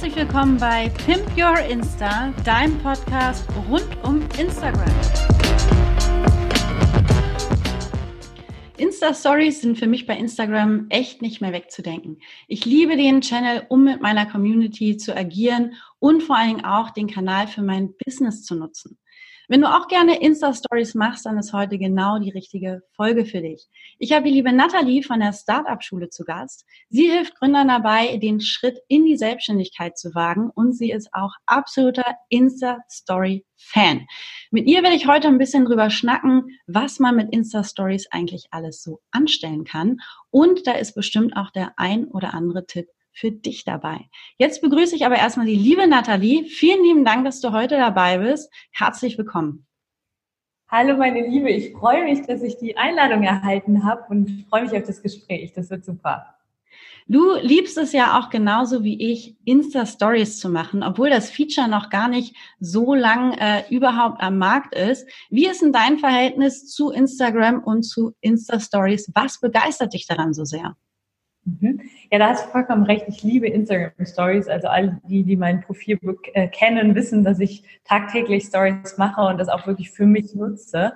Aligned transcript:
Herzlich 0.00 0.16
willkommen 0.16 0.56
bei 0.56 0.88
Pimp 1.04 1.36
Your 1.36 1.58
Insta, 1.58 2.32
deinem 2.42 2.78
Podcast 2.78 3.46
rund 3.68 3.86
um 4.02 4.22
Instagram. 4.38 4.90
Insta-Stories 8.78 9.60
sind 9.60 9.78
für 9.78 9.86
mich 9.86 10.06
bei 10.06 10.16
Instagram 10.16 10.86
echt 10.88 11.20
nicht 11.20 11.42
mehr 11.42 11.52
wegzudenken. 11.52 12.18
Ich 12.48 12.64
liebe 12.64 12.96
den 12.96 13.20
Channel, 13.20 13.66
um 13.68 13.84
mit 13.84 14.00
meiner 14.00 14.24
Community 14.24 14.96
zu 14.96 15.14
agieren 15.14 15.74
und 15.98 16.22
vor 16.22 16.38
allen 16.38 16.48
Dingen 16.48 16.64
auch 16.64 16.88
den 16.88 17.06
Kanal 17.06 17.46
für 17.46 17.60
mein 17.60 17.92
Business 18.02 18.42
zu 18.42 18.54
nutzen. 18.54 18.96
Wenn 19.50 19.62
du 19.62 19.66
auch 19.66 19.88
gerne 19.88 20.20
Insta-Stories 20.20 20.94
machst, 20.94 21.26
dann 21.26 21.36
ist 21.36 21.52
heute 21.52 21.76
genau 21.76 22.20
die 22.20 22.30
richtige 22.30 22.84
Folge 22.92 23.26
für 23.26 23.40
dich. 23.40 23.66
Ich 23.98 24.12
habe 24.12 24.26
die 24.26 24.30
liebe 24.30 24.52
Nathalie 24.52 25.02
von 25.02 25.18
der 25.18 25.32
Startup-Schule 25.32 26.08
zu 26.08 26.22
Gast. 26.22 26.64
Sie 26.88 27.10
hilft 27.10 27.34
Gründern 27.34 27.66
dabei, 27.66 28.16
den 28.18 28.40
Schritt 28.40 28.78
in 28.86 29.04
die 29.04 29.16
Selbstständigkeit 29.16 29.98
zu 29.98 30.14
wagen 30.14 30.50
und 30.54 30.74
sie 30.74 30.92
ist 30.92 31.08
auch 31.14 31.32
absoluter 31.46 32.04
Insta-Story-Fan. 32.28 34.06
Mit 34.52 34.68
ihr 34.68 34.84
werde 34.84 34.94
ich 34.94 35.08
heute 35.08 35.26
ein 35.26 35.38
bisschen 35.38 35.64
drüber 35.64 35.90
schnacken, 35.90 36.56
was 36.68 37.00
man 37.00 37.16
mit 37.16 37.32
Insta-Stories 37.32 38.06
eigentlich 38.12 38.46
alles 38.52 38.84
so 38.84 39.00
anstellen 39.10 39.64
kann. 39.64 39.96
Und 40.30 40.68
da 40.68 40.74
ist 40.74 40.94
bestimmt 40.94 41.36
auch 41.36 41.50
der 41.50 41.72
ein 41.76 42.04
oder 42.04 42.34
andere 42.34 42.66
Tipp 42.66 42.86
für 43.20 43.30
dich 43.30 43.64
dabei. 43.64 44.08
Jetzt 44.38 44.62
begrüße 44.62 44.96
ich 44.96 45.04
aber 45.04 45.16
erstmal 45.16 45.46
die 45.46 45.54
liebe 45.54 45.86
Nathalie. 45.86 46.44
Vielen 46.44 46.82
lieben 46.82 47.04
Dank, 47.04 47.24
dass 47.26 47.40
du 47.40 47.52
heute 47.52 47.76
dabei 47.76 48.18
bist. 48.18 48.50
Herzlich 48.72 49.18
willkommen. 49.18 49.66
Hallo 50.68 50.96
meine 50.96 51.26
Liebe, 51.26 51.50
ich 51.50 51.72
freue 51.72 52.04
mich, 52.04 52.22
dass 52.26 52.42
ich 52.42 52.56
die 52.56 52.76
Einladung 52.76 53.24
erhalten 53.24 53.84
habe 53.84 54.04
und 54.08 54.46
freue 54.48 54.62
mich 54.62 54.72
auf 54.72 54.84
das 54.84 55.02
Gespräch. 55.02 55.52
Das 55.52 55.68
wird 55.68 55.84
super. 55.84 56.36
Du 57.08 57.34
liebst 57.34 57.76
es 57.76 57.92
ja 57.92 58.20
auch 58.20 58.30
genauso 58.30 58.84
wie 58.84 59.10
ich, 59.10 59.36
Insta-Stories 59.44 60.38
zu 60.38 60.48
machen, 60.48 60.84
obwohl 60.84 61.10
das 61.10 61.28
Feature 61.28 61.66
noch 61.66 61.90
gar 61.90 62.08
nicht 62.08 62.36
so 62.60 62.94
lang 62.94 63.32
äh, 63.32 63.64
überhaupt 63.68 64.22
am 64.22 64.38
Markt 64.38 64.76
ist. 64.76 65.08
Wie 65.28 65.48
ist 65.48 65.60
denn 65.60 65.72
dein 65.72 65.98
Verhältnis 65.98 66.68
zu 66.68 66.90
Instagram 66.90 67.64
und 67.64 67.82
zu 67.82 68.14
Insta-Stories? 68.20 69.10
Was 69.12 69.40
begeistert 69.40 69.92
dich 69.92 70.06
daran 70.06 70.32
so 70.32 70.44
sehr? 70.44 70.76
Mhm. 71.44 71.80
Ja, 72.10 72.18
da 72.18 72.28
hast 72.28 72.46
du 72.46 72.50
vollkommen 72.50 72.84
recht. 72.84 73.06
Ich 73.08 73.22
liebe 73.22 73.48
Instagram 73.48 74.04
Stories. 74.04 74.48
Also 74.48 74.68
alle, 74.68 75.00
die, 75.08 75.24
die 75.24 75.36
mein 75.36 75.60
Profil 75.60 75.98
äh, 76.34 76.48
kennen, 76.48 76.94
wissen, 76.94 77.24
dass 77.24 77.40
ich 77.40 77.64
tagtäglich 77.84 78.44
Stories 78.44 78.98
mache 78.98 79.22
und 79.22 79.38
das 79.38 79.48
auch 79.48 79.66
wirklich 79.66 79.90
für 79.90 80.06
mich 80.06 80.34
nutze. 80.34 80.92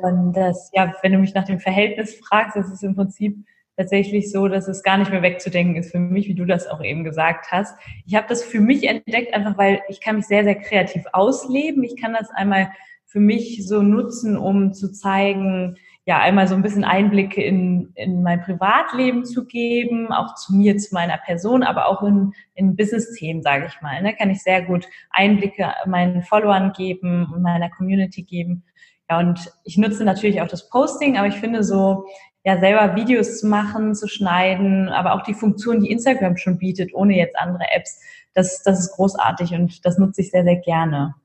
Und 0.00 0.34
das, 0.34 0.70
ja, 0.74 0.94
wenn 1.02 1.12
du 1.12 1.18
mich 1.18 1.34
nach 1.34 1.44
dem 1.44 1.58
Verhältnis 1.58 2.16
fragst, 2.16 2.56
das 2.56 2.70
ist 2.70 2.84
im 2.84 2.94
Prinzip 2.94 3.36
tatsächlich 3.76 4.30
so, 4.30 4.48
dass 4.48 4.68
es 4.68 4.82
gar 4.82 4.98
nicht 4.98 5.10
mehr 5.10 5.22
wegzudenken 5.22 5.76
ist 5.76 5.92
für 5.92 6.00
mich, 6.00 6.28
wie 6.28 6.34
du 6.34 6.44
das 6.44 6.66
auch 6.66 6.82
eben 6.82 7.04
gesagt 7.04 7.46
hast. 7.50 7.76
Ich 8.06 8.14
habe 8.14 8.26
das 8.28 8.42
für 8.42 8.60
mich 8.60 8.88
entdeckt, 8.88 9.32
einfach 9.32 9.56
weil 9.56 9.80
ich 9.88 10.00
kann 10.00 10.16
mich 10.16 10.26
sehr, 10.26 10.44
sehr 10.44 10.56
kreativ 10.56 11.04
ausleben. 11.12 11.84
Ich 11.84 11.96
kann 11.96 12.12
das 12.12 12.30
einmal 12.30 12.72
für 13.06 13.20
mich 13.20 13.66
so 13.66 13.82
nutzen, 13.82 14.36
um 14.36 14.74
zu 14.74 14.92
zeigen, 14.92 15.78
ja, 16.08 16.20
einmal 16.20 16.48
so 16.48 16.54
ein 16.54 16.62
bisschen 16.62 16.84
Einblicke 16.84 17.42
in, 17.42 17.92
in 17.94 18.22
mein 18.22 18.40
Privatleben 18.40 19.26
zu 19.26 19.44
geben, 19.44 20.10
auch 20.10 20.36
zu 20.36 20.54
mir, 20.54 20.78
zu 20.78 20.94
meiner 20.94 21.18
Person, 21.18 21.62
aber 21.62 21.86
auch 21.86 22.02
in, 22.02 22.32
in 22.54 22.76
Business-Themen, 22.76 23.42
sage 23.42 23.66
ich 23.66 23.82
mal. 23.82 24.00
Ne, 24.00 24.16
kann 24.16 24.30
ich 24.30 24.42
sehr 24.42 24.62
gut 24.62 24.88
Einblicke 25.10 25.70
meinen 25.84 26.22
Followern 26.22 26.72
geben 26.72 27.30
und 27.30 27.42
meiner 27.42 27.68
Community 27.68 28.22
geben. 28.22 28.64
Ja, 29.10 29.18
und 29.18 29.52
ich 29.64 29.76
nutze 29.76 30.02
natürlich 30.02 30.40
auch 30.40 30.48
das 30.48 30.70
Posting, 30.70 31.18
aber 31.18 31.26
ich 31.26 31.36
finde 31.36 31.62
so, 31.62 32.06
ja, 32.42 32.58
selber 32.58 32.96
Videos 32.96 33.40
zu 33.40 33.46
machen, 33.46 33.94
zu 33.94 34.08
schneiden, 34.08 34.88
aber 34.88 35.12
auch 35.12 35.24
die 35.24 35.34
Funktion, 35.34 35.80
die 35.80 35.90
Instagram 35.90 36.38
schon 36.38 36.56
bietet, 36.56 36.94
ohne 36.94 37.18
jetzt 37.18 37.38
andere 37.38 37.66
Apps, 37.74 38.00
das, 38.32 38.62
das 38.62 38.80
ist 38.80 38.92
großartig 38.92 39.52
und 39.52 39.84
das 39.84 39.98
nutze 39.98 40.22
ich 40.22 40.30
sehr, 40.30 40.44
sehr 40.44 40.56
gerne. 40.56 41.16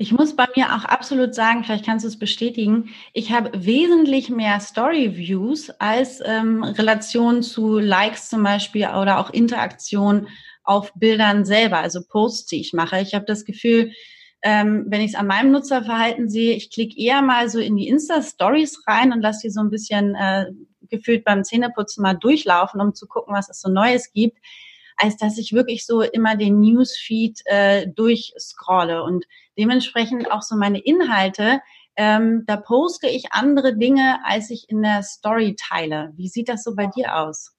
Ich 0.00 0.12
muss 0.12 0.34
bei 0.34 0.46
mir 0.56 0.74
auch 0.74 0.86
absolut 0.86 1.34
sagen, 1.34 1.62
vielleicht 1.62 1.84
kannst 1.84 2.06
du 2.06 2.08
es 2.08 2.18
bestätigen, 2.18 2.88
ich 3.12 3.32
habe 3.32 3.50
wesentlich 3.66 4.30
mehr 4.30 4.58
Story-Views 4.58 5.68
als 5.78 6.22
ähm, 6.24 6.64
Relation 6.64 7.42
zu 7.42 7.78
Likes 7.78 8.30
zum 8.30 8.42
Beispiel 8.42 8.86
oder 8.86 9.18
auch 9.18 9.28
Interaktion 9.28 10.28
auf 10.64 10.90
Bildern 10.94 11.44
selber, 11.44 11.80
also 11.80 12.00
Posts, 12.02 12.46
die 12.46 12.62
ich 12.62 12.72
mache. 12.72 12.98
Ich 13.02 13.14
habe 13.14 13.26
das 13.26 13.44
Gefühl, 13.44 13.92
ähm, 14.40 14.86
wenn 14.88 15.02
ich 15.02 15.10
es 15.10 15.16
an 15.16 15.26
meinem 15.26 15.52
Nutzerverhalten 15.52 16.30
sehe, 16.30 16.54
ich 16.54 16.70
klicke 16.70 16.98
eher 16.98 17.20
mal 17.20 17.50
so 17.50 17.58
in 17.58 17.76
die 17.76 17.88
Insta-Stories 17.88 18.84
rein 18.86 19.12
und 19.12 19.20
lasse 19.20 19.40
die 19.48 19.50
so 19.50 19.60
ein 19.60 19.68
bisschen 19.68 20.14
äh, 20.14 20.46
gefühlt 20.88 21.26
beim 21.26 21.44
Zähneputzen 21.44 22.00
mal 22.00 22.14
durchlaufen, 22.14 22.80
um 22.80 22.94
zu 22.94 23.06
gucken, 23.06 23.34
was 23.34 23.50
es 23.50 23.60
so 23.60 23.68
Neues 23.68 24.14
gibt 24.14 24.38
als 25.00 25.16
dass 25.16 25.38
ich 25.38 25.52
wirklich 25.52 25.86
so 25.86 26.02
immer 26.02 26.36
den 26.36 26.60
Newsfeed 26.60 27.40
äh, 27.46 27.88
durchscrolle 27.88 29.02
und 29.02 29.24
dementsprechend 29.58 30.30
auch 30.30 30.42
so 30.42 30.56
meine 30.56 30.78
Inhalte. 30.78 31.60
Ähm, 31.96 32.44
da 32.46 32.56
poste 32.56 33.08
ich 33.08 33.32
andere 33.32 33.76
Dinge, 33.76 34.20
als 34.24 34.50
ich 34.50 34.68
in 34.68 34.82
der 34.82 35.02
Story 35.02 35.56
teile. 35.58 36.12
Wie 36.16 36.28
sieht 36.28 36.48
das 36.48 36.62
so 36.62 36.74
bei 36.74 36.86
dir 36.86 37.16
aus? 37.16 37.56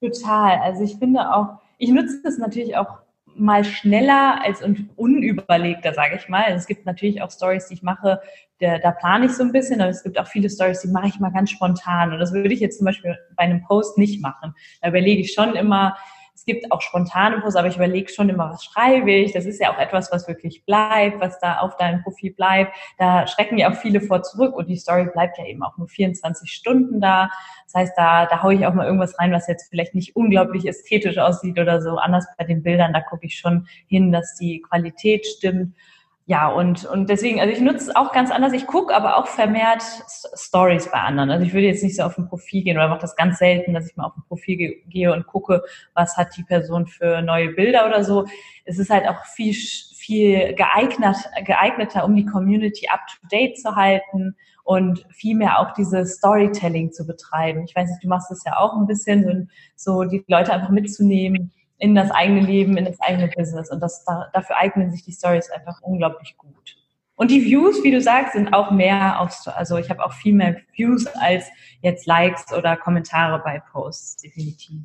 Total. 0.00 0.58
Also 0.58 0.82
ich 0.84 0.96
finde 0.96 1.34
auch, 1.34 1.60
ich 1.78 1.90
nutze 1.90 2.20
das 2.22 2.38
natürlich 2.38 2.76
auch 2.76 2.98
mal 3.34 3.64
schneller 3.64 4.42
als 4.44 4.62
und 4.62 4.90
unüberlegter, 4.96 5.94
sage 5.94 6.16
ich 6.16 6.28
mal. 6.28 6.44
Also 6.44 6.58
es 6.58 6.66
gibt 6.66 6.84
natürlich 6.86 7.22
auch 7.22 7.30
Stories, 7.30 7.68
die 7.68 7.74
ich 7.74 7.82
mache, 7.82 8.20
der, 8.60 8.78
da 8.78 8.90
plane 8.92 9.26
ich 9.26 9.32
so 9.32 9.42
ein 9.42 9.52
bisschen, 9.52 9.80
aber 9.80 9.90
es 9.90 10.02
gibt 10.02 10.18
auch 10.18 10.26
viele 10.26 10.50
Stories, 10.50 10.82
die 10.82 10.88
mache 10.88 11.08
ich 11.08 11.18
mal 11.18 11.30
ganz 11.30 11.50
spontan. 11.50 12.12
Und 12.12 12.18
das 12.18 12.32
würde 12.32 12.52
ich 12.52 12.60
jetzt 12.60 12.78
zum 12.78 12.84
Beispiel 12.84 13.16
bei 13.36 13.44
einem 13.44 13.62
Post 13.62 13.96
nicht 13.96 14.20
machen. 14.20 14.54
Da 14.80 14.88
überlege 14.88 15.22
ich 15.22 15.32
schon 15.32 15.56
immer, 15.56 15.96
es 16.34 16.44
gibt 16.44 16.72
auch 16.72 16.80
spontane 16.80 17.40
Posts, 17.40 17.56
aber 17.56 17.68
ich 17.68 17.76
überlege 17.76 18.10
schon 18.10 18.28
immer, 18.28 18.50
was 18.50 18.64
schreibe 18.64 19.12
ich. 19.12 19.32
Das 19.32 19.46
ist 19.46 19.60
ja 19.60 19.72
auch 19.72 19.78
etwas, 19.78 20.10
was 20.10 20.26
wirklich 20.26 20.64
bleibt, 20.64 21.20
was 21.20 21.38
da 21.38 21.58
auf 21.58 21.76
deinem 21.76 22.02
Profil 22.02 22.32
bleibt. 22.32 22.74
Da 22.98 23.26
schrecken 23.26 23.58
ja 23.58 23.70
auch 23.70 23.76
viele 23.76 24.00
vor 24.00 24.22
zurück 24.22 24.56
und 24.56 24.68
die 24.68 24.76
Story 24.76 25.08
bleibt 25.12 25.38
ja 25.38 25.46
eben 25.46 25.62
auch 25.62 25.76
nur 25.76 25.88
24 25.88 26.50
Stunden 26.50 27.00
da. 27.00 27.30
Das 27.66 27.74
heißt, 27.74 27.92
da, 27.96 28.26
da 28.26 28.42
haue 28.42 28.54
ich 28.54 28.66
auch 28.66 28.74
mal 28.74 28.86
irgendwas 28.86 29.18
rein, 29.18 29.32
was 29.32 29.46
jetzt 29.46 29.68
vielleicht 29.70 29.94
nicht 29.94 30.16
unglaublich 30.16 30.66
ästhetisch 30.66 31.18
aussieht 31.18 31.58
oder 31.58 31.80
so. 31.80 31.96
Anders 31.96 32.26
bei 32.38 32.44
den 32.44 32.62
Bildern, 32.62 32.92
da 32.92 33.00
gucke 33.00 33.26
ich 33.26 33.38
schon 33.38 33.66
hin, 33.86 34.10
dass 34.10 34.34
die 34.34 34.62
Qualität 34.62 35.26
stimmt 35.26 35.76
ja, 36.26 36.48
und, 36.48 36.84
und 36.84 37.10
deswegen, 37.10 37.40
also 37.40 37.52
ich 37.52 37.60
nutze 37.60 37.90
es 37.90 37.96
auch 37.96 38.12
ganz 38.12 38.30
anders. 38.30 38.52
Ich 38.52 38.68
gucke 38.68 38.94
aber 38.94 39.16
auch 39.16 39.26
vermehrt 39.26 39.82
Stories 40.34 40.88
bei 40.90 41.00
anderen. 41.00 41.30
Also 41.30 41.44
ich 41.44 41.52
würde 41.52 41.66
jetzt 41.66 41.82
nicht 41.82 41.96
so 41.96 42.04
auf 42.04 42.16
ein 42.16 42.28
Profil 42.28 42.62
gehen 42.62 42.76
oder 42.76 42.88
mache 42.88 43.00
das 43.00 43.16
ganz 43.16 43.38
selten, 43.38 43.74
dass 43.74 43.90
ich 43.90 43.96
mal 43.96 44.06
auf 44.06 44.16
ein 44.16 44.22
Profil 44.28 44.76
gehe 44.86 45.12
und 45.12 45.26
gucke, 45.26 45.62
was 45.94 46.16
hat 46.16 46.36
die 46.36 46.44
Person 46.44 46.86
für 46.86 47.22
neue 47.22 47.48
Bilder 47.50 47.86
oder 47.86 48.04
so. 48.04 48.24
Es 48.64 48.78
ist 48.78 48.90
halt 48.90 49.08
auch 49.08 49.24
viel, 49.24 49.52
viel 49.52 50.54
geeignet, 50.54 51.16
geeigneter, 51.44 52.04
um 52.04 52.14
die 52.14 52.26
Community 52.26 52.86
up 52.88 53.00
to 53.08 53.26
date 53.28 53.58
zu 53.58 53.74
halten 53.74 54.36
und 54.62 55.04
vielmehr 55.10 55.58
auch 55.58 55.74
dieses 55.74 56.18
Storytelling 56.18 56.92
zu 56.92 57.04
betreiben. 57.04 57.64
Ich 57.64 57.74
weiß 57.74 57.90
nicht, 57.90 58.04
du 58.04 58.08
machst 58.08 58.30
das 58.30 58.44
ja 58.44 58.58
auch 58.58 58.76
ein 58.76 58.86
bisschen, 58.86 59.50
so 59.74 60.04
die 60.04 60.24
Leute 60.28 60.52
einfach 60.52 60.70
mitzunehmen 60.70 61.52
in 61.82 61.96
das 61.96 62.12
eigene 62.12 62.40
Leben, 62.40 62.76
in 62.76 62.84
das 62.84 63.00
eigene 63.00 63.26
Business. 63.26 63.68
Und 63.68 63.80
das, 63.80 64.04
da, 64.04 64.30
dafür 64.32 64.56
eignen 64.56 64.92
sich 64.92 65.02
die 65.02 65.10
Stories 65.10 65.50
einfach 65.50 65.82
unglaublich 65.82 66.36
gut. 66.36 66.76
Und 67.16 67.32
die 67.32 67.44
Views, 67.44 67.82
wie 67.82 67.90
du 67.90 68.00
sagst, 68.00 68.34
sind 68.34 68.54
auch 68.54 68.70
mehr 68.70 69.20
auf, 69.20 69.36
also 69.46 69.78
ich 69.78 69.90
habe 69.90 70.04
auch 70.04 70.12
viel 70.12 70.32
mehr 70.32 70.58
Views 70.76 71.08
als 71.08 71.44
jetzt 71.80 72.06
Likes 72.06 72.52
oder 72.56 72.76
Kommentare 72.76 73.42
bei 73.42 73.60
Posts, 73.72 74.18
definitiv. 74.18 74.78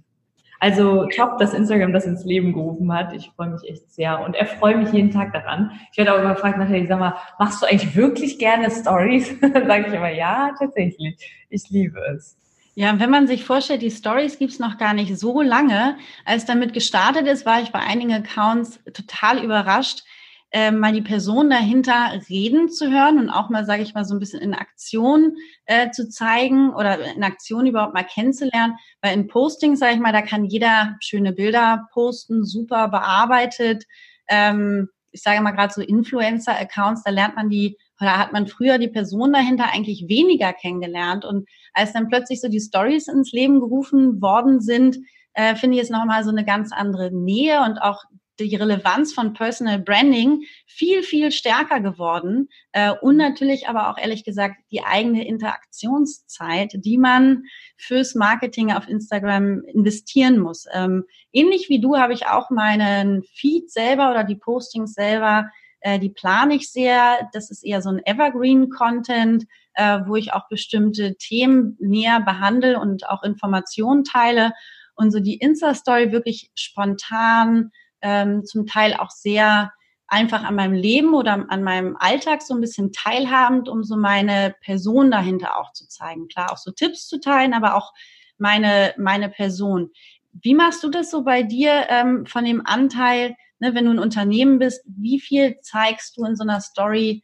Also 0.60 1.06
top, 1.06 1.38
dass 1.38 1.54
Instagram 1.54 1.94
das 1.94 2.06
ins 2.06 2.26
Leben 2.26 2.52
gerufen 2.52 2.92
hat. 2.92 3.14
Ich 3.14 3.30
freue 3.30 3.52
mich 3.52 3.70
echt 3.70 3.92
sehr 3.92 4.20
und 4.20 4.36
erfreue 4.36 4.78
mich 4.78 4.92
jeden 4.92 5.12
Tag 5.12 5.34
daran. 5.34 5.80
Ich 5.92 6.00
werde 6.00 6.16
auch 6.16 6.20
immer 6.20 6.34
gefragt, 6.34 6.58
Nathalie, 6.58 6.88
sag 6.88 7.00
mal, 7.00 7.14
machst 7.38 7.62
du 7.62 7.68
eigentlich 7.68 7.96
wirklich 7.96 8.40
gerne 8.40 8.72
Stories? 8.72 9.40
Sage 9.40 9.86
ich 9.88 9.94
immer, 9.94 10.10
ja, 10.10 10.50
tatsächlich. 10.58 11.46
Ich 11.52 11.70
liebe 11.70 12.00
es. 12.16 12.36
Ja, 12.80 13.00
wenn 13.00 13.10
man 13.10 13.26
sich 13.26 13.44
vorstellt, 13.44 13.82
die 13.82 13.90
Stories 13.90 14.38
gibt's 14.38 14.60
noch 14.60 14.78
gar 14.78 14.94
nicht 14.94 15.18
so 15.18 15.42
lange. 15.42 15.98
Als 16.26 16.46
damit 16.46 16.74
gestartet 16.74 17.26
ist, 17.26 17.44
war 17.44 17.60
ich 17.60 17.72
bei 17.72 17.80
einigen 17.80 18.14
Accounts 18.14 18.80
total 18.94 19.44
überrascht, 19.44 20.04
äh, 20.52 20.70
mal 20.70 20.94
die 20.94 21.02
Person 21.02 21.50
dahinter 21.50 22.22
reden 22.30 22.70
zu 22.70 22.92
hören 22.92 23.18
und 23.18 23.32
auch 23.32 23.50
mal, 23.50 23.66
sage 23.66 23.82
ich 23.82 23.96
mal, 23.96 24.06
so 24.06 24.14
ein 24.14 24.20
bisschen 24.20 24.42
in 24.42 24.54
Aktion 24.54 25.38
äh, 25.66 25.90
zu 25.90 26.08
zeigen 26.08 26.72
oder 26.72 27.00
in 27.16 27.24
Aktion 27.24 27.66
überhaupt 27.66 27.96
mal 27.96 28.04
kennenzulernen. 28.04 28.76
Weil 29.02 29.16
in 29.16 29.28
Postings, 29.28 29.80
sage 29.80 29.96
ich 29.96 30.00
mal, 30.00 30.14
da 30.14 30.22
kann 30.22 30.46
jeder 30.46 30.98
schöne 31.00 31.34
Bilder 31.34 31.88
posten, 31.94 32.46
super 32.46 32.90
bearbeitet. 32.90 33.86
Ähm, 34.28 34.90
ich 35.12 35.24
sage 35.24 35.42
mal 35.42 35.50
gerade 35.50 35.74
so 35.74 35.82
Influencer-Accounts, 35.82 37.02
da 37.02 37.10
lernt 37.10 37.38
man 37.38 37.50
die 37.50 37.76
oder 38.00 38.18
hat 38.18 38.34
man 38.34 38.48
früher 38.48 38.78
die 38.78 38.88
Person 38.88 39.34
dahinter 39.34 39.74
eigentlich 39.74 40.06
weniger 40.08 40.54
kennengelernt. 40.54 41.26
Und 41.26 41.48
als 41.74 41.94
dann 41.94 42.08
plötzlich 42.08 42.42
so 42.42 42.48
die 42.48 42.60
Stories 42.60 43.08
ins 43.08 43.32
Leben 43.32 43.60
gerufen 43.60 44.22
worden 44.22 44.62
sind, 44.62 44.98
äh, 45.34 45.56
finde 45.56 45.78
ich 45.78 45.84
es 45.84 45.90
nochmal 45.90 46.24
so 46.24 46.32
eine 46.32 46.46
ganz 46.46 46.72
andere 46.72 47.12
Nähe 47.12 47.62
und 47.64 47.80
auch 47.80 48.04
die 48.40 48.56
Relevanz 48.56 49.14
von 49.14 49.34
Personal 49.34 49.80
Branding 49.80 50.44
viel, 50.66 51.02
viel 51.02 51.32
stärker 51.32 51.80
geworden 51.80 52.50
äh, 52.72 52.92
und 53.02 53.18
natürlich 53.18 53.68
aber 53.68 53.90
auch 53.90 53.98
ehrlich 53.98 54.24
gesagt 54.24 54.56
die 54.72 54.84
eigene 54.84 55.28
Interaktionszeit, 55.28 56.74
die 56.76 56.98
man 56.98 57.44
fürs 57.78 58.16
Marketing 58.16 58.72
auf 58.72 58.88
Instagram 58.88 59.64
investieren 59.74 60.40
muss. 60.40 60.66
Ähm, 60.72 61.06
ähnlich 61.32 61.70
wie 61.70 61.82
du 61.82 61.98
habe 61.98 62.14
ich 62.14 62.28
auch 62.28 62.50
meinen 62.50 63.24
Feed 63.24 63.72
selber 63.72 64.12
oder 64.12 64.24
die 64.24 64.36
Postings 64.36 64.94
selber, 64.94 65.50
äh, 65.88 66.00
die 66.00 66.10
plane 66.10 66.56
ich 66.56 66.70
sehr. 66.70 67.30
Das 67.32 67.50
ist 67.50 67.64
eher 67.64 67.82
so 67.82 67.90
ein 67.90 68.02
Evergreen-Content, 68.04 69.46
äh, 69.74 70.00
wo 70.06 70.18
ich 70.18 70.34
auch 70.34 70.50
bestimmte 70.50 71.16
Themen 71.16 71.78
näher 71.80 72.20
behandle 72.20 72.78
und 72.78 73.08
auch 73.08 73.24
Informationen 73.24 74.04
teile 74.04 74.52
und 74.96 75.12
so 75.12 75.22
die 75.22 75.38
Insta-Story 75.38 76.12
wirklich 76.12 76.52
spontan 76.56 77.72
ähm, 78.02 78.44
zum 78.44 78.66
Teil 78.66 78.96
auch 78.96 79.12
sehr 79.12 79.72
einfach 80.08 80.44
an 80.44 80.56
meinem 80.56 80.74
Leben 80.74 81.14
oder 81.14 81.46
an 81.48 81.64
meinem 81.64 81.96
Alltag 81.98 82.42
so 82.42 82.54
ein 82.54 82.62
bisschen 82.62 82.92
teilhabend, 82.92 83.70
um 83.70 83.86
so 83.86 83.96
meine 83.96 84.56
Person 84.62 85.10
dahinter 85.10 85.58
auch 85.58 85.72
zu 85.72 85.88
zeigen. 85.88 86.28
Klar, 86.28 86.52
auch 86.52 86.58
so 86.58 86.72
Tipps 86.72 87.08
zu 87.08 87.22
teilen, 87.22 87.54
aber 87.54 87.76
auch 87.76 87.94
meine, 88.38 88.94
meine 88.98 89.30
Person. 89.30 89.92
Wie 90.34 90.54
machst 90.54 90.84
du 90.84 90.90
das 90.90 91.10
so 91.12 91.24
bei 91.24 91.44
dir 91.44 91.86
ähm, 91.88 92.26
von 92.26 92.44
dem 92.44 92.62
Anteil, 92.66 93.38
ne, 93.60 93.74
wenn 93.76 93.86
du 93.86 93.92
ein 93.92 94.00
Unternehmen 94.00 94.60
bist, 94.60 94.84
wie 94.86 95.20
viel 95.20 95.60
zeigst 95.62 96.18
du 96.18 96.26
in 96.26 96.36
so 96.36 96.44
einer 96.44 96.62
Story 96.62 97.24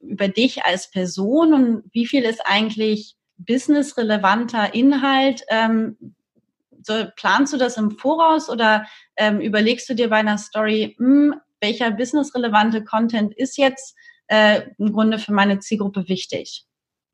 über 0.00 0.28
dich 0.28 0.64
als 0.64 0.90
Person 0.90 1.54
und 1.54 1.84
wie 1.92 2.06
viel 2.06 2.24
ist 2.24 2.40
eigentlich 2.44 3.16
businessrelevanter 3.36 4.74
Inhalt? 4.74 5.42
Ähm, 5.48 6.14
so, 6.82 7.04
planst 7.16 7.52
du 7.52 7.56
das 7.56 7.76
im 7.76 7.92
Voraus 7.92 8.50
oder 8.50 8.86
ähm, 9.16 9.40
überlegst 9.40 9.88
du 9.88 9.94
dir 9.94 10.10
bei 10.10 10.16
einer 10.16 10.38
Story, 10.38 10.94
mh, 10.98 11.06
hm, 11.06 11.40
welcher 11.60 11.90
businessrelevante 11.90 12.84
Content 12.84 13.34
ist 13.34 13.56
jetzt 13.56 13.96
äh, 14.26 14.62
im 14.78 14.92
Grunde 14.92 15.18
für 15.18 15.32
meine 15.32 15.60
Zielgruppe 15.60 16.08
wichtig? 16.08 16.66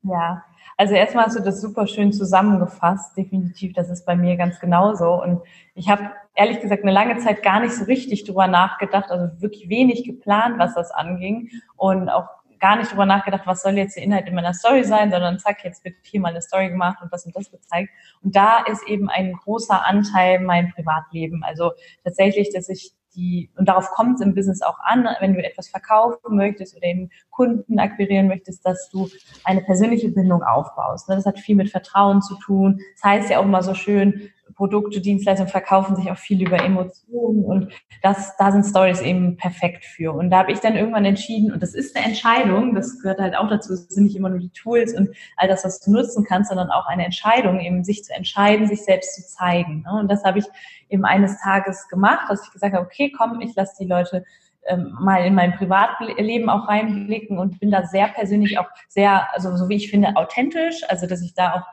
Ja, 0.03 0.43
also 0.77 0.93
erstmal 0.93 1.25
hast 1.25 1.37
du 1.37 1.43
das 1.43 1.61
super 1.61 1.87
schön 1.87 2.11
zusammengefasst. 2.11 3.15
Definitiv, 3.15 3.73
das 3.73 3.89
ist 3.89 4.05
bei 4.05 4.15
mir 4.15 4.35
ganz 4.35 4.59
genauso. 4.59 5.21
Und 5.21 5.41
ich 5.75 5.89
habe 5.89 6.11
ehrlich 6.35 6.59
gesagt 6.61 6.83
eine 6.83 6.91
lange 6.91 7.17
Zeit 7.17 7.43
gar 7.43 7.59
nicht 7.59 7.73
so 7.73 7.85
richtig 7.85 8.23
drüber 8.23 8.47
nachgedacht, 8.47 9.11
also 9.11 9.41
wirklich 9.41 9.69
wenig 9.69 10.03
geplant, 10.03 10.57
was 10.59 10.73
das 10.75 10.91
anging. 10.91 11.49
Und 11.75 12.09
auch 12.09 12.27
gar 12.61 12.77
nicht 12.77 12.91
drüber 12.91 13.05
nachgedacht, 13.05 13.41
was 13.45 13.63
soll 13.63 13.73
jetzt 13.73 13.97
der 13.97 14.03
Inhalt 14.03 14.27
in 14.27 14.35
meiner 14.35 14.53
Story 14.53 14.83
sein, 14.83 15.11
sondern 15.11 15.39
zack, 15.39 15.65
jetzt 15.65 15.83
wird 15.83 15.95
hier 16.03 16.21
mal 16.21 16.29
eine 16.29 16.41
Story 16.41 16.69
gemacht 16.69 16.99
und 17.01 17.11
das 17.11 17.25
und 17.25 17.35
das 17.35 17.51
gezeigt. 17.51 17.89
Und 18.23 18.35
da 18.35 18.63
ist 18.63 18.87
eben 18.87 19.09
ein 19.09 19.33
großer 19.33 19.85
Anteil 19.85 20.39
mein 20.39 20.71
Privatleben. 20.71 21.43
Also 21.43 21.71
tatsächlich, 22.03 22.53
dass 22.53 22.69
ich 22.69 22.93
die, 23.15 23.49
und 23.57 23.67
darauf 23.67 23.89
kommt 23.89 24.15
es 24.15 24.25
im 24.25 24.33
Business 24.33 24.61
auch 24.61 24.79
an, 24.79 25.05
wenn 25.19 25.33
du 25.33 25.43
etwas 25.43 25.67
verkaufen 25.67 26.37
möchtest 26.37 26.77
oder 26.77 26.85
eben 26.85 27.09
Kunden 27.29 27.79
akquirieren 27.79 28.27
möchtest, 28.27 28.65
dass 28.65 28.89
du 28.89 29.09
eine 29.43 29.61
persönliche 29.61 30.09
Bindung 30.09 30.43
aufbaust. 30.43 31.09
Das 31.09 31.25
hat 31.25 31.39
viel 31.39 31.55
mit 31.55 31.69
Vertrauen 31.69 32.21
zu 32.21 32.35
tun. 32.35 32.79
Das 32.95 33.03
heißt 33.03 33.29
ja 33.29 33.39
auch 33.39 33.43
immer 33.43 33.63
so 33.63 33.73
schön, 33.73 34.29
Produkte, 34.53 35.01
Dienstleistungen 35.01 35.49
verkaufen 35.49 35.95
sich 35.95 36.11
auch 36.11 36.17
viel 36.17 36.41
über 36.41 36.63
Emotionen 36.63 37.43
und 37.45 37.71
das, 38.01 38.35
da 38.37 38.51
sind 38.51 38.65
Stories 38.65 39.01
eben 39.01 39.37
perfekt 39.37 39.85
für. 39.85 40.13
Und 40.13 40.29
da 40.29 40.39
habe 40.39 40.51
ich 40.51 40.59
dann 40.59 40.75
irgendwann 40.75 41.05
entschieden, 41.05 41.51
und 41.51 41.61
das 41.61 41.73
ist 41.73 41.95
eine 41.95 42.05
Entscheidung, 42.05 42.75
das 42.75 42.99
gehört 42.99 43.19
halt 43.19 43.35
auch 43.35 43.49
dazu, 43.49 43.73
es 43.73 43.87
sind 43.87 44.05
nicht 44.05 44.15
immer 44.15 44.29
nur 44.29 44.39
die 44.39 44.49
Tools 44.49 44.93
und 44.93 45.09
all 45.37 45.47
das, 45.47 45.63
was 45.63 45.79
du 45.81 45.91
nutzen 45.91 46.23
kannst, 46.23 46.49
sondern 46.49 46.69
auch 46.71 46.87
eine 46.87 47.05
Entscheidung, 47.05 47.59
eben 47.59 47.83
sich 47.83 48.03
zu 48.03 48.13
entscheiden, 48.13 48.67
sich 48.67 48.83
selbst 48.83 49.15
zu 49.15 49.27
zeigen. 49.27 49.83
Ne? 49.83 49.99
Und 49.99 50.11
das 50.11 50.23
habe 50.23 50.39
ich 50.39 50.45
eben 50.89 51.05
eines 51.05 51.39
Tages 51.41 51.87
gemacht, 51.87 52.27
dass 52.29 52.45
ich 52.45 52.51
gesagt 52.51 52.73
habe, 52.73 52.85
okay, 52.85 53.11
komm, 53.15 53.41
ich 53.41 53.55
lasse 53.55 53.75
die 53.79 53.87
Leute 53.87 54.23
ähm, 54.67 54.95
mal 54.99 55.25
in 55.25 55.33
mein 55.33 55.55
Privatleben 55.55 56.49
auch 56.49 56.67
reinblicken 56.67 57.39
und 57.39 57.59
bin 57.59 57.71
da 57.71 57.83
sehr 57.85 58.07
persönlich 58.07 58.59
auch 58.59 58.67
sehr, 58.87 59.33
also 59.33 59.55
so 59.57 59.69
wie 59.69 59.75
ich 59.75 59.89
finde, 59.89 60.15
authentisch, 60.15 60.83
also 60.87 61.07
dass 61.07 61.21
ich 61.21 61.33
da 61.33 61.55
auch 61.55 61.63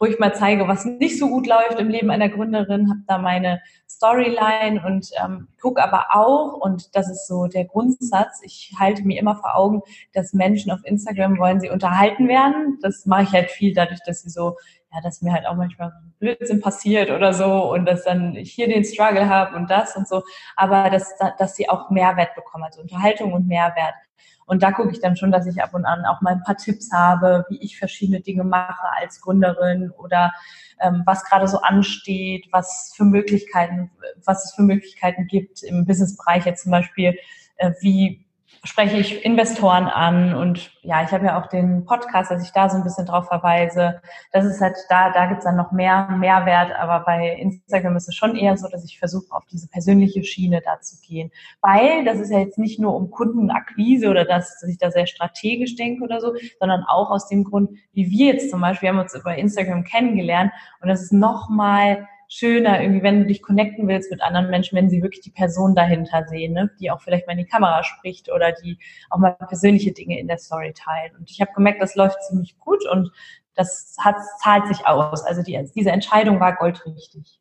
ruhig 0.00 0.18
mal 0.18 0.34
zeige, 0.34 0.68
was 0.68 0.84
nicht 0.84 1.18
so 1.18 1.28
gut 1.28 1.46
läuft 1.46 1.78
im 1.78 1.88
Leben 1.88 2.10
einer 2.10 2.28
Gründerin, 2.28 2.88
habe 2.88 3.00
da 3.06 3.18
meine 3.18 3.60
Storyline 3.88 4.82
und 4.86 5.10
ähm, 5.22 5.48
gucke 5.60 5.82
aber 5.82 6.06
auch, 6.12 6.54
und 6.54 6.94
das 6.94 7.10
ist 7.10 7.26
so 7.26 7.46
der 7.46 7.64
Grundsatz, 7.64 8.40
ich 8.42 8.74
halte 8.78 9.02
mir 9.02 9.18
immer 9.18 9.36
vor 9.36 9.56
Augen, 9.56 9.82
dass 10.12 10.32
Menschen 10.32 10.70
auf 10.70 10.80
Instagram 10.84 11.38
wollen 11.38 11.60
sie 11.60 11.70
unterhalten 11.70 12.28
werden. 12.28 12.78
Das 12.80 13.06
mache 13.06 13.24
ich 13.24 13.32
halt 13.32 13.50
viel 13.50 13.74
dadurch, 13.74 14.00
dass 14.06 14.22
sie 14.22 14.30
so, 14.30 14.56
ja, 14.92 15.00
dass 15.02 15.22
mir 15.22 15.32
halt 15.32 15.46
auch 15.46 15.56
manchmal 15.56 15.92
Blödsinn 16.18 16.60
passiert 16.60 17.10
oder 17.10 17.34
so 17.34 17.72
und 17.72 17.86
dass 17.86 18.04
dann 18.04 18.36
ich 18.36 18.52
hier 18.52 18.68
den 18.68 18.84
Struggle 18.84 19.28
habe 19.28 19.56
und 19.56 19.70
das 19.70 19.96
und 19.96 20.08
so, 20.08 20.22
aber 20.56 20.90
dass, 20.90 21.14
dass 21.38 21.56
sie 21.56 21.68
auch 21.68 21.90
Mehrwert 21.90 22.34
bekommen, 22.34 22.64
also 22.64 22.80
Unterhaltung 22.80 23.32
und 23.32 23.46
Mehrwert. 23.46 23.94
Und 24.48 24.62
da 24.62 24.72
gucke 24.72 24.90
ich 24.90 25.00
dann 25.00 25.14
schon, 25.14 25.30
dass 25.30 25.46
ich 25.46 25.62
ab 25.62 25.74
und 25.74 25.84
an 25.84 26.06
auch 26.06 26.22
mal 26.22 26.32
ein 26.32 26.42
paar 26.42 26.56
Tipps 26.56 26.90
habe, 26.90 27.44
wie 27.50 27.58
ich 27.58 27.78
verschiedene 27.78 28.20
Dinge 28.20 28.44
mache 28.44 28.86
als 28.98 29.20
Gründerin 29.20 29.90
oder 29.90 30.32
ähm, 30.80 31.02
was 31.04 31.22
gerade 31.24 31.46
so 31.46 31.60
ansteht, 31.60 32.48
was 32.50 32.94
für 32.96 33.04
Möglichkeiten, 33.04 33.90
was 34.24 34.46
es 34.46 34.54
für 34.54 34.62
Möglichkeiten 34.62 35.26
gibt 35.26 35.62
im 35.62 35.84
Businessbereich 35.84 36.46
jetzt 36.46 36.62
zum 36.62 36.72
Beispiel, 36.72 37.18
äh, 37.56 37.72
wie 37.80 38.24
spreche 38.64 38.96
ich 38.96 39.24
Investoren 39.24 39.86
an 39.86 40.34
und 40.34 40.70
ja, 40.82 41.02
ich 41.02 41.10
habe 41.10 41.26
ja 41.26 41.40
auch 41.40 41.46
den 41.46 41.84
Podcast, 41.84 42.30
dass 42.30 42.42
ich 42.42 42.52
da 42.52 42.68
so 42.68 42.76
ein 42.76 42.82
bisschen 42.82 43.06
drauf 43.06 43.26
verweise. 43.26 44.00
Das 44.32 44.44
ist 44.44 44.60
halt 44.60 44.76
da, 44.88 45.10
da 45.10 45.26
gibt's 45.26 45.44
dann 45.44 45.56
noch 45.56 45.72
mehr 45.72 46.08
Mehrwert, 46.18 46.72
aber 46.72 47.04
bei 47.04 47.36
Instagram 47.36 47.96
ist 47.96 48.08
es 48.08 48.14
schon 48.14 48.36
eher 48.36 48.56
so, 48.56 48.68
dass 48.68 48.84
ich 48.84 48.98
versuche, 48.98 49.26
auf 49.30 49.44
diese 49.46 49.68
persönliche 49.68 50.24
Schiene 50.24 50.60
da 50.64 50.80
zu 50.80 50.96
gehen. 51.00 51.30
Weil 51.60 52.04
das 52.04 52.18
ist 52.18 52.30
ja 52.30 52.38
jetzt 52.38 52.58
nicht 52.58 52.80
nur 52.80 52.94
um 52.94 53.10
Kundenakquise 53.10 54.08
oder 54.08 54.24
das, 54.24 54.58
dass 54.60 54.68
ich 54.68 54.78
da 54.78 54.90
sehr 54.90 55.06
strategisch 55.06 55.76
denke 55.76 56.04
oder 56.04 56.20
so, 56.20 56.34
sondern 56.58 56.84
auch 56.84 57.10
aus 57.10 57.28
dem 57.28 57.44
Grund, 57.44 57.70
wie 57.92 58.10
wir 58.10 58.34
jetzt 58.34 58.50
zum 58.50 58.60
Beispiel, 58.60 58.88
wir 58.88 58.94
haben 58.94 59.02
uns 59.02 59.14
über 59.14 59.36
Instagram 59.36 59.84
kennengelernt 59.84 60.52
und 60.80 60.88
das 60.88 61.02
ist 61.02 61.12
nochmal 61.12 62.06
schöner, 62.28 62.82
irgendwie, 62.82 63.02
wenn 63.02 63.20
du 63.20 63.26
dich 63.26 63.42
connecten 63.42 63.88
willst 63.88 64.10
mit 64.10 64.22
anderen 64.22 64.50
Menschen, 64.50 64.76
wenn 64.76 64.90
sie 64.90 65.02
wirklich 65.02 65.22
die 65.22 65.30
Person 65.30 65.74
dahinter 65.74 66.26
sehen, 66.28 66.52
ne? 66.52 66.70
die 66.78 66.90
auch 66.90 67.00
vielleicht 67.00 67.26
mal 67.26 67.32
in 67.32 67.38
die 67.38 67.46
Kamera 67.46 67.82
spricht 67.82 68.30
oder 68.30 68.52
die 68.52 68.78
auch 69.08 69.18
mal 69.18 69.30
persönliche 69.32 69.92
Dinge 69.92 70.18
in 70.20 70.28
der 70.28 70.38
Story 70.38 70.74
teilt. 70.74 71.14
Und 71.18 71.30
ich 71.30 71.40
habe 71.40 71.52
gemerkt, 71.54 71.80
das 71.80 71.94
läuft 71.94 72.22
ziemlich 72.24 72.58
gut 72.58 72.86
und 72.86 73.10
das 73.54 73.96
hat, 73.98 74.16
zahlt 74.40 74.68
sich 74.68 74.86
aus. 74.86 75.24
Also 75.24 75.42
die, 75.42 75.58
diese 75.74 75.90
Entscheidung 75.90 76.38
war 76.38 76.54
goldrichtig. 76.54 77.40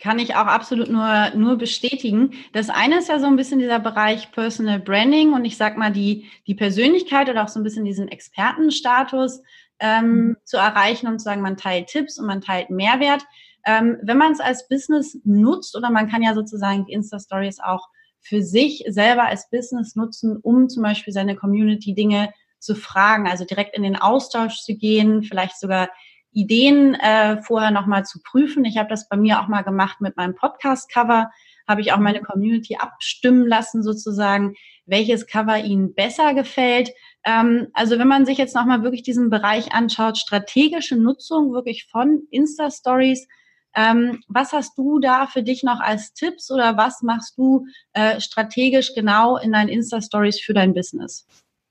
Kann 0.00 0.18
ich 0.18 0.34
auch 0.34 0.46
absolut 0.46 0.88
nur, 0.88 1.30
nur 1.36 1.58
bestätigen. 1.58 2.32
Das 2.54 2.70
eine 2.70 2.98
ist 2.98 3.10
ja 3.10 3.18
so 3.18 3.26
ein 3.26 3.36
bisschen 3.36 3.58
dieser 3.58 3.78
Bereich 3.78 4.32
Personal 4.32 4.80
Branding 4.80 5.34
und 5.34 5.44
ich 5.44 5.58
sag 5.58 5.76
mal 5.76 5.92
die, 5.92 6.30
die 6.46 6.54
Persönlichkeit 6.54 7.28
oder 7.28 7.44
auch 7.44 7.48
so 7.48 7.60
ein 7.60 7.62
bisschen 7.62 7.84
diesen 7.84 8.08
Expertenstatus 8.08 9.42
ähm, 9.80 10.04
mhm. 10.04 10.36
zu 10.44 10.56
erreichen 10.56 11.08
und 11.08 11.18
zu 11.18 11.24
sagen, 11.24 11.42
man 11.42 11.58
teilt 11.58 11.88
Tipps 11.88 12.18
und 12.18 12.26
man 12.26 12.40
teilt 12.40 12.70
Mehrwert. 12.70 13.22
Ähm, 13.64 13.98
wenn 14.02 14.18
man 14.18 14.32
es 14.32 14.40
als 14.40 14.68
Business 14.68 15.18
nutzt 15.24 15.76
oder 15.76 15.90
man 15.90 16.08
kann 16.08 16.22
ja 16.22 16.34
sozusagen 16.34 16.86
die 16.86 16.92
Insta-Stories 16.92 17.60
auch 17.60 17.88
für 18.20 18.42
sich 18.42 18.84
selber 18.88 19.24
als 19.24 19.50
Business 19.50 19.96
nutzen, 19.96 20.36
um 20.36 20.68
zum 20.68 20.82
Beispiel 20.82 21.12
seine 21.12 21.36
Community 21.36 21.94
Dinge 21.94 22.32
zu 22.58 22.76
fragen, 22.76 23.26
also 23.26 23.44
direkt 23.44 23.76
in 23.76 23.82
den 23.82 23.96
Austausch 23.96 24.60
zu 24.62 24.76
gehen, 24.76 25.22
vielleicht 25.24 25.58
sogar 25.58 25.88
Ideen 26.32 26.94
äh, 26.94 27.42
vorher 27.42 27.70
nochmal 27.70 28.04
zu 28.04 28.20
prüfen. 28.22 28.64
Ich 28.64 28.78
habe 28.78 28.88
das 28.88 29.08
bei 29.08 29.16
mir 29.16 29.40
auch 29.40 29.48
mal 29.48 29.62
gemacht 29.62 30.00
mit 30.00 30.16
meinem 30.16 30.34
Podcast-Cover, 30.34 31.30
habe 31.68 31.80
ich 31.80 31.92
auch 31.92 31.98
meine 31.98 32.22
Community 32.22 32.76
abstimmen 32.76 33.46
lassen 33.46 33.82
sozusagen, 33.82 34.54
welches 34.86 35.26
Cover 35.26 35.58
ihnen 35.58 35.94
besser 35.94 36.34
gefällt. 36.34 36.90
Ähm, 37.24 37.68
also 37.74 37.98
wenn 37.98 38.08
man 38.08 38.24
sich 38.24 38.38
jetzt 38.38 38.54
nochmal 38.54 38.82
wirklich 38.82 39.02
diesen 39.02 39.30
Bereich 39.30 39.72
anschaut, 39.72 40.16
strategische 40.16 40.96
Nutzung 40.96 41.52
wirklich 41.52 41.86
von 41.90 42.22
Insta-Stories, 42.30 43.26
ähm, 43.74 44.20
was 44.28 44.52
hast 44.52 44.76
du 44.76 44.98
da 44.98 45.26
für 45.26 45.42
dich 45.42 45.62
noch 45.62 45.80
als 45.80 46.12
Tipps 46.12 46.50
oder 46.50 46.76
was 46.76 47.02
machst 47.02 47.38
du 47.38 47.66
äh, 47.92 48.20
strategisch 48.20 48.94
genau 48.94 49.36
in 49.36 49.52
deinen 49.52 49.68
Insta-Stories 49.68 50.40
für 50.40 50.54
dein 50.54 50.74
Business? 50.74 51.26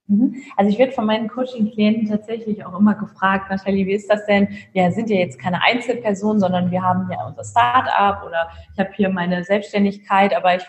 Mhm. 0.08 0.36
Also 0.58 0.70
ich 0.70 0.78
werde 0.78 0.92
von 0.92 1.06
meinen 1.06 1.28
Coaching-Klienten 1.30 2.10
tatsächlich 2.10 2.66
auch 2.66 2.78
immer 2.78 2.96
gefragt, 2.96 3.50
Nathalie, 3.50 3.86
wie 3.86 3.94
ist 3.94 4.10
das 4.10 4.26
denn? 4.26 4.50
Wir 4.74 4.92
sind 4.92 5.10
ja 5.10 5.18
jetzt 5.18 5.40
keine 5.40 5.64
Einzelperson, 5.64 6.40
sondern 6.40 6.70
wir 6.72 6.82
haben 6.82 7.10
ja 7.12 7.26
unser 7.26 7.44
Start-up 7.44 8.24
oder 8.26 8.50
ich 8.74 8.80
habe 8.80 8.92
hier 8.96 9.10
meine 9.10 9.44
Selbstständigkeit, 9.44 10.36
aber 10.36 10.56
ich, 10.56 10.64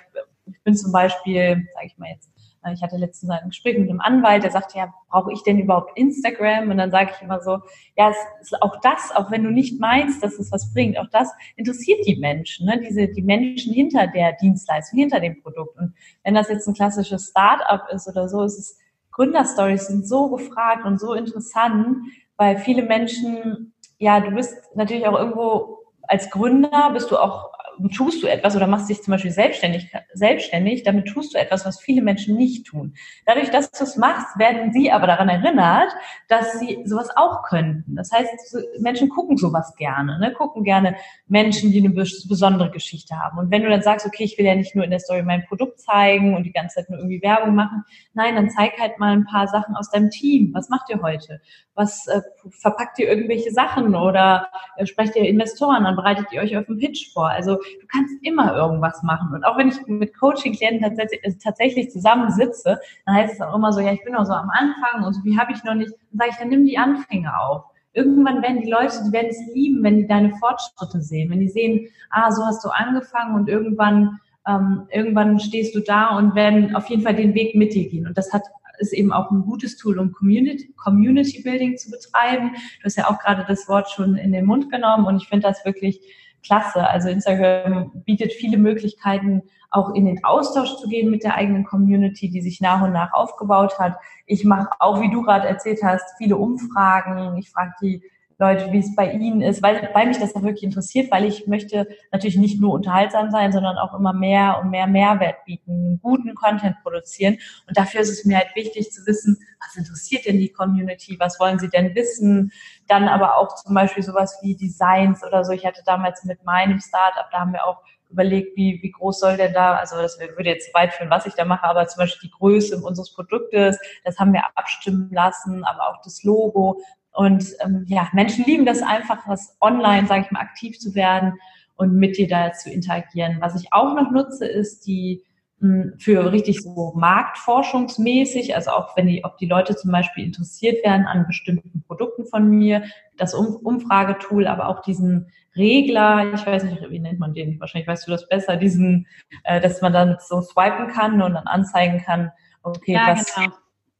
ich 0.46 0.62
bin 0.62 0.76
zum 0.76 0.92
Beispiel, 0.92 1.66
sage 1.74 1.86
ich 1.86 1.98
mal 1.98 2.10
jetzt, 2.10 2.31
ich 2.70 2.82
hatte 2.82 2.96
letztens 2.96 3.30
ein 3.30 3.48
Gespräch 3.48 3.76
mit 3.78 3.90
einem 3.90 4.00
Anwalt, 4.00 4.44
der 4.44 4.50
sagte, 4.50 4.78
ja, 4.78 4.94
brauche 5.08 5.32
ich 5.32 5.42
denn 5.42 5.58
überhaupt 5.58 5.96
Instagram? 5.96 6.70
Und 6.70 6.78
dann 6.78 6.90
sage 6.90 7.12
ich 7.14 7.22
immer 7.22 7.40
so, 7.40 7.58
ja, 7.96 8.10
es 8.10 8.16
ist 8.42 8.62
auch 8.62 8.80
das, 8.80 9.10
auch 9.14 9.30
wenn 9.30 9.42
du 9.42 9.50
nicht 9.50 9.80
meinst, 9.80 10.22
dass 10.22 10.38
es 10.38 10.52
was 10.52 10.72
bringt, 10.72 10.98
auch 10.98 11.08
das 11.10 11.32
interessiert 11.56 12.06
die 12.06 12.16
Menschen, 12.16 12.66
ne? 12.66 12.80
diese, 12.80 13.08
die 13.08 13.22
Menschen 13.22 13.72
hinter 13.72 14.06
der 14.06 14.34
Dienstleistung, 14.34 14.98
hinter 14.98 15.20
dem 15.20 15.42
Produkt. 15.42 15.76
Und 15.78 15.94
wenn 16.22 16.34
das 16.34 16.48
jetzt 16.48 16.68
ein 16.68 16.74
klassisches 16.74 17.30
Start-up 17.30 17.88
ist 17.92 18.08
oder 18.08 18.28
so, 18.28 18.42
ist 18.42 18.58
es, 18.58 18.78
Gründerstories 19.10 19.88
sind 19.88 20.06
so 20.06 20.30
gefragt 20.30 20.86
und 20.86 20.98
so 20.98 21.12
interessant, 21.14 21.98
weil 22.36 22.56
viele 22.56 22.82
Menschen, 22.82 23.74
ja, 23.98 24.20
du 24.20 24.30
bist 24.30 24.54
natürlich 24.74 25.06
auch 25.06 25.18
irgendwo 25.18 25.78
als 26.08 26.30
Gründer, 26.30 26.90
bist 26.92 27.10
du 27.10 27.18
auch 27.18 27.51
tust 27.94 28.22
du 28.22 28.26
etwas 28.26 28.56
oder 28.56 28.66
machst 28.66 28.88
dich 28.88 29.02
zum 29.02 29.12
Beispiel 29.12 29.30
selbstständig, 29.30 29.92
selbstständig, 30.12 30.82
damit 30.82 31.08
tust 31.08 31.34
du 31.34 31.38
etwas, 31.38 31.64
was 31.64 31.80
viele 31.80 32.02
Menschen 32.02 32.36
nicht 32.36 32.66
tun. 32.66 32.94
Dadurch, 33.26 33.50
dass 33.50 33.70
du 33.70 33.84
es 33.84 33.96
machst, 33.96 34.38
werden 34.38 34.72
sie 34.72 34.90
aber 34.90 35.06
daran 35.06 35.28
erinnert, 35.28 35.88
dass 36.28 36.58
sie 36.58 36.82
sowas 36.84 37.08
auch 37.16 37.42
könnten. 37.42 37.96
Das 37.96 38.10
heißt, 38.12 38.56
Menschen 38.80 39.08
gucken 39.08 39.36
sowas 39.36 39.74
gerne, 39.76 40.18
ne? 40.18 40.32
gucken 40.32 40.64
gerne 40.64 40.96
Menschen, 41.26 41.72
die 41.72 41.80
eine 41.80 41.90
besondere 41.90 42.70
Geschichte 42.70 43.18
haben. 43.18 43.38
Und 43.38 43.50
wenn 43.50 43.62
du 43.62 43.68
dann 43.68 43.82
sagst, 43.82 44.06
okay, 44.06 44.24
ich 44.24 44.38
will 44.38 44.46
ja 44.46 44.54
nicht 44.54 44.74
nur 44.74 44.84
in 44.84 44.90
der 44.90 45.00
Story 45.00 45.22
mein 45.22 45.44
Produkt 45.46 45.80
zeigen 45.80 46.36
und 46.36 46.44
die 46.44 46.52
ganze 46.52 46.76
Zeit 46.76 46.90
nur 46.90 46.98
irgendwie 46.98 47.22
Werbung 47.22 47.54
machen, 47.54 47.84
nein, 48.14 48.36
dann 48.36 48.50
zeig 48.50 48.78
halt 48.78 48.98
mal 48.98 49.12
ein 49.12 49.24
paar 49.24 49.48
Sachen 49.48 49.74
aus 49.76 49.90
deinem 49.90 50.10
Team. 50.10 50.52
Was 50.54 50.68
macht 50.68 50.90
ihr 50.90 51.00
heute? 51.02 51.40
Was 51.74 52.06
äh, 52.06 52.20
verpackt 52.60 52.98
ihr 52.98 53.08
irgendwelche 53.08 53.50
Sachen 53.50 53.94
oder 53.94 54.48
äh, 54.76 54.86
sprecht 54.86 55.16
ihr 55.16 55.28
Investoren 55.28 55.86
an, 55.86 55.96
bereitet 55.96 56.26
ihr 56.32 56.42
euch 56.42 56.56
auf 56.56 56.66
den 56.66 56.78
Pitch 56.78 57.12
vor? 57.12 57.28
Also 57.30 57.58
du 57.80 57.86
kannst 57.86 58.14
immer 58.22 58.54
irgendwas 58.54 59.02
machen. 59.02 59.34
Und 59.34 59.44
auch 59.44 59.56
wenn 59.56 59.68
ich 59.68 59.86
mit 59.86 60.18
Coaching-Klienten 60.18 60.82
tatsächlich, 60.82 61.24
äh, 61.24 61.34
tatsächlich 61.42 61.90
zusammensitze, 61.90 62.80
dann 63.06 63.14
heißt 63.14 63.34
es 63.34 63.40
auch 63.40 63.54
immer 63.54 63.72
so, 63.72 63.80
ja, 63.80 63.92
ich 63.92 64.04
bin 64.04 64.14
noch 64.14 64.26
so 64.26 64.32
am 64.32 64.50
Anfang 64.50 65.04
und 65.04 65.14
so 65.14 65.24
wie 65.24 65.38
habe 65.38 65.52
ich 65.52 65.62
noch 65.64 65.74
nicht, 65.74 65.92
dann 66.10 66.18
sage 66.18 66.30
ich, 66.30 66.36
dann 66.36 66.48
nimm 66.48 66.64
die 66.64 66.78
Anfänge 66.78 67.38
auf. 67.38 67.64
Irgendwann 67.94 68.42
werden 68.42 68.62
die 68.62 68.70
Leute, 68.70 69.02
die 69.06 69.12
werden 69.12 69.28
es 69.30 69.54
lieben, 69.54 69.82
wenn 69.82 69.98
die 69.98 70.06
deine 70.06 70.34
Fortschritte 70.36 71.02
sehen, 71.02 71.30
wenn 71.30 71.40
die 71.40 71.48
sehen, 71.48 71.88
ah, 72.10 72.30
so 72.30 72.42
hast 72.44 72.64
du 72.64 72.70
angefangen 72.70 73.34
und 73.34 73.48
irgendwann 73.48 74.18
ähm, 74.48 74.88
irgendwann 74.90 75.38
stehst 75.38 75.74
du 75.74 75.80
da 75.80 76.16
und 76.16 76.34
werden 76.34 76.74
auf 76.74 76.88
jeden 76.88 77.02
Fall 77.02 77.14
den 77.14 77.34
Weg 77.34 77.54
mit 77.54 77.74
dir 77.74 77.88
gehen. 77.88 78.08
Und 78.08 78.18
das 78.18 78.32
hat 78.32 78.42
ist 78.82 78.92
eben 78.92 79.12
auch 79.12 79.30
ein 79.30 79.42
gutes 79.42 79.76
Tool, 79.76 79.98
um 79.98 80.12
Community, 80.12 80.72
Community 80.76 81.42
Building 81.42 81.76
zu 81.76 81.90
betreiben. 81.90 82.50
Du 82.80 82.84
hast 82.84 82.96
ja 82.96 83.08
auch 83.08 83.18
gerade 83.18 83.44
das 83.46 83.68
Wort 83.68 83.90
schon 83.90 84.16
in 84.16 84.32
den 84.32 84.44
Mund 84.44 84.70
genommen 84.70 85.06
und 85.06 85.16
ich 85.16 85.28
finde 85.28 85.46
das 85.46 85.64
wirklich 85.64 86.00
klasse. 86.42 86.88
Also 86.88 87.08
Instagram 87.08 87.90
bietet 88.04 88.32
viele 88.32 88.58
Möglichkeiten, 88.58 89.42
auch 89.70 89.94
in 89.94 90.04
den 90.04 90.22
Austausch 90.24 90.76
zu 90.76 90.88
gehen 90.88 91.10
mit 91.10 91.24
der 91.24 91.34
eigenen 91.34 91.64
Community, 91.64 92.28
die 92.28 92.42
sich 92.42 92.60
nach 92.60 92.82
und 92.82 92.92
nach 92.92 93.12
aufgebaut 93.12 93.78
hat. 93.78 93.96
Ich 94.26 94.44
mache 94.44 94.68
auch, 94.78 95.00
wie 95.00 95.10
du 95.10 95.22
gerade 95.22 95.48
erzählt 95.48 95.80
hast, 95.82 96.04
viele 96.18 96.36
Umfragen. 96.36 97.36
Ich 97.38 97.50
frage 97.50 97.72
die 97.80 98.02
Leute, 98.42 98.72
wie 98.72 98.80
es 98.80 98.94
bei 98.96 99.12
ihnen 99.12 99.40
ist, 99.40 99.62
weil, 99.62 99.88
weil 99.94 100.08
mich 100.08 100.18
das 100.18 100.34
auch 100.34 100.42
wirklich 100.42 100.64
interessiert, 100.64 101.12
weil 101.12 101.24
ich 101.24 101.46
möchte 101.46 101.86
natürlich 102.10 102.36
nicht 102.36 102.60
nur 102.60 102.72
unterhaltsam 102.72 103.30
sein, 103.30 103.52
sondern 103.52 103.78
auch 103.78 103.94
immer 103.94 104.12
mehr 104.12 104.58
und 104.60 104.70
mehr 104.70 104.88
Mehrwert 104.88 105.44
bieten, 105.44 106.00
guten 106.02 106.34
Content 106.34 106.76
produzieren. 106.82 107.38
Und 107.68 107.76
dafür 107.76 108.00
ist 108.00 108.10
es 108.10 108.24
mir 108.24 108.38
halt 108.38 108.56
wichtig 108.56 108.90
zu 108.90 109.06
wissen, 109.06 109.38
was 109.60 109.76
interessiert 109.76 110.26
denn 110.26 110.38
die 110.38 110.50
Community, 110.50 111.16
was 111.20 111.38
wollen 111.38 111.60
sie 111.60 111.68
denn 111.68 111.94
wissen? 111.94 112.50
Dann 112.88 113.06
aber 113.06 113.36
auch 113.36 113.54
zum 113.54 113.74
Beispiel 113.74 114.02
sowas 114.02 114.36
wie 114.42 114.56
Designs 114.56 115.22
oder 115.22 115.44
so. 115.44 115.52
Ich 115.52 115.64
hatte 115.64 115.82
damals 115.86 116.24
mit 116.24 116.44
meinem 116.44 116.80
Startup, 116.80 117.30
da 117.30 117.38
haben 117.38 117.52
wir 117.52 117.64
auch 117.64 117.78
überlegt, 118.10 118.56
wie, 118.56 118.80
wie 118.82 118.90
groß 118.90 119.20
soll 119.20 119.36
denn 119.36 119.52
da, 119.52 119.76
also 119.76 119.96
das 119.96 120.18
würde 120.18 120.50
jetzt 120.50 120.74
weit 120.74 120.92
führen, 120.92 121.10
was 121.10 121.26
ich 121.26 121.34
da 121.34 121.44
mache, 121.44 121.64
aber 121.64 121.86
zum 121.86 122.00
Beispiel 122.00 122.28
die 122.28 122.36
Größe 122.36 122.76
unseres 122.82 123.14
Produktes, 123.14 123.78
das 124.04 124.18
haben 124.18 124.32
wir 124.32 124.42
abstimmen 124.54 125.10
lassen, 125.12 125.64
aber 125.64 125.88
auch 125.88 126.02
das 126.02 126.22
Logo, 126.22 126.82
und 127.12 127.44
ähm, 127.62 127.84
ja, 127.88 128.08
Menschen 128.12 128.44
lieben 128.44 128.64
das 128.64 128.82
einfach, 128.82 129.26
was 129.26 129.56
online, 129.60 130.06
sage 130.06 130.24
ich 130.24 130.30
mal, 130.30 130.40
aktiv 130.40 130.78
zu 130.78 130.94
werden 130.94 131.34
und 131.76 131.94
mit 131.94 132.16
dir 132.16 132.26
da 132.26 132.52
zu 132.52 132.70
interagieren. 132.70 133.38
Was 133.40 133.60
ich 133.60 133.72
auch 133.72 133.94
noch 133.94 134.10
nutze, 134.10 134.46
ist 134.46 134.86
die 134.86 135.22
mh, 135.58 135.82
hm, 135.82 135.94
für 135.98 136.32
richtig 136.32 136.62
so 136.62 136.92
marktforschungsmäßig, 136.96 138.54
also 138.54 138.70
auch 138.70 138.96
wenn 138.96 139.08
die, 139.08 139.24
ob 139.24 139.36
die 139.36 139.46
Leute 139.46 139.76
zum 139.76 139.92
Beispiel 139.92 140.24
interessiert 140.24 140.82
werden 140.84 141.06
an 141.06 141.26
bestimmten 141.26 141.82
Produkten 141.86 142.24
von 142.24 142.48
mir, 142.48 142.82
das 143.18 143.34
um 143.34 143.56
Umfragetool, 143.56 144.46
aber 144.46 144.68
auch 144.68 144.80
diesen 144.80 145.30
Regler, 145.54 146.32
ich 146.32 146.46
weiß 146.46 146.64
nicht, 146.64 146.80
wie 146.88 146.98
nennt 146.98 147.18
man 147.18 147.34
den, 147.34 147.60
wahrscheinlich 147.60 147.88
weißt 147.88 148.06
du 148.06 148.10
das 148.10 148.26
besser, 148.26 148.56
diesen, 148.56 149.06
äh, 149.44 149.60
dass 149.60 149.82
man 149.82 149.92
dann 149.92 150.16
so 150.18 150.40
swipen 150.40 150.88
kann 150.88 151.20
und 151.20 151.34
dann 151.34 151.46
anzeigen 151.46 152.00
kann, 152.02 152.32
okay, 152.62 152.94
ja, 152.94 153.08
was, 153.08 153.34
genau 153.34 153.52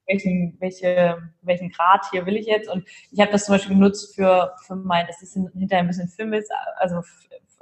welchen, 0.07 0.57
welche, 0.61 1.19
welchen 1.43 1.71
Grad 1.71 2.05
hier 2.11 2.27
will 2.27 2.37
ich 2.37 2.47
jetzt. 2.47 2.69
Und 2.69 2.85
ich 3.11 3.21
habe 3.21 3.33
das 3.33 3.47
zum 3.47 3.55
Beispiel 3.55 3.77
genutzt 3.77 4.15
für, 4.15 4.55
für 4.67 4.77
mein, 4.77 5.07
das 5.07 5.23
ist 5.23 5.35
hinterher 5.35 5.83
ein 5.83 5.89
bisschen 5.89 6.09
Filmes, 6.09 6.49
also 6.77 7.03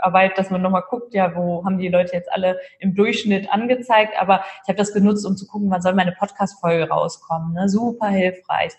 Arbeit, 0.03 0.39
dass 0.39 0.51
man 0.51 0.63
nochmal 0.63 0.85
guckt, 0.89 1.15
ja, 1.15 1.35
wo 1.37 1.65
haben 1.65 1.79
die 1.79 1.89
Leute 1.89 2.15
jetzt 2.15 2.33
alle 2.33 2.59
im 2.79 2.95
Durchschnitt 2.95 3.53
angezeigt. 3.53 4.15
Aber 4.19 4.45
ich 4.63 4.69
habe 4.69 4.79
das 4.79 4.93
genutzt, 4.93 5.27
um 5.27 5.37
zu 5.37 5.47
gucken, 5.47 5.71
wann 5.71 5.83
soll 5.83 5.95
meine 5.95 6.13
Podcast-Folge 6.13 6.89
rauskommen. 6.89 7.55
Ne? 7.55 7.69
Super 7.69 8.09
hilfreich. 8.09 8.73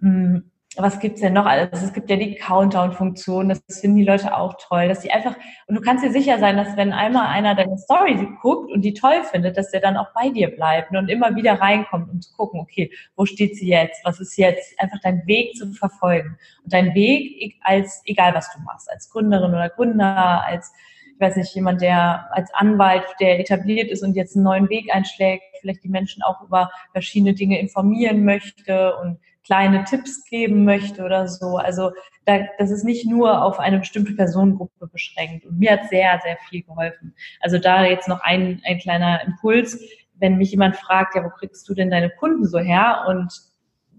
Hm, 0.00 0.50
was 0.76 0.98
gibt's 0.98 1.20
denn 1.20 1.32
noch 1.32 1.46
alles? 1.46 1.82
Es 1.82 1.92
gibt 1.92 2.10
ja 2.10 2.16
die 2.16 2.34
Countdown-Funktion, 2.34 3.48
das 3.48 3.62
finden 3.80 3.98
die 3.98 4.04
Leute 4.04 4.36
auch 4.36 4.54
toll, 4.58 4.88
dass 4.88 5.02
sie 5.02 5.10
einfach, 5.10 5.36
und 5.66 5.76
du 5.76 5.80
kannst 5.80 6.04
dir 6.04 6.10
sicher 6.10 6.38
sein, 6.38 6.56
dass 6.56 6.76
wenn 6.76 6.92
einmal 6.92 7.26
einer 7.28 7.54
deine 7.54 7.78
Story 7.78 8.28
guckt 8.42 8.72
und 8.72 8.82
die 8.82 8.94
toll 8.94 9.22
findet, 9.30 9.56
dass 9.56 9.70
der 9.70 9.80
dann 9.80 9.96
auch 9.96 10.12
bei 10.14 10.30
dir 10.30 10.54
bleibt 10.54 10.90
und 10.90 11.08
immer 11.08 11.36
wieder 11.36 11.60
reinkommt, 11.60 12.10
um 12.10 12.20
zu 12.20 12.34
gucken, 12.36 12.60
okay, 12.60 12.90
wo 13.16 13.24
steht 13.24 13.56
sie 13.56 13.68
jetzt? 13.68 14.04
Was 14.04 14.20
ist 14.20 14.36
jetzt? 14.36 14.78
Einfach 14.80 14.98
dein 15.02 15.26
Weg 15.26 15.54
zu 15.56 15.72
verfolgen. 15.72 16.36
Und 16.64 16.72
dein 16.72 16.94
Weg 16.94 17.56
als, 17.62 18.02
egal 18.04 18.34
was 18.34 18.52
du 18.52 18.60
machst, 18.62 18.90
als 18.90 19.08
Gründerin 19.10 19.52
oder 19.52 19.68
Gründer, 19.68 20.44
als, 20.44 20.72
ich 21.14 21.20
weiß 21.20 21.36
nicht, 21.36 21.54
jemand, 21.54 21.82
der 21.82 22.28
als 22.32 22.52
Anwalt, 22.54 23.04
der 23.20 23.38
etabliert 23.38 23.90
ist 23.90 24.02
und 24.02 24.16
jetzt 24.16 24.34
einen 24.34 24.44
neuen 24.44 24.68
Weg 24.68 24.92
einschlägt, 24.92 25.44
vielleicht 25.60 25.84
die 25.84 25.88
Menschen 25.88 26.22
auch 26.22 26.42
über 26.42 26.70
verschiedene 26.92 27.34
Dinge 27.34 27.60
informieren 27.60 28.24
möchte 28.24 28.96
und 28.96 29.18
kleine 29.44 29.84
Tipps 29.84 30.24
geben 30.24 30.64
möchte 30.64 31.04
oder 31.04 31.28
so. 31.28 31.56
Also 31.56 31.92
da, 32.24 32.40
das 32.58 32.70
ist 32.70 32.84
nicht 32.84 33.06
nur 33.06 33.42
auf 33.42 33.58
eine 33.58 33.78
bestimmte 33.78 34.14
Personengruppe 34.14 34.86
beschränkt. 34.88 35.44
Und 35.46 35.58
mir 35.58 35.72
hat 35.72 35.88
sehr, 35.88 36.18
sehr 36.24 36.38
viel 36.48 36.62
geholfen. 36.62 37.14
Also 37.40 37.58
da 37.58 37.84
jetzt 37.84 38.08
noch 38.08 38.20
ein, 38.22 38.62
ein 38.64 38.78
kleiner 38.78 39.22
Impuls. 39.24 39.78
Wenn 40.14 40.38
mich 40.38 40.50
jemand 40.50 40.76
fragt, 40.76 41.14
ja, 41.14 41.24
wo 41.24 41.28
kriegst 41.28 41.68
du 41.68 41.74
denn 41.74 41.90
deine 41.90 42.10
Kunden 42.10 42.46
so 42.46 42.58
her? 42.58 43.04
Und 43.08 43.32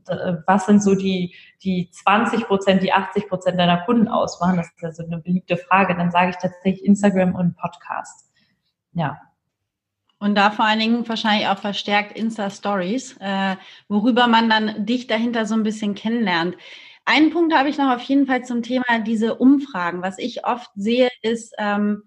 äh, 0.07 0.33
was 0.47 0.65
sind 0.65 0.81
so 0.81 0.95
die, 0.95 1.35
die 1.63 1.89
20 1.91 2.45
Prozent, 2.45 2.81
die 2.81 2.93
80 2.93 3.27
Prozent 3.27 3.59
deiner 3.59 3.81
Kunden 3.81 4.07
ausmachen? 4.07 4.57
Das 4.57 4.67
ist 4.67 4.81
ja 4.81 4.91
so 4.91 5.05
eine 5.05 5.19
beliebte 5.19 5.57
Frage. 5.57 5.95
Dann 5.95 6.11
sage 6.11 6.31
ich 6.31 6.37
tatsächlich 6.37 6.83
Instagram 6.83 7.35
und 7.35 7.55
Podcast. 7.57 8.31
Ja. 8.93 9.19
Und 10.19 10.35
da 10.35 10.49
vor 10.51 10.65
allen 10.65 10.79
Dingen 10.79 11.07
wahrscheinlich 11.07 11.47
auch 11.47 11.59
verstärkt 11.59 12.17
Insta-Stories, 12.17 13.17
äh, 13.19 13.55
worüber 13.89 14.27
man 14.27 14.49
dann 14.49 14.85
dich 14.85 15.07
dahinter 15.07 15.45
so 15.45 15.55
ein 15.55 15.63
bisschen 15.63 15.93
kennenlernt. 15.93 16.55
Einen 17.05 17.29
Punkt 17.29 17.53
habe 17.53 17.69
ich 17.69 17.77
noch 17.77 17.93
auf 17.93 18.01
jeden 18.01 18.25
Fall 18.25 18.43
zum 18.43 18.63
Thema 18.63 18.99
diese 19.05 19.35
Umfragen. 19.35 20.01
Was 20.01 20.17
ich 20.17 20.45
oft 20.45 20.71
sehe, 20.75 21.09
ist, 21.21 21.53
ähm, 21.59 22.03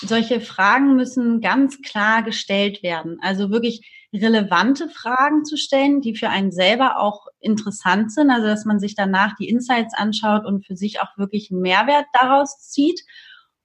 solche 0.00 0.40
Fragen 0.40 0.96
müssen 0.96 1.40
ganz 1.40 1.80
klar 1.82 2.22
gestellt 2.22 2.82
werden. 2.82 3.18
Also 3.22 3.50
wirklich 3.50 3.88
relevante 4.12 4.88
Fragen 4.88 5.44
zu 5.44 5.56
stellen, 5.56 6.00
die 6.00 6.16
für 6.16 6.28
einen 6.28 6.52
selber 6.52 6.98
auch 6.98 7.26
interessant 7.40 8.12
sind. 8.12 8.30
Also 8.30 8.48
dass 8.48 8.64
man 8.64 8.80
sich 8.80 8.94
danach 8.94 9.36
die 9.36 9.48
Insights 9.48 9.94
anschaut 9.94 10.44
und 10.44 10.66
für 10.66 10.76
sich 10.76 11.00
auch 11.00 11.16
wirklich 11.16 11.50
einen 11.50 11.60
Mehrwert 11.60 12.06
daraus 12.12 12.58
zieht. 12.68 13.02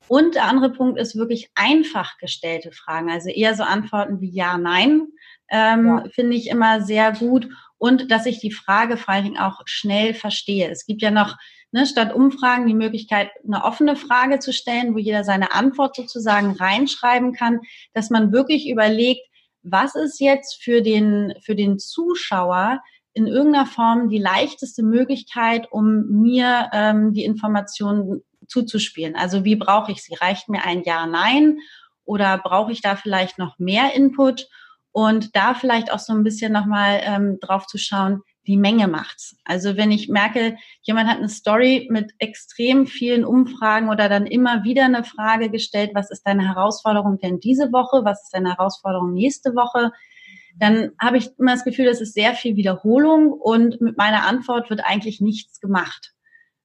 Und 0.07 0.35
der 0.35 0.45
andere 0.45 0.71
Punkt 0.71 0.99
ist 0.99 1.15
wirklich 1.15 1.49
einfach 1.55 2.17
gestellte 2.17 2.71
Fragen, 2.71 3.09
also 3.09 3.29
eher 3.29 3.55
so 3.55 3.63
Antworten 3.63 4.21
wie 4.21 4.29
Ja, 4.29 4.57
Nein, 4.57 5.07
ähm, 5.49 5.87
ja. 5.87 6.03
finde 6.13 6.35
ich 6.35 6.49
immer 6.49 6.81
sehr 6.81 7.11
gut. 7.11 7.49
Und 7.77 8.09
dass 8.11 8.25
ich 8.25 8.39
die 8.39 8.51
Frage 8.51 8.97
vor 8.97 9.13
allen 9.13 9.25
Dingen 9.25 9.37
auch 9.37 9.61
schnell 9.65 10.13
verstehe. 10.13 10.69
Es 10.69 10.85
gibt 10.85 11.01
ja 11.01 11.11
noch 11.11 11.35
ne, 11.71 11.85
statt 11.85 12.13
Umfragen 12.13 12.65
die 12.65 12.73
Möglichkeit, 12.73 13.29
eine 13.45 13.63
offene 13.63 13.95
Frage 13.95 14.39
zu 14.39 14.53
stellen, 14.53 14.93
wo 14.93 14.97
jeder 14.97 15.23
seine 15.23 15.53
Antwort 15.53 15.95
sozusagen 15.95 16.51
reinschreiben 16.51 17.33
kann, 17.33 17.59
dass 17.93 18.09
man 18.09 18.31
wirklich 18.31 18.69
überlegt, 18.69 19.21
was 19.63 19.95
ist 19.95 20.19
jetzt 20.19 20.63
für 20.63 20.81
den, 20.81 21.33
für 21.41 21.55
den 21.55 21.77
Zuschauer 21.77 22.81
in 23.13 23.27
irgendeiner 23.27 23.65
Form 23.65 24.09
die 24.09 24.19
leichteste 24.19 24.83
Möglichkeit, 24.83 25.71
um 25.71 26.05
mir 26.21 26.69
ähm, 26.71 27.13
die 27.13 27.25
Informationen 27.25 28.21
zuzuspielen. 28.47 29.15
Also 29.15 29.43
wie 29.43 29.55
brauche 29.55 29.91
ich 29.91 30.01
sie? 30.03 30.15
Reicht 30.15 30.49
mir 30.49 30.63
ein 30.63 30.83
Ja, 30.83 31.05
Nein 31.05 31.59
oder 32.05 32.37
brauche 32.37 32.71
ich 32.71 32.81
da 32.81 32.95
vielleicht 32.95 33.37
noch 33.37 33.59
mehr 33.59 33.93
Input? 33.93 34.47
Und 34.91 35.35
da 35.35 35.53
vielleicht 35.53 35.91
auch 35.91 35.99
so 35.99 36.11
ein 36.13 36.23
bisschen 36.23 36.51
nochmal 36.51 37.01
ähm, 37.03 37.37
drauf 37.39 37.67
zu 37.67 37.77
schauen, 37.77 38.23
die 38.47 38.57
Menge 38.57 38.87
macht's. 38.87 39.35
Also 39.43 39.77
wenn 39.77 39.91
ich 39.91 40.07
merke, 40.07 40.57
jemand 40.81 41.09
hat 41.09 41.17
eine 41.17 41.29
Story 41.29 41.87
mit 41.91 42.13
extrem 42.17 42.87
vielen 42.87 43.25
Umfragen 43.25 43.89
oder 43.89 44.09
dann 44.09 44.25
immer 44.25 44.63
wieder 44.63 44.85
eine 44.85 45.03
Frage 45.03 45.51
gestellt, 45.51 45.91
was 45.93 46.09
ist 46.09 46.23
deine 46.23 46.47
Herausforderung 46.47 47.19
denn 47.19 47.39
diese 47.39 47.71
Woche? 47.71 48.05
Was 48.05 48.23
ist 48.23 48.33
deine 48.33 48.55
Herausforderung 48.55 49.13
nächste 49.13 49.53
Woche? 49.53 49.91
Dann 50.55 50.91
habe 50.99 51.17
ich 51.17 51.29
immer 51.37 51.51
das 51.51 51.65
Gefühl, 51.65 51.85
das 51.85 52.01
ist 52.01 52.13
sehr 52.13 52.33
viel 52.33 52.55
Wiederholung 52.55 53.31
und 53.33 53.79
mit 53.81 53.97
meiner 53.97 54.25
Antwort 54.25 54.69
wird 54.69 54.81
eigentlich 54.83 55.21
nichts 55.21 55.59
gemacht. 55.59 56.13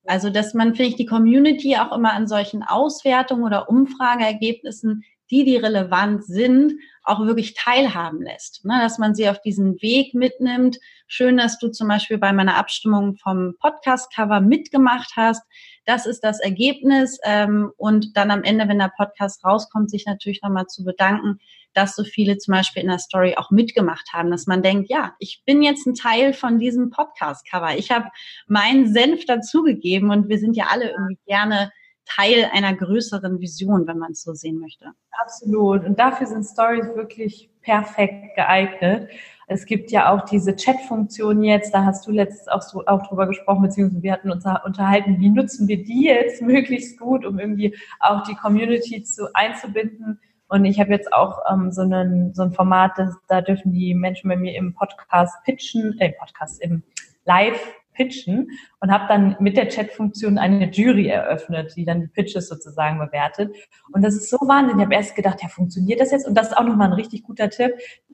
Also, 0.05 0.31
dass 0.31 0.55
man, 0.55 0.75
finde 0.75 0.91
ich, 0.91 0.97
die 0.97 1.07
Community 1.07 1.77
auch 1.77 1.93
immer 1.97 2.13
an 2.13 2.27
solchen 2.27 2.63
Auswertungen 2.63 3.45
oder 3.45 3.69
Umfrageergebnissen 3.69 5.05
die, 5.31 5.45
die 5.45 5.57
relevant 5.57 6.25
sind, 6.25 6.75
auch 7.05 7.21
wirklich 7.21 7.55
teilhaben 7.55 8.23
lässt. 8.23 8.65
Ne? 8.65 8.79
Dass 8.81 8.99
man 8.99 9.15
sie 9.15 9.29
auf 9.29 9.41
diesen 9.41 9.81
Weg 9.83 10.15
mitnimmt. 10.15 10.79
Schön, 11.07 11.37
dass 11.37 11.59
du 11.59 11.69
zum 11.69 11.89
Beispiel 11.89 12.19
bei 12.19 12.33
meiner 12.33 12.57
Abstimmung 12.57 13.17
vom 13.17 13.55
Podcast-Cover 13.61 14.41
mitgemacht 14.41 15.13
hast. 15.17 15.43
Das 15.85 16.07
ist 16.07 16.23
das 16.23 16.39
Ergebnis. 16.41 17.19
Ähm, 17.25 17.73
und 17.77 18.17
dann 18.17 18.31
am 18.31 18.45
Ende, 18.45 18.69
wenn 18.69 18.79
der 18.79 18.93
Podcast 18.97 19.45
rauskommt, 19.45 19.91
sich 19.91 20.07
natürlich 20.07 20.43
nochmal 20.43 20.67
zu 20.67 20.85
bedanken, 20.85 21.41
dass 21.75 21.97
so 21.97 22.05
viele 22.05 22.39
zum 22.39 22.53
Beispiel 22.53 22.83
in 22.83 22.89
der 22.89 22.99
Story 22.99 23.35
auch 23.37 23.51
mitgemacht 23.51 24.13
haben, 24.13 24.31
dass 24.31 24.47
man 24.47 24.63
denkt, 24.63 24.91
ja, 24.91 25.15
ich 25.19 25.43
bin 25.45 25.63
jetzt 25.63 25.87
ein 25.87 25.95
Teil 25.95 26.35
von 26.35 26.59
diesem 26.59 26.91
Podcast-Cover. 26.91 27.77
Ich 27.77 27.91
habe 27.91 28.09
meinen 28.47 28.93
Senf 28.93 29.25
dazugegeben 29.25 30.11
und 30.11 30.29
wir 30.29 30.39
sind 30.39 30.57
ja 30.57 30.67
alle 30.71 30.91
irgendwie 30.91 31.19
gerne 31.27 31.73
Teil 32.05 32.51
einer 32.53 32.75
größeren 32.75 33.41
Vision, 33.41 33.87
wenn 33.87 33.99
man 33.99 34.13
es 34.13 34.23
so 34.23 34.35
sehen 34.35 34.59
möchte. 34.59 34.87
Absolut. 35.23 35.85
Und 35.85 35.99
dafür 35.99 36.27
sind 36.27 36.45
Stories 36.45 36.95
wirklich 36.95 37.51
perfekt 37.63 38.35
geeignet. 38.35 39.09
Es 39.47 39.67
gibt 39.67 39.91
ja 39.91 40.11
auch 40.13 40.25
diese 40.25 40.57
Chat-Funktion 40.57 41.43
jetzt, 41.43 41.75
da 41.75 41.85
hast 41.85 42.07
du 42.07 42.11
letztens 42.11 42.49
auch, 42.49 42.63
so, 42.63 42.85
auch 42.87 43.07
drüber 43.07 43.27
gesprochen, 43.27 43.63
beziehungsweise 43.63 44.03
wir 44.03 44.13
hatten 44.13 44.31
uns 44.31 44.45
unterhalten, 44.65 45.21
wie 45.21 45.29
nutzen 45.29 45.69
wir 45.69 45.83
die 45.83 46.05
jetzt 46.05 46.43
möglichst 46.43 46.99
gut, 46.99 47.25
um 47.25 47.39
irgendwie 47.39 47.77
auch 48.01 48.23
die 48.25 48.35
Community 48.35 49.03
zu 49.03 49.33
einzubinden. 49.35 50.21
Und 50.49 50.65
ich 50.65 50.81
habe 50.81 50.91
jetzt 50.91 51.13
auch 51.13 51.41
ähm, 51.51 51.73
so, 51.73 51.83
einen, 51.83 52.35
so 52.35 52.43
ein 52.43 52.53
Format, 52.53 52.93
das, 52.97 53.15
da 53.29 53.41
dürfen 53.41 53.73
die 53.73 53.95
Menschen 53.95 54.29
bei 54.29 54.37
mir 54.37 54.55
im 54.57 54.75
Podcast 54.75 55.35
pitchen, 55.45 55.99
äh, 55.99 56.13
Podcast, 56.13 56.61
im 56.61 56.83
Live 57.25 57.61
pitchen 57.95 58.49
und 58.83 58.93
habe 58.93 59.05
dann 59.07 59.37
mit 59.39 59.57
der 59.57 59.69
Chat-Funktion 59.69 60.39
eine 60.39 60.69
Jury 60.69 61.07
eröffnet, 61.07 61.73
die 61.77 61.85
dann 61.85 62.01
die 62.01 62.09
Pitches 62.09 62.49
sozusagen 62.49 62.99
bewertet. 62.99 63.55
Und 63.93 64.03
das 64.03 64.15
ist 64.17 64.29
so 64.29 64.39
wahnsinnig. 64.39 64.81
Ich 64.81 64.85
habe 64.87 64.95
erst 64.95 65.15
gedacht, 65.15 65.41
ja, 65.41 65.49
funktioniert 65.49 66.01
das 66.01 66.11
jetzt? 66.11 66.27
Und 66.27 66.35
das 66.35 66.49
ist 66.49 66.57
auch 66.57 66.65
nochmal 66.65 66.89
ein 66.89 66.95
richtig 66.95 67.23
guter 67.23 67.49
Tipp. 67.49 67.73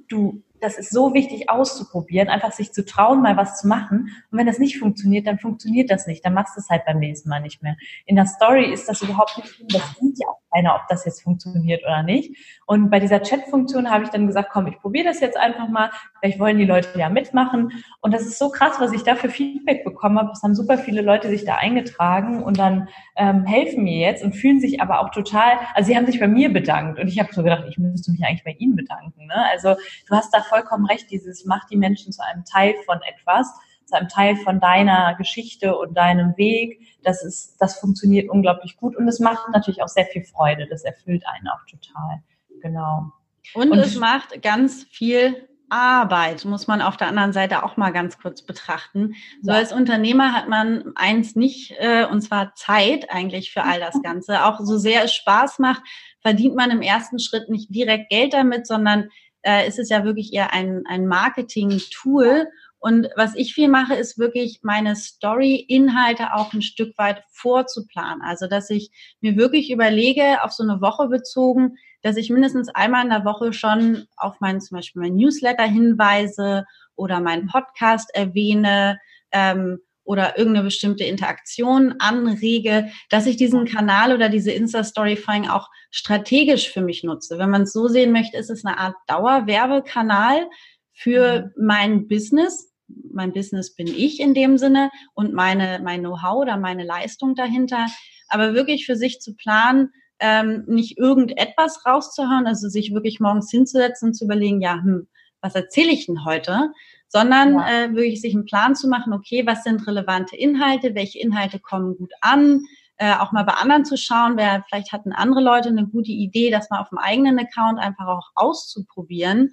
Du 0.08 0.42
das 0.60 0.78
ist 0.78 0.90
so 0.90 1.14
wichtig 1.14 1.50
auszuprobieren, 1.50 2.28
einfach 2.28 2.52
sich 2.52 2.72
zu 2.72 2.84
trauen, 2.84 3.22
mal 3.22 3.36
was 3.36 3.60
zu 3.60 3.68
machen. 3.68 4.10
Und 4.30 4.38
wenn 4.38 4.46
das 4.46 4.58
nicht 4.58 4.78
funktioniert, 4.78 5.26
dann 5.26 5.38
funktioniert 5.38 5.90
das 5.90 6.06
nicht. 6.06 6.24
Dann 6.24 6.34
machst 6.34 6.56
du 6.56 6.60
es 6.60 6.68
halt 6.68 6.84
beim 6.84 6.98
nächsten 6.98 7.28
Mal 7.28 7.40
nicht 7.40 7.62
mehr. 7.62 7.76
In 8.06 8.16
der 8.16 8.26
Story 8.26 8.72
ist 8.72 8.88
das 8.88 9.02
überhaupt 9.02 9.36
nicht 9.36 9.48
schlimm. 9.48 9.68
Das 9.68 9.82
sieht 9.98 10.18
ja 10.18 10.28
auch 10.28 10.40
keiner, 10.52 10.74
ob 10.74 10.88
das 10.88 11.04
jetzt 11.04 11.22
funktioniert 11.22 11.82
oder 11.84 12.02
nicht. 12.02 12.36
Und 12.66 12.90
bei 12.90 13.00
dieser 13.00 13.22
Chat-Funktion 13.22 13.90
habe 13.90 14.04
ich 14.04 14.10
dann 14.10 14.26
gesagt, 14.26 14.50
komm, 14.52 14.66
ich 14.66 14.78
probiere 14.78 15.06
das 15.06 15.20
jetzt 15.20 15.36
einfach 15.36 15.68
mal. 15.68 15.90
Vielleicht 16.20 16.38
wollen 16.38 16.58
die 16.58 16.64
Leute 16.64 16.98
ja 16.98 17.08
mitmachen. 17.08 17.72
Und 18.00 18.12
das 18.12 18.22
ist 18.22 18.38
so 18.38 18.50
krass, 18.50 18.76
was 18.78 18.92
ich 18.92 19.02
da 19.02 19.14
für 19.14 19.28
Feedback 19.28 19.84
bekommen 19.84 20.18
habe. 20.18 20.32
Es 20.32 20.42
haben 20.42 20.54
super 20.58 20.76
viele 20.76 21.00
Leute 21.00 21.28
sich 21.28 21.44
da 21.44 21.54
eingetragen 21.54 22.42
und 22.42 22.58
dann 22.58 22.88
ähm, 23.16 23.46
helfen 23.46 23.84
mir 23.84 23.98
jetzt 23.98 24.22
und 24.22 24.34
fühlen 24.34 24.60
sich 24.60 24.82
aber 24.82 25.00
auch 25.00 25.10
total, 25.10 25.52
also 25.74 25.88
sie 25.88 25.96
haben 25.96 26.06
sich 26.06 26.20
bei 26.20 26.28
mir 26.28 26.52
bedankt. 26.52 26.98
Und 26.98 27.08
ich 27.08 27.18
habe 27.18 27.32
so 27.32 27.42
gedacht, 27.42 27.64
ich 27.68 27.78
müsste 27.78 28.10
mich 28.10 28.22
eigentlich 28.24 28.44
bei 28.44 28.56
ihnen 28.58 28.76
bedanken. 28.76 29.26
Ne? 29.26 29.46
Also 29.52 29.76
du 30.08 30.14
hast 30.14 30.34
da 30.34 30.42
vollkommen 30.42 30.84
recht, 30.84 31.10
dieses 31.10 31.46
macht 31.46 31.70
die 31.70 31.76
Menschen 31.76 32.12
zu 32.12 32.22
einem 32.22 32.44
Teil 32.44 32.74
von 32.84 32.98
etwas, 33.08 33.54
zu 33.86 33.96
einem 33.96 34.08
Teil 34.08 34.36
von 34.36 34.60
deiner 34.60 35.14
Geschichte 35.14 35.76
und 35.78 35.96
deinem 35.96 36.36
Weg. 36.36 36.80
Das 37.02 37.24
ist, 37.24 37.56
das 37.58 37.78
funktioniert 37.78 38.28
unglaublich 38.28 38.76
gut 38.76 38.96
und 38.96 39.08
es 39.08 39.20
macht 39.20 39.48
natürlich 39.52 39.82
auch 39.82 39.88
sehr 39.88 40.06
viel 40.06 40.24
Freude. 40.24 40.66
Das 40.68 40.84
erfüllt 40.84 41.24
einen 41.26 41.48
auch 41.48 41.64
total. 41.70 42.22
Genau. 42.60 43.12
Und, 43.54 43.70
und 43.70 43.78
es 43.78 43.96
macht 43.96 44.42
ganz 44.42 44.84
viel 44.90 45.48
Arbeit, 45.70 46.44
muss 46.44 46.66
man 46.66 46.82
auf 46.82 46.96
der 46.96 47.08
anderen 47.08 47.32
Seite 47.32 47.62
auch 47.62 47.76
mal 47.76 47.90
ganz 47.90 48.18
kurz 48.18 48.42
betrachten. 48.42 49.14
So 49.42 49.50
ja. 49.50 49.58
als 49.58 49.72
Unternehmer 49.72 50.32
hat 50.32 50.48
man 50.48 50.92
eins 50.94 51.36
nicht, 51.36 51.74
äh, 51.78 52.06
und 52.06 52.22
zwar 52.22 52.54
Zeit 52.54 53.10
eigentlich 53.10 53.52
für 53.52 53.64
all 53.64 53.80
das 53.80 54.00
Ganze. 54.02 54.44
Auch 54.44 54.60
so 54.60 54.78
sehr 54.78 55.04
es 55.04 55.14
Spaß 55.14 55.58
macht, 55.58 55.82
verdient 56.20 56.54
man 56.54 56.70
im 56.70 56.82
ersten 56.82 57.18
Schritt 57.18 57.48
nicht 57.48 57.74
direkt 57.74 58.10
Geld 58.10 58.32
damit, 58.32 58.66
sondern 58.66 59.08
äh, 59.42 59.66
ist 59.68 59.78
es 59.78 59.88
ja 59.88 60.04
wirklich 60.04 60.32
eher 60.32 60.52
ein, 60.52 60.84
ein 60.88 61.06
Marketing-Tool. 61.06 62.46
Und 62.80 63.08
was 63.16 63.34
ich 63.34 63.54
viel 63.54 63.68
mache, 63.68 63.94
ist 63.94 64.18
wirklich 64.18 64.60
meine 64.62 64.94
Story-Inhalte 64.94 66.34
auch 66.34 66.52
ein 66.52 66.62
Stück 66.62 66.96
weit 66.96 67.24
vorzuplanen. 67.30 68.22
Also, 68.22 68.46
dass 68.46 68.70
ich 68.70 68.90
mir 69.20 69.36
wirklich 69.36 69.70
überlege, 69.70 70.42
auf 70.42 70.52
so 70.52 70.62
eine 70.62 70.80
Woche 70.80 71.08
bezogen, 71.08 71.76
dass 72.02 72.16
ich 72.16 72.30
mindestens 72.30 72.68
einmal 72.68 73.04
in 73.04 73.10
der 73.10 73.24
Woche 73.24 73.52
schon 73.52 74.06
auf 74.16 74.40
meinen, 74.40 74.60
zum 74.60 74.76
Beispiel 74.76 75.02
mein 75.02 75.16
Newsletter 75.16 75.64
hinweise 75.64 76.64
oder 76.96 77.20
meinen 77.20 77.46
Podcast 77.46 78.14
erwähne, 78.14 78.98
ähm, 79.32 79.78
oder 80.08 80.38
irgendeine 80.38 80.64
bestimmte 80.64 81.04
Interaktion 81.04 81.96
anrege, 81.98 82.88
dass 83.10 83.26
ich 83.26 83.36
diesen 83.36 83.66
Kanal 83.66 84.14
oder 84.14 84.30
diese 84.30 84.50
Insta-Story 84.50 85.16
vor 85.16 85.34
allem 85.34 85.50
auch 85.50 85.68
strategisch 85.90 86.70
für 86.70 86.80
mich 86.80 87.04
nutze. 87.04 87.38
Wenn 87.38 87.50
man 87.50 87.62
es 87.62 87.74
so 87.74 87.88
sehen 87.88 88.10
möchte, 88.10 88.38
ist 88.38 88.48
es 88.48 88.64
eine 88.64 88.78
Art 88.78 88.94
Dauerwerbekanal 89.06 90.48
für 90.94 91.52
mhm. 91.54 91.66
mein 91.66 92.08
Business. 92.08 92.72
Mein 93.12 93.34
Business 93.34 93.74
bin 93.74 93.86
ich 93.86 94.18
in 94.18 94.32
dem 94.32 94.56
Sinne 94.56 94.90
und 95.12 95.34
meine, 95.34 95.78
mein 95.84 96.00
Know-how 96.00 96.36
oder 96.36 96.56
meine 96.56 96.84
Leistung 96.84 97.34
dahinter. 97.34 97.86
Aber 98.30 98.54
wirklich 98.54 98.86
für 98.86 98.96
sich 98.96 99.20
zu 99.20 99.36
planen, 99.36 99.90
ähm, 100.20 100.64
nicht 100.66 100.98
irgendetwas 100.98 101.84
rauszuhauen, 101.86 102.46
also 102.46 102.68
sich 102.68 102.92
wirklich 102.92 103.20
morgens 103.20 103.50
hinzusetzen 103.50 104.08
und 104.08 104.14
zu 104.14 104.24
überlegen, 104.24 104.60
ja, 104.60 104.74
hm, 104.74 105.08
was 105.40 105.54
erzähle 105.54 105.92
ich 105.92 106.06
denn 106.06 106.24
heute, 106.24 106.72
sondern 107.08 107.54
ja. 107.54 107.84
äh, 107.84 107.94
wirklich 107.94 108.20
sich 108.20 108.34
einen 108.34 108.44
Plan 108.44 108.74
zu 108.74 108.88
machen, 108.88 109.12
okay, 109.12 109.46
was 109.46 109.64
sind 109.64 109.86
relevante 109.86 110.36
Inhalte, 110.36 110.94
welche 110.94 111.20
Inhalte 111.20 111.58
kommen 111.58 111.96
gut 111.96 112.12
an, 112.20 112.62
äh, 112.96 113.14
auch 113.14 113.32
mal 113.32 113.44
bei 113.44 113.54
anderen 113.54 113.84
zu 113.84 113.96
schauen, 113.96 114.36
wer 114.36 114.64
vielleicht 114.68 114.92
hatten 114.92 115.12
andere 115.12 115.40
Leute 115.40 115.68
eine 115.68 115.86
gute 115.86 116.10
Idee, 116.10 116.50
das 116.50 116.68
mal 116.68 116.80
auf 116.80 116.88
dem 116.88 116.98
eigenen 116.98 117.38
Account 117.38 117.78
einfach 117.78 118.06
auch 118.08 118.30
auszuprobieren. 118.34 119.50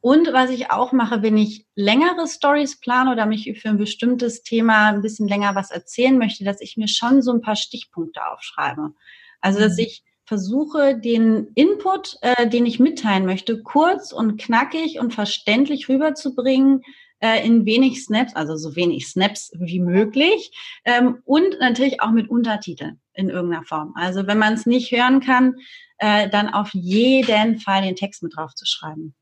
Und 0.00 0.32
was 0.32 0.48
ich 0.48 0.70
auch 0.70 0.92
mache, 0.92 1.20
wenn 1.22 1.36
ich 1.36 1.66
längere 1.74 2.26
Stories 2.26 2.80
plane 2.80 3.12
oder 3.12 3.26
mich 3.26 3.52
für 3.60 3.68
ein 3.68 3.76
bestimmtes 3.76 4.42
Thema 4.42 4.88
ein 4.88 5.02
bisschen 5.02 5.28
länger 5.28 5.54
was 5.54 5.70
erzählen 5.70 6.16
möchte, 6.16 6.44
dass 6.44 6.62
ich 6.62 6.78
mir 6.78 6.88
schon 6.88 7.20
so 7.20 7.32
ein 7.32 7.42
paar 7.42 7.56
Stichpunkte 7.56 8.24
aufschreibe. 8.26 8.94
Also, 9.40 9.58
dass 9.58 9.76
mhm. 9.76 9.84
ich 9.84 10.02
versuche, 10.24 10.96
den 10.96 11.48
Input, 11.56 12.16
äh, 12.22 12.48
den 12.48 12.64
ich 12.64 12.78
mitteilen 12.78 13.26
möchte, 13.26 13.62
kurz 13.62 14.12
und 14.12 14.40
knackig 14.40 15.00
und 15.00 15.12
verständlich 15.12 15.88
rüberzubringen 15.88 16.82
äh, 17.20 17.44
in 17.44 17.66
wenig 17.66 18.04
Snaps, 18.04 18.36
also 18.36 18.56
so 18.56 18.76
wenig 18.76 19.08
Snaps 19.08 19.50
wie 19.58 19.80
möglich 19.80 20.52
ähm, 20.84 21.18
und 21.24 21.58
natürlich 21.58 22.00
auch 22.00 22.12
mit 22.12 22.30
Untertiteln 22.30 23.00
in 23.14 23.28
irgendeiner 23.28 23.64
Form. 23.64 23.92
Also 23.96 24.26
wenn 24.26 24.38
man 24.38 24.54
es 24.54 24.66
nicht 24.66 24.92
hören 24.92 25.20
kann, 25.20 25.56
äh, 25.98 26.28
dann 26.28 26.48
auf 26.48 26.70
jeden 26.74 27.58
Fall 27.58 27.82
den 27.82 27.96
Text 27.96 28.22
mit 28.22 28.36
drauf 28.36 28.54
zu 28.54 28.66
schreiben. 28.66 29.14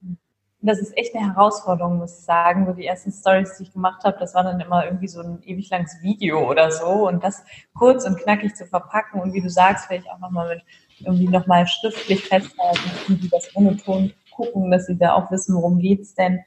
Das 0.60 0.78
ist 0.80 0.96
echt 0.96 1.14
eine 1.14 1.34
Herausforderung, 1.34 1.98
muss 1.98 2.18
ich 2.18 2.24
sagen. 2.24 2.66
So 2.66 2.72
die 2.72 2.86
ersten 2.86 3.12
Stories, 3.12 3.56
die 3.56 3.64
ich 3.64 3.72
gemacht 3.72 4.02
habe, 4.04 4.18
das 4.18 4.34
war 4.34 4.42
dann 4.42 4.58
immer 4.58 4.84
irgendwie 4.84 5.06
so 5.06 5.20
ein 5.20 5.40
ewig 5.44 5.70
langes 5.70 6.02
Video 6.02 6.50
oder 6.50 6.72
so. 6.72 7.08
Und 7.08 7.22
das 7.22 7.44
kurz 7.74 8.04
und 8.04 8.18
knackig 8.18 8.56
zu 8.56 8.66
verpacken 8.66 9.20
und 9.20 9.32
wie 9.34 9.40
du 9.40 9.50
sagst, 9.50 9.86
vielleicht 9.86 10.10
auch 10.10 10.18
nochmal 10.18 10.56
mit 10.56 10.64
irgendwie 11.00 11.28
nochmal 11.28 11.66
schriftlich 11.68 12.24
festhalten, 12.24 12.90
wie 13.06 13.28
das 13.28 13.54
Monoton 13.54 14.12
gucken, 14.38 14.70
dass 14.70 14.86
sie 14.86 14.96
da 14.96 15.14
auch 15.14 15.30
wissen, 15.30 15.54
worum 15.54 15.78
geht's 15.78 16.14
denn. 16.14 16.40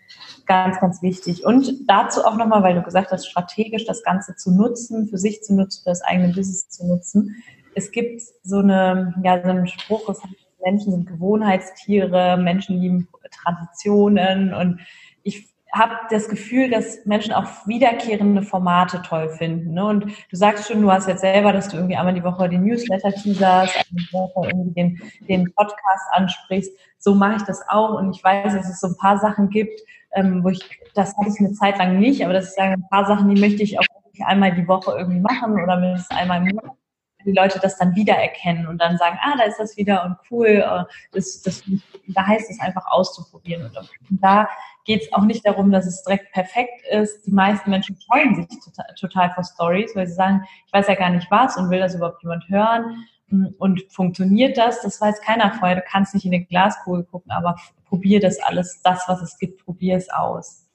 Ganz, 0.45 0.80
ganz 0.80 1.02
wichtig. 1.02 1.45
Und 1.45 1.89
dazu 1.89 2.24
auch 2.26 2.36
nochmal, 2.36 2.63
weil 2.63 2.76
du 2.76 2.82
gesagt 2.82 3.12
hast, 3.12 3.28
strategisch 3.28 3.86
das 3.86 4.04
Ganze 4.04 4.36
zu 4.36 4.52
nutzen, 4.52 5.08
für 5.08 5.17
sich 5.17 5.43
zu 5.43 5.54
nutzen, 5.54 5.84
für 5.84 5.89
das 5.89 6.02
eigene 6.02 6.30
Business 6.30 6.69
zu 6.69 6.86
nutzen. 6.86 7.43
Es 7.76 7.91
gibt 7.91 8.21
so 8.43 8.58
eine, 8.58 9.13
ja, 9.24 9.41
so 9.41 9.50
einen 9.50 9.67
Spruch, 9.67 10.10
es 10.10 10.19
Menschen 10.63 10.91
sind 10.91 11.08
Gewohnheitstiere, 11.08 12.38
Menschen 12.38 12.80
lieben 12.80 13.08
Traditionen 13.32 14.54
und 14.54 14.82
ich 15.24 15.52
habe 15.74 15.94
das 16.10 16.28
Gefühl, 16.28 16.70
dass 16.70 17.06
Menschen 17.06 17.34
auch 17.34 17.46
wiederkehrende 17.65 18.41
Formate 18.41 19.02
toll 19.04 19.30
finden. 19.30 19.74
Ne? 19.74 19.86
Und 19.86 20.06
du 20.06 20.36
sagst 20.36 20.67
schon, 20.67 20.82
du 20.82 20.91
hast 20.91 21.08
jetzt 21.08 21.22
selber, 21.22 21.54
dass 21.54 21.70
du 21.70 21.78
irgendwie 21.78 21.96
einmal 21.96 22.13
die 22.13 22.24
Woche 22.24 22.50
den 22.50 22.65
Newsletter 22.65 23.12
teaserst, 23.13 23.78
einmal 23.78 24.06
die 24.06 24.13
Woche 24.13 24.48
irgendwie 24.50 24.74
den, 24.74 25.02
den 25.30 25.54
Podcast 25.54 26.08
ansprichst. 26.12 26.72
So 26.98 27.15
mache 27.15 27.38
ich 27.38 27.44
das 27.44 27.62
auch. 27.70 27.98
Und 27.98 28.13
ich 28.13 28.24
weiß, 28.24 28.54
dass 28.54 28.70
es 28.70 28.82
so 28.82 28.88
ein 28.88 28.98
paar 28.98 29.17
Sachen 29.20 29.50
gibt, 29.50 29.80
ähm, 30.13 30.44
wo 30.44 30.50
ich, 30.50 30.60
das 30.94 31.15
hatte 31.15 31.30
ich 31.30 31.39
eine 31.39 31.54
Zeit 31.54 31.78
lang 31.78 32.00
nicht, 32.00 32.24
aber 32.24 32.34
dass 32.34 32.50
ich 32.50 32.56
sage, 32.56 32.74
ein 32.74 32.89
paar 32.89 33.06
Sachen, 33.06 33.34
die 33.34 33.39
möchte 33.39 33.63
ich 33.63 33.80
auch 33.80 33.86
einmal 34.26 34.54
die 34.54 34.67
Woche 34.67 34.94
irgendwie 34.98 35.22
machen 35.22 35.54
oder 35.54 35.78
mindestens 35.78 36.17
einmal 36.17 36.39
im 36.39 36.56
Monat 36.56 36.76
die 37.26 37.32
Leute 37.32 37.60
das 37.60 37.78
dann 37.78 37.96
wiedererkennen 37.96 38.68
und 38.68 38.80
dann 38.80 38.98
sagen, 38.98 39.18
ah, 39.22 39.36
da 39.38 39.44
ist 39.44 39.60
das 39.60 39.78
wieder 39.78 40.06
und 40.06 40.18
cool, 40.30 40.48
äh, 40.48 40.84
das, 41.12 41.42
das, 41.42 41.64
da 42.08 42.28
heißt 42.28 42.50
es 42.50 42.60
einfach 42.60 42.86
auszuprobieren. 42.88 43.66
Und 43.66 43.90
da 44.10 44.48
geht 44.86 45.04
es 45.04 45.14
auch 45.14 45.24
nicht 45.24 45.46
darum, 45.46 45.72
dass 45.72 45.86
es 45.86 46.04
direkt 46.04 46.32
perfekt 46.34 46.86
ist. 46.90 47.26
Die 47.26 47.32
meisten 47.32 47.70
Menschen 47.70 47.98
freuen 48.08 48.36
sich 48.36 48.48
total, 48.64 48.96
total 49.00 49.32
vor 49.32 49.44
Stories, 49.44 49.96
weil 49.96 50.08
sie 50.08 50.14
sagen, 50.14 50.44
ich 50.66 50.74
weiß 50.74 50.88
ja 50.88 50.96
gar 50.96 51.10
nicht 51.10 51.30
was 51.30 51.58
und 51.58 51.70
will 51.70 51.80
das 51.80 51.96
überhaupt 51.96 52.22
jemand 52.24 52.48
hören. 52.50 53.06
Und 53.60 53.84
funktioniert 53.90 54.58
das? 54.58 54.82
Das 54.82 55.00
weiß 55.00 55.22
keiner 55.22 55.54
vorher. 55.54 55.78
Du 55.78 55.84
kannst 55.88 56.14
nicht 56.14 56.26
in 56.26 56.34
eine 56.34 56.44
Glaskugel 56.44 57.06
gucken, 57.06 57.32
aber 57.32 57.56
probier 57.86 58.20
das 58.20 58.40
alles, 58.40 58.82
das, 58.84 59.04
was 59.08 59.22
es 59.22 59.38
gibt, 59.38 59.64
probier 59.64 59.96
es 59.96 60.10
aus. 60.10 60.68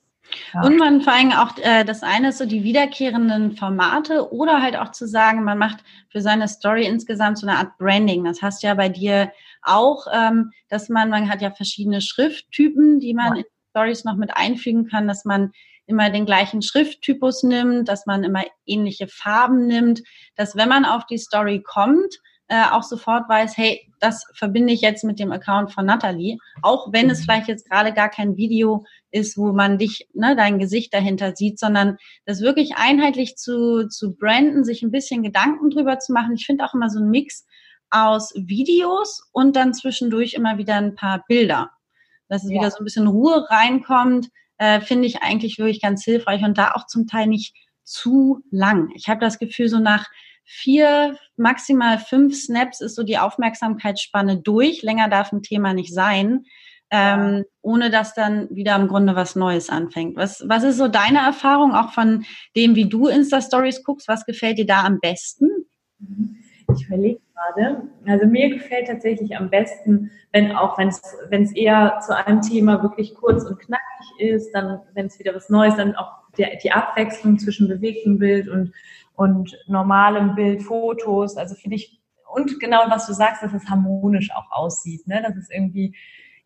Ja. 0.55 0.62
Und 0.62 0.77
man 0.77 1.03
vor 1.03 1.12
allem 1.12 1.33
auch, 1.33 1.57
äh, 1.59 1.85
das 1.85 2.03
eine 2.03 2.29
ist 2.29 2.39
so 2.39 2.47
die 2.47 2.65
wiederkehrenden 2.65 3.57
Formate 3.57 4.33
oder 4.33 4.62
halt 4.62 4.77
auch 4.77 4.93
zu 4.93 5.07
sagen, 5.07 5.45
man 5.45 5.59
macht 5.59 5.79
für 6.11 6.21
seine 6.21 6.49
Story 6.49 6.87
insgesamt 6.87 7.39
so 7.39 7.47
eine 7.47 7.59
Art 7.59 7.77
Branding. 7.79 8.25
Das 8.25 8.43
hast 8.43 8.62
ja 8.62 8.75
bei 8.75 8.89
dir 8.89 9.33
auch, 9.62 10.07
ähm, 10.12 10.53
dass 10.69 10.89
man, 10.89 11.11
man 11.11 11.29
hat 11.29 11.43
ja 11.43 11.51
verschiedene 11.51 12.01
Schrifttypen, 12.01 13.01
die 13.01 13.15
man 13.15 13.37
ja. 13.37 13.41
in 13.41 13.45
Stories 13.71 14.05
noch 14.05 14.17
mit 14.17 14.37
einfügen 14.37 14.89
kann, 14.89 15.09
dass 15.09 15.25
man 15.25 15.53
immer 15.87 16.11
den 16.11 16.27
gleichen 16.27 16.62
Schrifttypus 16.62 17.43
nimmt, 17.43 17.89
dass 17.89 18.07
man 18.07 18.25
immer 18.25 18.45
ähnliche 18.67 19.07
Farben 19.09 19.67
nimmt, 19.67 20.03
dass 20.35 20.57
wenn 20.57 20.69
man 20.69 20.85
auf 20.85 21.07
die 21.07 21.19
Story 21.19 21.62
kommt, 21.62 22.19
äh, 22.49 22.65
auch 22.71 22.83
sofort 22.83 23.29
weiß, 23.29 23.57
hey, 23.57 23.93
das 23.99 24.25
verbinde 24.35 24.73
ich 24.73 24.81
jetzt 24.81 25.05
mit 25.05 25.19
dem 25.19 25.33
Account 25.33 25.73
von 25.73 25.87
Natalie, 25.87 26.39
auch 26.63 26.93
wenn 26.93 27.11
es 27.11 27.21
mhm. 27.21 27.23
vielleicht 27.25 27.49
jetzt 27.49 27.69
gerade 27.69 27.93
gar 27.93 28.09
kein 28.09 28.37
Video 28.37 28.85
ist, 29.11 29.37
wo 29.37 29.53
man 29.53 29.79
dich, 29.79 30.09
ne, 30.15 30.37
dein 30.37 30.59
Gesicht 30.59 30.95
dahinter 30.95 31.35
sieht, 31.35 31.59
sondern 31.59 31.97
das 32.25 32.41
wirklich 32.41 32.77
einheitlich 32.77 33.37
zu, 33.37 33.89
zu 33.89 34.15
branden, 34.15 34.65
sich 34.65 34.83
ein 34.83 34.91
bisschen 34.91 35.23
Gedanken 35.23 35.71
drüber 35.71 35.99
zu 35.99 36.13
machen. 36.13 36.35
Ich 36.35 36.47
finde 36.47 36.65
auch 36.65 36.75
immer 36.75 36.91
so 36.91 37.01
ein 37.01 37.11
Mix 37.11 37.47
aus 37.91 38.33
Videos 38.37 39.29
und 39.33 39.57
dann 39.57 39.75
zwischendurch 39.75 40.35
immer 40.35 40.59
wieder 40.59 40.75
ein 40.75 40.95
paar 40.95 41.25
Bilder. 41.27 41.71
Dass 42.29 42.45
es 42.45 42.51
ja. 42.51 42.59
wieder 42.59 42.71
so 42.71 42.79
ein 42.79 42.85
bisschen 42.85 43.07
Ruhe 43.07 43.47
reinkommt, 43.49 44.29
äh, 44.59 44.81
finde 44.81 45.07
ich 45.07 45.23
eigentlich 45.23 45.59
wirklich 45.59 45.81
ganz 45.81 46.05
hilfreich 46.05 46.43
und 46.43 46.59
da 46.59 46.73
auch 46.73 46.87
zum 46.87 47.07
Teil 47.07 47.27
nicht 47.27 47.55
zu 47.83 48.43
lang. 48.51 48.91
Ich 48.95 49.09
habe 49.09 49.21
das 49.21 49.39
Gefühl, 49.39 49.69
so 49.69 49.79
nach 49.79 50.07
vier, 50.47 51.19
maximal 51.37 51.99
fünf 51.99 52.35
Snaps 52.37 52.81
ist 52.81 52.95
so 52.95 53.03
die 53.03 53.19
Aufmerksamkeitsspanne 53.19 54.41
durch. 54.41 54.83
Länger 54.83 55.09
darf 55.09 55.33
ein 55.33 55.43
Thema 55.43 55.75
nicht 55.75 55.93
sein, 55.93 56.45
ähm, 56.91 57.45
ohne 57.63 57.91
dass 57.91 58.15
dann 58.15 58.49
wieder 58.51 58.77
im 58.77 58.89
Grunde 58.89 59.17
was 59.17 59.35
Neues 59.37 59.69
anfängt. 59.69 60.17
Was, 60.17 60.45
was 60.47 60.63
ist 60.63 60.79
so 60.79 60.89
deine 60.89 61.19
Erfahrung 61.19 61.75
auch 61.75 61.93
von 61.93 62.25
dem, 62.55 62.77
wie 62.77 62.89
du 62.89 63.09
Insta-Stories 63.09 63.83
guckst? 63.83 64.09
Was 64.09 64.25
gefällt 64.25 64.59
dir 64.59 64.67
da 64.67 64.85
am 64.85 65.01
besten? 65.01 65.49
Ich 66.75 66.87
überlege 66.87 67.21
gerade. 67.35 67.83
Also 68.07 68.27
mir 68.27 68.51
gefällt 68.51 68.89
tatsächlich 68.89 69.37
am 69.37 69.51
besten, 69.51 70.11
wenn 70.33 70.53
auch, 70.53 70.79
wenn 70.79 70.89
es, 70.89 71.53
eher 71.53 72.01
zu 72.05 72.17
einem 72.17 72.41
Thema 72.43 72.83
wirklich 72.83 73.15
kurz 73.15 73.45
und 73.45 73.59
knackig 73.59 74.19
ist, 74.19 74.53
dann, 74.53 74.81
wenn 74.95 75.07
es 75.07 75.19
wieder 75.19 75.35
was 75.35 75.49
Neues, 75.49 75.77
dann 75.77 75.95
auch 75.95 76.13
der, 76.37 76.57
die 76.57 76.73
Abwechslung 76.73 77.39
zwischen 77.39 77.69
bewegtem 77.69 78.19
Bild 78.19 78.49
und 78.49 78.73
und 79.17 79.59
normalem 79.67 80.35
Bild, 80.35 80.63
Fotos. 80.63 81.37
Also 81.37 81.55
finde 81.55 81.77
ich, 81.77 82.01
und 82.33 82.61
genau 82.61 82.83
was 82.89 83.07
du 83.07 83.15
sagst, 83.15 83.43
dass 83.43 83.53
es 83.53 83.69
harmonisch 83.69 84.31
auch 84.35 84.51
aussieht, 84.51 85.07
ne? 85.07 85.23
Dass 85.23 85.37
es 85.37 85.51
irgendwie, 85.51 85.97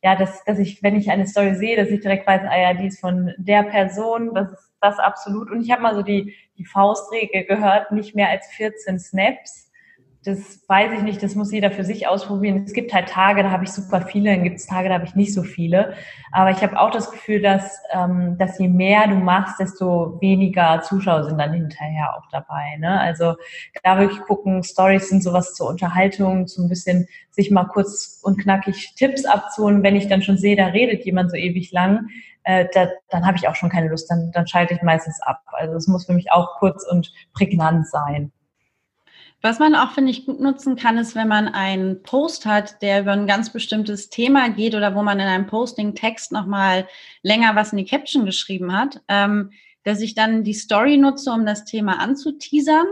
ja, 0.02 0.16
dass, 0.16 0.42
dass 0.44 0.58
ich, 0.58 0.82
wenn 0.82 0.96
ich 0.96 1.10
eine 1.10 1.26
Story 1.26 1.54
sehe, 1.56 1.76
dass 1.76 1.88
ich 1.88 2.00
direkt 2.00 2.26
weiß, 2.26 2.42
ah 2.48 2.58
ja, 2.58 2.74
die 2.74 2.86
ist 2.86 3.00
von 3.00 3.34
der 3.36 3.64
Person, 3.64 4.34
das 4.34 4.52
ist 4.52 4.70
das 4.80 4.98
absolut. 4.98 5.50
Und 5.50 5.60
ich 5.60 5.70
habe 5.70 5.82
mal 5.82 5.94
so 5.94 6.02
die, 6.02 6.34
die 6.56 6.64
Faustregel 6.64 7.44
gehört, 7.44 7.92
nicht 7.92 8.14
mehr 8.14 8.30
als 8.30 8.46
14 8.52 8.98
Snaps 8.98 9.69
das 10.22 10.62
weiß 10.68 10.92
ich 10.98 11.02
nicht, 11.02 11.22
das 11.22 11.34
muss 11.34 11.50
jeder 11.50 11.70
für 11.70 11.82
sich 11.82 12.06
ausprobieren. 12.06 12.64
Es 12.66 12.74
gibt 12.74 12.92
halt 12.92 13.08
Tage, 13.08 13.42
da 13.42 13.50
habe 13.50 13.64
ich 13.64 13.70
super 13.70 14.02
viele, 14.02 14.30
dann 14.30 14.44
gibt 14.44 14.56
es 14.56 14.66
Tage, 14.66 14.90
da 14.90 14.96
habe 14.96 15.06
ich 15.06 15.14
nicht 15.14 15.32
so 15.32 15.42
viele. 15.42 15.94
Aber 16.30 16.50
ich 16.50 16.62
habe 16.62 16.78
auch 16.78 16.90
das 16.90 17.10
Gefühl, 17.10 17.40
dass, 17.40 17.78
ähm, 17.90 18.36
dass 18.36 18.58
je 18.58 18.68
mehr 18.68 19.08
du 19.08 19.14
machst, 19.14 19.58
desto 19.58 20.20
weniger 20.20 20.82
Zuschauer 20.82 21.24
sind 21.24 21.38
dann 21.38 21.54
hinterher 21.54 22.18
auch 22.18 22.28
dabei. 22.30 22.76
Ne? 22.78 23.00
Also 23.00 23.36
da 23.82 23.98
wirklich 23.98 24.20
gucken, 24.20 24.62
Stories 24.62 25.08
sind 25.08 25.22
sowas 25.22 25.54
zur 25.54 25.68
Unterhaltung, 25.68 26.46
so 26.46 26.62
ein 26.62 26.68
bisschen 26.68 27.08
sich 27.30 27.50
mal 27.50 27.64
kurz 27.64 28.20
und 28.22 28.38
knackig 28.38 28.94
Tipps 28.96 29.24
abzuholen. 29.24 29.82
Wenn 29.82 29.96
ich 29.96 30.08
dann 30.08 30.20
schon 30.20 30.36
sehe, 30.36 30.54
da 30.54 30.66
redet 30.66 31.02
jemand 31.06 31.30
so 31.30 31.36
ewig 31.38 31.72
lang, 31.72 32.08
äh, 32.42 32.66
da, 32.74 32.88
dann 33.08 33.24
habe 33.24 33.38
ich 33.38 33.48
auch 33.48 33.54
schon 33.54 33.70
keine 33.70 33.88
Lust, 33.88 34.10
dann, 34.10 34.32
dann 34.32 34.46
schalte 34.46 34.74
ich 34.74 34.82
meistens 34.82 35.18
ab. 35.22 35.40
Also 35.52 35.76
es 35.76 35.88
muss 35.88 36.04
für 36.04 36.12
mich 36.12 36.30
auch 36.30 36.58
kurz 36.58 36.86
und 36.86 37.10
prägnant 37.32 37.88
sein. 37.88 38.32
Was 39.42 39.58
man 39.58 39.74
auch, 39.74 39.92
finde 39.92 40.10
ich, 40.10 40.26
gut 40.26 40.38
nutzen 40.38 40.76
kann, 40.76 40.98
ist, 40.98 41.14
wenn 41.14 41.28
man 41.28 41.48
einen 41.48 42.02
Post 42.02 42.44
hat, 42.44 42.82
der 42.82 43.00
über 43.00 43.12
ein 43.12 43.26
ganz 43.26 43.50
bestimmtes 43.50 44.10
Thema 44.10 44.50
geht 44.50 44.74
oder 44.74 44.94
wo 44.94 45.02
man 45.02 45.18
in 45.18 45.26
einem 45.26 45.46
Posting-Text 45.46 46.30
nochmal 46.30 46.86
länger 47.22 47.56
was 47.56 47.72
in 47.72 47.78
die 47.78 47.86
Caption 47.86 48.26
geschrieben 48.26 48.76
hat, 48.76 49.00
ähm, 49.08 49.50
dass 49.84 50.02
ich 50.02 50.14
dann 50.14 50.44
die 50.44 50.52
Story 50.52 50.98
nutze, 50.98 51.32
um 51.32 51.46
das 51.46 51.64
Thema 51.64 52.00
anzuteasern 52.00 52.86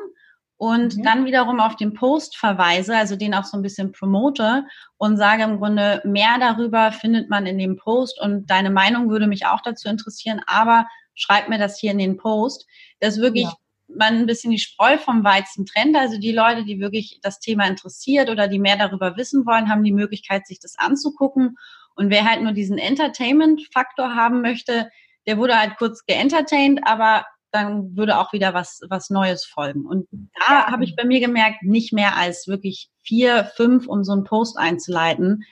und 0.56 0.96
mhm. 0.96 1.02
dann 1.02 1.26
wiederum 1.26 1.60
auf 1.60 1.76
den 1.76 1.92
Post 1.92 2.38
verweise, 2.38 2.96
also 2.96 3.14
den 3.14 3.34
auch 3.34 3.44
so 3.44 3.58
ein 3.58 3.62
bisschen 3.62 3.92
promote 3.92 4.64
und 4.96 5.18
sage 5.18 5.42
im 5.42 5.58
Grunde, 5.58 6.00
mehr 6.04 6.38
darüber 6.40 6.92
findet 6.92 7.28
man 7.28 7.44
in 7.44 7.58
dem 7.58 7.76
Post 7.76 8.18
und 8.22 8.46
deine 8.46 8.70
Meinung 8.70 9.10
würde 9.10 9.26
mich 9.26 9.44
auch 9.44 9.60
dazu 9.60 9.90
interessieren, 9.90 10.40
aber 10.46 10.86
schreib 11.14 11.50
mir 11.50 11.58
das 11.58 11.78
hier 11.78 11.90
in 11.90 11.98
den 11.98 12.16
Post, 12.16 12.66
dass 13.00 13.20
wirklich 13.20 13.44
ja 13.44 13.54
man 13.88 14.16
ein 14.16 14.26
bisschen 14.26 14.50
die 14.50 14.58
Spreu 14.58 14.98
vom 14.98 15.24
Weizen 15.24 15.66
trennt. 15.66 15.96
Also 15.96 16.18
die 16.18 16.32
Leute, 16.32 16.64
die 16.64 16.80
wirklich 16.80 17.20
das 17.22 17.40
Thema 17.40 17.66
interessiert 17.66 18.30
oder 18.30 18.48
die 18.48 18.58
mehr 18.58 18.76
darüber 18.76 19.16
wissen 19.16 19.46
wollen, 19.46 19.68
haben 19.68 19.84
die 19.84 19.92
Möglichkeit, 19.92 20.46
sich 20.46 20.60
das 20.60 20.78
anzugucken. 20.78 21.56
Und 21.94 22.10
wer 22.10 22.24
halt 22.24 22.42
nur 22.42 22.52
diesen 22.52 22.78
Entertainment-Faktor 22.78 24.14
haben 24.14 24.40
möchte, 24.40 24.90
der 25.26 25.38
wurde 25.38 25.58
halt 25.58 25.76
kurz 25.78 26.04
geentertained, 26.06 26.80
aber 26.84 27.24
dann 27.50 27.96
würde 27.96 28.18
auch 28.18 28.32
wieder 28.32 28.54
was, 28.54 28.80
was 28.88 29.10
Neues 29.10 29.44
folgen. 29.44 29.86
Und 29.86 30.06
da 30.46 30.70
habe 30.70 30.84
ich 30.84 30.96
bei 30.96 31.04
mir 31.04 31.20
gemerkt, 31.20 31.62
nicht 31.62 31.92
mehr 31.92 32.16
als 32.16 32.46
wirklich 32.46 32.90
vier, 33.02 33.50
fünf, 33.56 33.86
um 33.86 34.04
so 34.04 34.12
einen 34.12 34.24
Post 34.24 34.58
einzuleiten, 34.58 35.44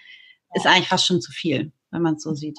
ist 0.55 0.67
eigentlich 0.67 0.89
fast 0.89 1.07
schon 1.07 1.21
zu 1.21 1.33
viel, 1.33 1.73
wenn 1.91 2.03
man 2.03 2.15
es 2.15 2.23
so 2.23 2.35
sieht. 2.35 2.59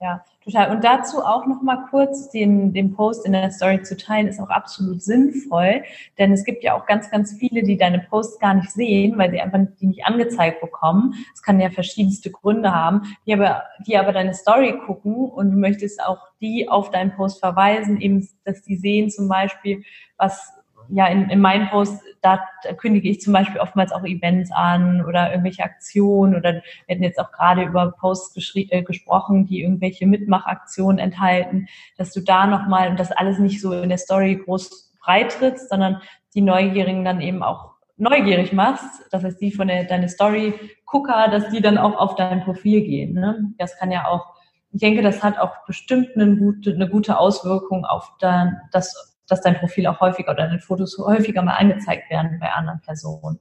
Ja, 0.00 0.24
total. 0.44 0.70
Und 0.70 0.84
dazu 0.84 1.22
auch 1.22 1.46
noch 1.46 1.62
mal 1.62 1.86
kurz 1.90 2.30
den, 2.30 2.72
den 2.72 2.94
Post 2.94 3.26
in 3.26 3.32
der 3.32 3.50
Story 3.50 3.82
zu 3.82 3.96
teilen, 3.96 4.26
ist 4.26 4.40
auch 4.40 4.50
absolut 4.50 5.02
sinnvoll, 5.02 5.82
denn 6.18 6.32
es 6.32 6.44
gibt 6.44 6.62
ja 6.62 6.74
auch 6.74 6.86
ganz, 6.86 7.10
ganz 7.10 7.32
viele, 7.38 7.62
die 7.62 7.76
deine 7.76 8.00
Posts 8.00 8.38
gar 8.38 8.54
nicht 8.54 8.70
sehen, 8.70 9.18
weil 9.18 9.30
sie 9.30 9.40
einfach 9.40 9.60
die 9.80 9.86
nicht 9.86 10.04
angezeigt 10.04 10.60
bekommen. 10.60 11.14
Es 11.34 11.42
kann 11.42 11.60
ja 11.60 11.70
verschiedenste 11.70 12.30
Gründe 12.30 12.74
haben, 12.74 13.02
die 13.26 13.34
aber, 13.34 13.64
die 13.86 13.96
aber 13.96 14.12
deine 14.12 14.34
Story 14.34 14.78
gucken 14.86 15.14
und 15.14 15.50
du 15.50 15.56
möchtest 15.56 16.02
auch 16.02 16.18
die 16.40 16.68
auf 16.68 16.90
deinen 16.90 17.14
Post 17.14 17.40
verweisen, 17.40 18.00
eben, 18.00 18.26
dass 18.44 18.62
die 18.62 18.76
sehen 18.76 19.10
zum 19.10 19.28
Beispiel, 19.28 19.82
was 20.16 20.59
ja, 20.92 21.06
in, 21.06 21.30
in 21.30 21.40
meinen 21.40 21.68
Posts, 21.68 22.04
da, 22.22 22.40
kündige 22.76 23.08
ich 23.08 23.20
zum 23.20 23.32
Beispiel 23.32 23.60
oftmals 23.60 23.92
auch 23.92 24.04
Events 24.04 24.50
an 24.52 25.04
oder 25.04 25.30
irgendwelche 25.30 25.62
Aktionen 25.62 26.34
oder 26.34 26.54
wir 26.54 26.94
hatten 26.94 27.02
jetzt 27.02 27.18
auch 27.18 27.32
gerade 27.32 27.62
über 27.62 27.92
Posts 27.92 28.54
äh, 28.56 28.82
gesprochen, 28.82 29.46
die 29.46 29.62
irgendwelche 29.62 30.06
Mitmachaktionen 30.06 30.98
enthalten, 30.98 31.68
dass 31.96 32.12
du 32.12 32.20
da 32.20 32.46
nochmal 32.46 32.90
und 32.90 33.00
das 33.00 33.12
alles 33.12 33.38
nicht 33.38 33.60
so 33.60 33.72
in 33.72 33.88
der 33.88 33.98
Story 33.98 34.36
groß 34.44 34.92
breitrittst, 35.00 35.70
sondern 35.70 36.02
die 36.34 36.42
Neugierigen 36.42 37.04
dann 37.04 37.20
eben 37.20 37.42
auch 37.42 37.70
neugierig 37.96 38.52
machst, 38.52 39.02
das 39.10 39.22
heißt, 39.22 39.40
die 39.40 39.52
von 39.52 39.68
der, 39.68 39.84
deine 39.84 40.08
Story-Gucker, 40.08 41.28
dass 41.30 41.50
die 41.50 41.60
dann 41.60 41.78
auch 41.78 41.96
auf 41.98 42.14
dein 42.14 42.42
Profil 42.42 42.80
gehen. 42.80 43.12
Ne? 43.12 43.52
Das 43.58 43.76
kann 43.78 43.92
ja 43.92 44.06
auch, 44.08 44.26
ich 44.72 44.80
denke, 44.80 45.02
das 45.02 45.22
hat 45.22 45.38
auch 45.38 45.66
bestimmt 45.66 46.08
eine 46.14 46.36
gute, 46.36 46.72
eine 46.72 46.88
gute 46.88 47.18
Auswirkung 47.18 47.84
auf 47.84 48.10
dann 48.18 48.56
das 48.72 49.09
dass 49.30 49.40
dein 49.40 49.58
Profil 49.58 49.86
auch 49.86 50.00
häufiger 50.00 50.32
oder 50.32 50.46
deine 50.46 50.60
Fotos 50.60 50.98
häufiger 50.98 51.42
mal 51.42 51.54
angezeigt 51.54 52.10
werden 52.10 52.38
bei 52.40 52.50
anderen 52.50 52.80
Personen. 52.80 53.38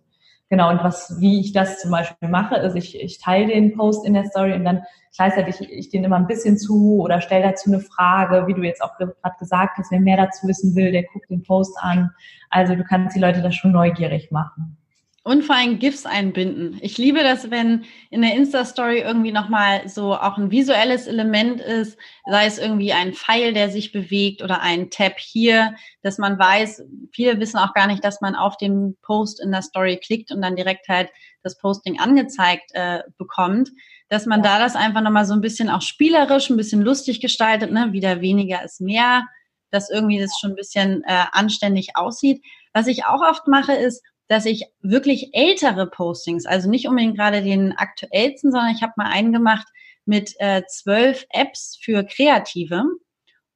Genau, 0.49 0.71
und 0.71 0.83
was, 0.83 1.19
wie 1.19 1.39
ich 1.39 1.53
das 1.53 1.79
zum 1.79 1.91
Beispiel 1.91 2.27
mache, 2.27 2.55
ist, 2.55 2.75
ich, 2.75 2.99
ich 2.99 3.19
teile 3.19 3.53
den 3.53 3.77
Post 3.77 4.05
in 4.07 4.15
der 4.15 4.25
Story 4.25 4.53
und 4.53 4.65
dann 4.65 4.81
gleichzeitig 5.15 5.61
ich, 5.61 5.71
ich 5.71 5.89
den 5.89 6.03
immer 6.03 6.15
ein 6.15 6.25
bisschen 6.25 6.57
zu 6.57 7.01
oder 7.01 7.21
stelle 7.21 7.43
dazu 7.43 7.69
eine 7.69 7.79
Frage, 7.79 8.47
wie 8.47 8.55
du 8.55 8.63
jetzt 8.63 8.81
auch 8.81 8.97
gerade 8.97 9.13
gesagt 9.37 9.77
hast, 9.77 9.91
wer 9.91 9.99
mehr 9.99 10.17
dazu 10.17 10.47
wissen 10.47 10.75
will, 10.75 10.91
der 10.91 11.03
guckt 11.03 11.29
den 11.29 11.43
Post 11.43 11.77
an. 11.79 12.09
Also 12.49 12.73
du 12.73 12.83
kannst 12.83 13.15
die 13.15 13.19
Leute 13.19 13.43
da 13.43 13.51
schon 13.51 13.73
neugierig 13.73 14.31
machen. 14.31 14.78
Und 15.23 15.43
vor 15.43 15.55
allem 15.55 15.79
GIFs 15.79 16.05
einbinden. 16.05 16.79
Ich 16.81 16.97
liebe 16.97 17.19
das, 17.19 17.51
wenn 17.51 17.83
in 18.09 18.21
der 18.21 18.35
Insta-Story 18.35 18.99
irgendwie 19.01 19.33
nochmal 19.33 19.87
so 19.87 20.15
auch 20.15 20.37
ein 20.37 20.49
visuelles 20.49 21.07
Element 21.07 21.59
ist, 21.59 21.97
sei 22.25 22.45
es 22.45 22.57
irgendwie 22.57 22.93
ein 22.93 23.13
Pfeil, 23.13 23.53
der 23.53 23.69
sich 23.69 23.91
bewegt 23.91 24.41
oder 24.41 24.61
ein 24.61 24.89
Tab 24.89 25.19
hier, 25.19 25.75
dass 26.03 26.19
man 26.19 26.39
weiß, 26.39 26.83
viele 27.11 27.39
wissen 27.39 27.57
auch 27.57 27.73
gar 27.73 27.87
nicht, 27.87 28.03
dass 28.03 28.21
man 28.21 28.35
auf 28.35 28.55
den 28.57 28.97
Post 29.01 29.41
in 29.41 29.51
der 29.51 29.61
Story 29.61 29.97
klickt 29.97 30.31
und 30.31 30.41
dann 30.41 30.55
direkt 30.55 30.87
halt 30.87 31.09
das 31.43 31.57
Posting 31.57 31.99
angezeigt 31.99 32.71
äh, 32.73 33.03
bekommt, 33.17 33.71
dass 34.07 34.25
man 34.25 34.43
ja. 34.43 34.57
da 34.57 34.59
das 34.59 34.75
einfach 34.75 35.01
nochmal 35.01 35.25
so 35.25 35.33
ein 35.33 35.41
bisschen 35.41 35.69
auch 35.69 35.81
spielerisch, 35.81 36.49
ein 36.49 36.57
bisschen 36.57 36.81
lustig 36.81 37.21
gestaltet, 37.21 37.71
ne? 37.71 37.91
wieder 37.91 38.21
weniger 38.21 38.63
ist 38.63 38.81
mehr, 38.81 39.25
dass 39.71 39.89
irgendwie 39.89 40.19
das 40.19 40.31
schon 40.39 40.51
ein 40.51 40.55
bisschen 40.55 41.03
äh, 41.05 41.25
anständig 41.31 41.95
aussieht. 41.95 42.43
Was 42.73 42.87
ich 42.87 43.05
auch 43.05 43.21
oft 43.21 43.47
mache, 43.47 43.73
ist, 43.73 44.03
dass 44.29 44.45
ich 44.45 44.67
wirklich 44.81 45.31
ältere 45.33 45.87
Postings, 45.87 46.45
also 46.45 46.69
nicht 46.69 46.87
unbedingt 46.87 47.17
gerade 47.17 47.41
den 47.41 47.73
aktuellsten, 47.75 48.51
sondern 48.51 48.73
ich 48.73 48.83
habe 48.83 48.93
mal 48.95 49.11
einen 49.11 49.33
gemacht 49.33 49.67
mit 50.05 50.35
äh, 50.39 50.61
zwölf 50.67 51.25
Apps 51.31 51.77
für 51.81 52.03
Kreative. 52.03 52.83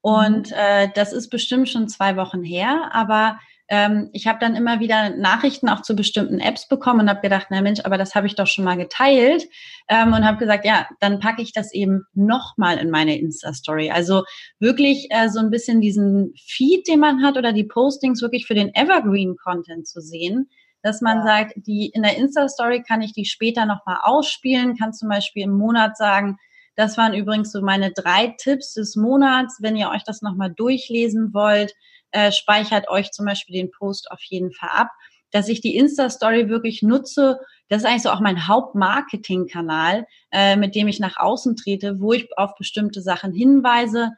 Und 0.02 0.50
mhm. 0.50 0.58
äh, 0.58 0.90
das 0.94 1.14
ist 1.14 1.30
bestimmt 1.30 1.70
schon 1.70 1.88
zwei 1.88 2.18
Wochen 2.18 2.44
her, 2.44 2.90
aber 2.92 3.40
ähm, 3.70 4.10
ich 4.14 4.28
habe 4.28 4.40
dann 4.40 4.56
immer 4.56 4.80
wieder 4.80 5.12
Nachrichten 5.12 5.70
auch 5.70 5.84
zu 5.84 5.96
bestimmten 5.96 6.40
Apps 6.40 6.68
bekommen 6.68 7.02
und 7.02 7.10
habe 7.10 7.22
gedacht, 7.22 7.48
na 7.50 7.62
Mensch, 7.62 7.80
aber 7.84 7.98
das 7.98 8.14
habe 8.16 8.28
ich 8.28 8.36
doch 8.36 8.48
schon 8.48 8.66
mal 8.66 8.76
geteilt 8.76 9.48
ähm, 9.88 10.12
und 10.12 10.26
habe 10.26 10.38
gesagt, 10.38 10.66
ja, 10.66 10.88
dann 11.00 11.20
packe 11.20 11.42
ich 11.42 11.54
das 11.54 11.72
eben 11.72 12.04
nochmal 12.14 12.80
in 12.80 12.90
meine 12.90 13.18
Insta-Story. 13.18 13.92
Also 13.92 14.24
wirklich 14.60 15.08
äh, 15.12 15.30
so 15.30 15.40
ein 15.40 15.52
bisschen 15.52 15.82
diesen 15.82 16.34
Feed, 16.36 16.88
den 16.88 17.00
man 17.00 17.24
hat 17.24 17.38
oder 17.38 17.54
die 17.54 17.64
Postings 17.64 18.22
wirklich 18.22 18.48
für 18.48 18.56
den 18.56 18.74
Evergreen-Content 18.74 19.88
zu 19.88 20.02
sehen 20.02 20.50
dass 20.84 21.02
man 21.02 21.24
sagt, 21.24 21.54
die 21.56 21.88
in 21.88 22.04
der 22.04 22.18
Insta-Story 22.18 22.84
kann 22.84 23.02
ich 23.02 23.14
die 23.14 23.26
später 23.26 23.66
nochmal 23.66 24.00
ausspielen, 24.04 24.78
kann 24.78 24.94
zum 24.94 25.10
Beispiel 25.10 25.44
im 25.44 25.58
Monat 25.58 25.98
sagen, 25.98 26.38
das 26.76 26.98
waren 26.98 27.14
übrigens 27.14 27.52
so 27.52 27.62
meine 27.62 27.92
drei 27.92 28.36
Tipps 28.38 28.74
des 28.74 28.96
Monats. 28.96 29.58
Wenn 29.62 29.78
ihr 29.78 29.90
euch 29.90 30.04
das 30.04 30.22
nochmal 30.22 30.52
durchlesen 30.52 31.34
wollt, 31.34 31.74
äh, 32.12 32.32
speichert 32.32 32.90
euch 32.90 33.12
zum 33.12 33.26
Beispiel 33.26 33.56
den 33.56 33.72
Post 33.72 34.12
auf 34.12 34.22
jeden 34.24 34.52
Fall 34.52 34.70
ab, 34.72 34.90
dass 35.32 35.48
ich 35.48 35.62
die 35.62 35.78
Insta-Story 35.78 36.50
wirklich 36.50 36.82
nutze. 36.82 37.40
Das 37.70 37.84
ist 37.84 37.86
eigentlich 37.86 38.04
so 38.04 38.10
auch 38.10 38.20
mein 38.20 38.48
Hauptmarketing-Kanal, 38.48 40.06
äh, 40.32 40.56
mit 40.58 40.76
dem 40.76 40.88
ich 40.88 41.00
nach 41.00 41.18
außen 41.18 41.56
trete, 41.56 42.02
wo 42.02 42.14
ich 42.14 42.28
auf 42.38 42.56
bestimmte 42.56 43.02
Sachen 43.02 43.32
hinweise, 43.34 44.12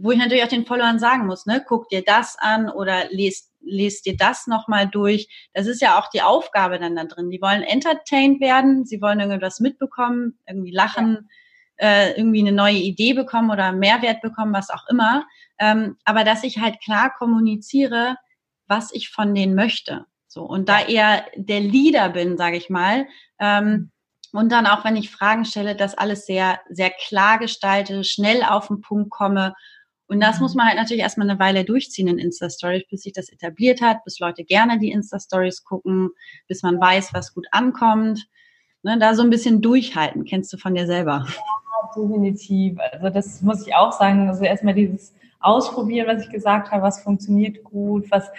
wo 0.00 0.12
ich 0.12 0.18
natürlich 0.18 0.44
auch 0.44 0.48
den 0.48 0.66
Followern 0.66 0.98
sagen 0.98 1.26
muss, 1.26 1.46
ne, 1.46 1.64
guck 1.66 1.88
dir 1.88 2.02
das 2.02 2.36
an 2.38 2.70
oder 2.70 3.04
lest, 3.10 3.52
lest 3.60 4.06
dir 4.06 4.16
das 4.16 4.46
nochmal 4.46 4.88
durch. 4.88 5.28
Das 5.54 5.66
ist 5.66 5.82
ja 5.82 5.98
auch 5.98 6.08
die 6.08 6.22
Aufgabe 6.22 6.78
dann 6.78 6.96
da 6.96 7.04
drin. 7.04 7.30
Die 7.30 7.42
wollen 7.42 7.62
entertained 7.62 8.40
werden, 8.40 8.84
sie 8.84 9.00
wollen 9.00 9.20
irgendwas 9.20 9.60
mitbekommen, 9.60 10.38
irgendwie 10.46 10.70
lachen, 10.70 11.28
ja. 11.80 11.88
äh, 11.88 12.12
irgendwie 12.16 12.40
eine 12.40 12.52
neue 12.52 12.76
Idee 12.76 13.12
bekommen 13.12 13.50
oder 13.50 13.72
Mehrwert 13.72 14.20
bekommen, 14.22 14.52
was 14.52 14.70
auch 14.70 14.86
immer. 14.88 15.26
Ähm, 15.58 15.96
aber 16.04 16.24
dass 16.24 16.44
ich 16.44 16.58
halt 16.58 16.80
klar 16.80 17.12
kommuniziere, 17.18 18.16
was 18.68 18.92
ich 18.92 19.10
von 19.10 19.34
denen 19.34 19.54
möchte. 19.54 20.06
So 20.28 20.44
und 20.44 20.68
da 20.68 20.80
eher 20.80 21.24
der 21.34 21.60
Leader 21.60 22.10
bin, 22.10 22.36
sage 22.36 22.56
ich 22.56 22.70
mal. 22.70 23.06
Ähm, 23.40 23.90
und 24.32 24.52
dann 24.52 24.66
auch, 24.66 24.84
wenn 24.84 24.96
ich 24.96 25.10
Fragen 25.10 25.44
stelle, 25.44 25.74
das 25.74 25.96
alles 25.96 26.26
sehr, 26.26 26.60
sehr 26.68 26.90
klar 26.90 27.38
gestalte, 27.38 28.04
schnell 28.04 28.42
auf 28.42 28.68
den 28.68 28.80
Punkt 28.80 29.10
komme. 29.10 29.54
Und 30.08 30.20
das 30.20 30.36
mhm. 30.36 30.42
muss 30.42 30.54
man 30.54 30.66
halt 30.66 30.76
natürlich 30.76 31.02
erstmal 31.02 31.28
eine 31.28 31.38
Weile 31.38 31.64
durchziehen 31.64 32.08
in 32.08 32.18
Insta-Stories, 32.18 32.84
bis 32.90 33.02
sich 33.02 33.12
das 33.12 33.28
etabliert 33.28 33.80
hat, 33.80 34.04
bis 34.04 34.18
Leute 34.18 34.44
gerne 34.44 34.78
die 34.78 34.90
Insta-Stories 34.90 35.64
gucken, 35.64 36.10
bis 36.48 36.62
man 36.62 36.80
weiß, 36.80 37.12
was 37.12 37.34
gut 37.34 37.46
ankommt. 37.52 38.26
Ne, 38.82 38.98
da 38.98 39.14
so 39.14 39.22
ein 39.22 39.30
bisschen 39.30 39.60
durchhalten, 39.60 40.24
kennst 40.24 40.52
du 40.52 40.56
von 40.56 40.74
dir 40.74 40.86
selber. 40.86 41.26
Ja, 41.26 42.02
definitiv. 42.02 42.78
Also 42.92 43.10
das 43.10 43.42
muss 43.42 43.66
ich 43.66 43.74
auch 43.74 43.92
sagen. 43.92 44.28
Also 44.28 44.44
erstmal 44.44 44.74
dieses 44.74 45.14
ausprobieren, 45.40 46.08
was 46.08 46.24
ich 46.24 46.30
gesagt 46.30 46.70
habe, 46.70 46.82
was 46.82 47.02
funktioniert 47.02 47.62
gut, 47.62 48.10
was 48.10 48.30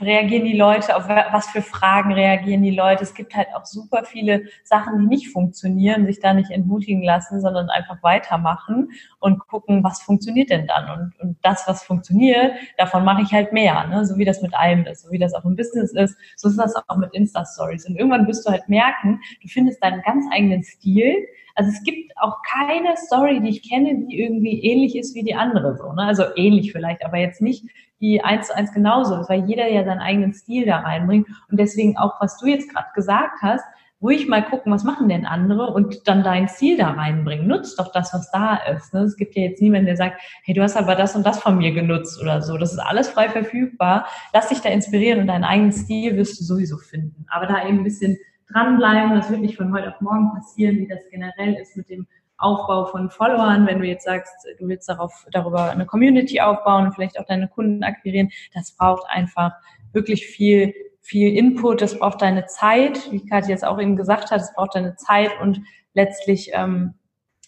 reagieren 0.00 0.44
die 0.44 0.56
Leute, 0.56 0.96
auf 0.96 1.08
was 1.08 1.48
für 1.48 1.62
Fragen 1.62 2.12
reagieren 2.12 2.62
die 2.62 2.74
Leute. 2.74 3.02
Es 3.02 3.14
gibt 3.14 3.34
halt 3.34 3.48
auch 3.54 3.66
super 3.66 4.04
viele 4.04 4.44
Sachen, 4.64 4.98
die 5.00 5.06
nicht 5.06 5.30
funktionieren, 5.30 6.06
sich 6.06 6.20
da 6.20 6.32
nicht 6.32 6.50
entmutigen 6.50 7.02
lassen, 7.02 7.40
sondern 7.40 7.70
einfach 7.70 8.02
weitermachen 8.02 8.90
und 9.18 9.40
gucken, 9.40 9.82
was 9.82 10.00
funktioniert 10.02 10.50
denn 10.50 10.66
dann. 10.66 11.00
Und, 11.00 11.20
und 11.20 11.38
das, 11.42 11.64
was 11.66 11.82
funktioniert, 11.82 12.52
davon 12.76 13.04
mache 13.04 13.22
ich 13.22 13.32
halt 13.32 13.52
mehr, 13.52 13.86
ne? 13.88 14.06
so 14.06 14.16
wie 14.16 14.24
das 14.24 14.40
mit 14.40 14.54
allem 14.54 14.86
ist, 14.86 15.02
so 15.02 15.10
wie 15.10 15.18
das 15.18 15.34
auch 15.34 15.44
im 15.44 15.56
Business 15.56 15.92
ist, 15.92 16.16
so 16.36 16.48
ist 16.48 16.56
das 16.56 16.74
auch 16.86 16.96
mit 16.96 17.12
Insta-Stories. 17.14 17.86
Und 17.88 17.96
irgendwann 17.96 18.26
wirst 18.28 18.46
du 18.46 18.50
halt 18.50 18.68
merken, 18.68 19.20
du 19.42 19.48
findest 19.48 19.82
deinen 19.82 20.02
ganz 20.02 20.24
eigenen 20.32 20.62
Stil, 20.62 21.26
also 21.58 21.70
es 21.70 21.82
gibt 21.82 22.12
auch 22.16 22.36
keine 22.48 22.96
Story, 22.96 23.40
die 23.40 23.48
ich 23.48 23.68
kenne, 23.68 24.06
die 24.06 24.20
irgendwie 24.20 24.62
ähnlich 24.62 24.96
ist 24.96 25.16
wie 25.16 25.24
die 25.24 25.34
andere. 25.34 25.76
So, 25.76 25.92
ne? 25.92 26.02
Also 26.02 26.22
ähnlich 26.36 26.70
vielleicht, 26.70 27.04
aber 27.04 27.18
jetzt 27.18 27.42
nicht 27.42 27.64
die 28.00 28.22
eins 28.22 28.46
zu 28.46 28.54
eins 28.54 28.72
genauso 28.72 29.28
weil 29.28 29.44
jeder 29.46 29.68
ja 29.68 29.84
seinen 29.84 29.98
eigenen 29.98 30.32
Stil 30.32 30.66
da 30.66 30.78
reinbringt. 30.78 31.26
Und 31.50 31.58
deswegen 31.58 31.96
auch, 31.96 32.20
was 32.20 32.38
du 32.38 32.46
jetzt 32.46 32.72
gerade 32.72 32.86
gesagt 32.94 33.42
hast, 33.42 33.64
ruhig 34.00 34.28
mal 34.28 34.44
gucken, 34.44 34.72
was 34.72 34.84
machen 34.84 35.08
denn 35.08 35.26
andere 35.26 35.72
und 35.72 36.06
dann 36.06 36.22
dein 36.22 36.46
Stil 36.46 36.76
da 36.76 36.90
reinbringen. 36.90 37.48
Nutzt 37.48 37.80
doch 37.80 37.90
das, 37.90 38.14
was 38.14 38.30
da 38.30 38.54
ist. 38.54 38.94
Ne? 38.94 39.00
Es 39.00 39.16
gibt 39.16 39.34
ja 39.34 39.42
jetzt 39.42 39.60
niemanden, 39.60 39.86
der 39.86 39.96
sagt, 39.96 40.20
hey, 40.44 40.54
du 40.54 40.62
hast 40.62 40.76
aber 40.76 40.94
das 40.94 41.16
und 41.16 41.26
das 41.26 41.40
von 41.40 41.58
mir 41.58 41.72
genutzt 41.72 42.20
oder 42.22 42.40
so. 42.40 42.56
Das 42.56 42.72
ist 42.72 42.78
alles 42.78 43.08
frei 43.08 43.28
verfügbar. 43.28 44.06
Lass 44.32 44.50
dich 44.50 44.60
da 44.60 44.68
inspirieren 44.68 45.20
und 45.20 45.26
deinen 45.26 45.42
eigenen 45.42 45.72
Stil 45.72 46.16
wirst 46.16 46.38
du 46.38 46.44
sowieso 46.44 46.76
finden. 46.76 47.26
Aber 47.28 47.46
da 47.46 47.66
eben 47.66 47.78
ein 47.78 47.84
bisschen 47.84 48.16
dranbleiben. 48.52 49.14
Das 49.14 49.30
wird 49.30 49.40
nicht 49.40 49.56
von 49.56 49.72
heute 49.72 49.88
auf 49.88 50.00
morgen 50.00 50.32
passieren, 50.34 50.78
wie 50.78 50.88
das 50.88 51.00
generell 51.10 51.54
ist 51.54 51.76
mit 51.76 51.88
dem 51.88 52.06
Aufbau 52.36 52.86
von 52.86 53.10
Followern. 53.10 53.66
Wenn 53.66 53.80
du 53.80 53.86
jetzt 53.86 54.04
sagst, 54.04 54.32
du 54.58 54.68
willst 54.68 54.88
darauf, 54.88 55.26
darüber 55.32 55.70
eine 55.70 55.86
Community 55.86 56.40
aufbauen 56.40 56.86
und 56.86 56.94
vielleicht 56.94 57.18
auch 57.18 57.26
deine 57.26 57.48
Kunden 57.48 57.82
akquirieren, 57.82 58.30
das 58.54 58.76
braucht 58.76 59.08
einfach 59.08 59.52
wirklich 59.92 60.26
viel, 60.26 60.72
viel 61.00 61.36
Input. 61.36 61.82
Das 61.82 61.98
braucht 61.98 62.22
deine 62.22 62.46
Zeit, 62.46 63.10
wie 63.10 63.24
Katja 63.24 63.50
jetzt 63.50 63.64
auch 63.64 63.80
eben 63.80 63.96
gesagt 63.96 64.30
hat, 64.30 64.40
es 64.40 64.54
braucht 64.54 64.74
deine 64.74 64.96
Zeit 64.96 65.30
und 65.40 65.60
letztlich, 65.94 66.50
ähm, 66.54 66.94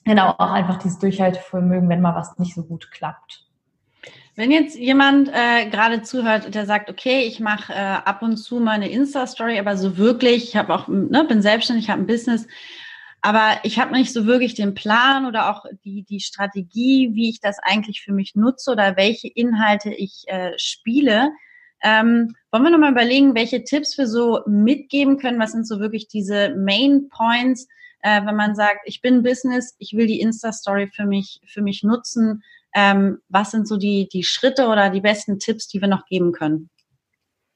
genau, 0.04 0.30
auch 0.30 0.50
einfach 0.50 0.78
dieses 0.78 0.98
Durchhaltevermögen, 0.98 1.88
wenn 1.88 2.00
mal 2.00 2.14
was 2.14 2.38
nicht 2.38 2.54
so 2.54 2.64
gut 2.64 2.90
klappt. 2.90 3.49
Wenn 4.36 4.50
jetzt 4.50 4.76
jemand 4.78 5.28
äh, 5.28 5.68
gerade 5.70 6.02
zuhört, 6.02 6.54
der 6.54 6.64
sagt, 6.64 6.88
okay, 6.88 7.22
ich 7.22 7.40
mache 7.40 7.72
äh, 7.72 7.76
ab 7.76 8.22
und 8.22 8.36
zu 8.36 8.60
mal 8.60 8.72
eine 8.72 8.90
Insta-Story, 8.90 9.58
aber 9.58 9.76
so 9.76 9.98
wirklich, 9.98 10.44
ich 10.44 10.56
habe 10.56 10.74
auch, 10.74 10.88
ne, 10.88 11.24
bin 11.24 11.42
selbstständig, 11.42 11.90
habe 11.90 12.02
ein 12.02 12.06
Business, 12.06 12.46
aber 13.22 13.58
ich 13.64 13.78
habe 13.78 13.92
nicht 13.92 14.12
so 14.12 14.26
wirklich 14.26 14.54
den 14.54 14.74
Plan 14.74 15.26
oder 15.26 15.50
auch 15.50 15.66
die, 15.84 16.04
die 16.04 16.20
Strategie, 16.20 17.10
wie 17.12 17.28
ich 17.28 17.40
das 17.40 17.58
eigentlich 17.58 18.02
für 18.02 18.12
mich 18.12 18.34
nutze 18.34 18.70
oder 18.70 18.96
welche 18.96 19.28
Inhalte 19.28 19.92
ich 19.92 20.24
äh, 20.26 20.52
spiele. 20.56 21.32
Ähm, 21.82 22.34
wollen 22.50 22.62
wir 22.62 22.70
nochmal 22.70 22.92
überlegen, 22.92 23.34
welche 23.34 23.64
Tipps 23.64 23.98
wir 23.98 24.06
so 24.06 24.40
mitgeben 24.46 25.18
können? 25.18 25.40
Was 25.40 25.52
sind 25.52 25.66
so 25.66 25.80
wirklich 25.80 26.08
diese 26.08 26.54
Main 26.56 27.08
Points, 27.10 27.68
äh, 28.02 28.24
wenn 28.24 28.36
man 28.36 28.54
sagt, 28.54 28.80
ich 28.84 29.02
bin 29.02 29.22
Business, 29.22 29.74
ich 29.78 29.94
will 29.94 30.06
die 30.06 30.20
Insta-Story 30.20 30.90
für 30.94 31.04
mich, 31.04 31.40
für 31.46 31.62
mich 31.62 31.82
nutzen? 31.82 32.42
Ähm, 32.74 33.18
was 33.28 33.50
sind 33.50 33.66
so 33.66 33.76
die, 33.76 34.08
die 34.12 34.22
Schritte 34.22 34.68
oder 34.68 34.90
die 34.90 35.00
besten 35.00 35.38
Tipps, 35.38 35.68
die 35.68 35.80
wir 35.80 35.88
noch 35.88 36.06
geben 36.06 36.32
können? 36.32 36.70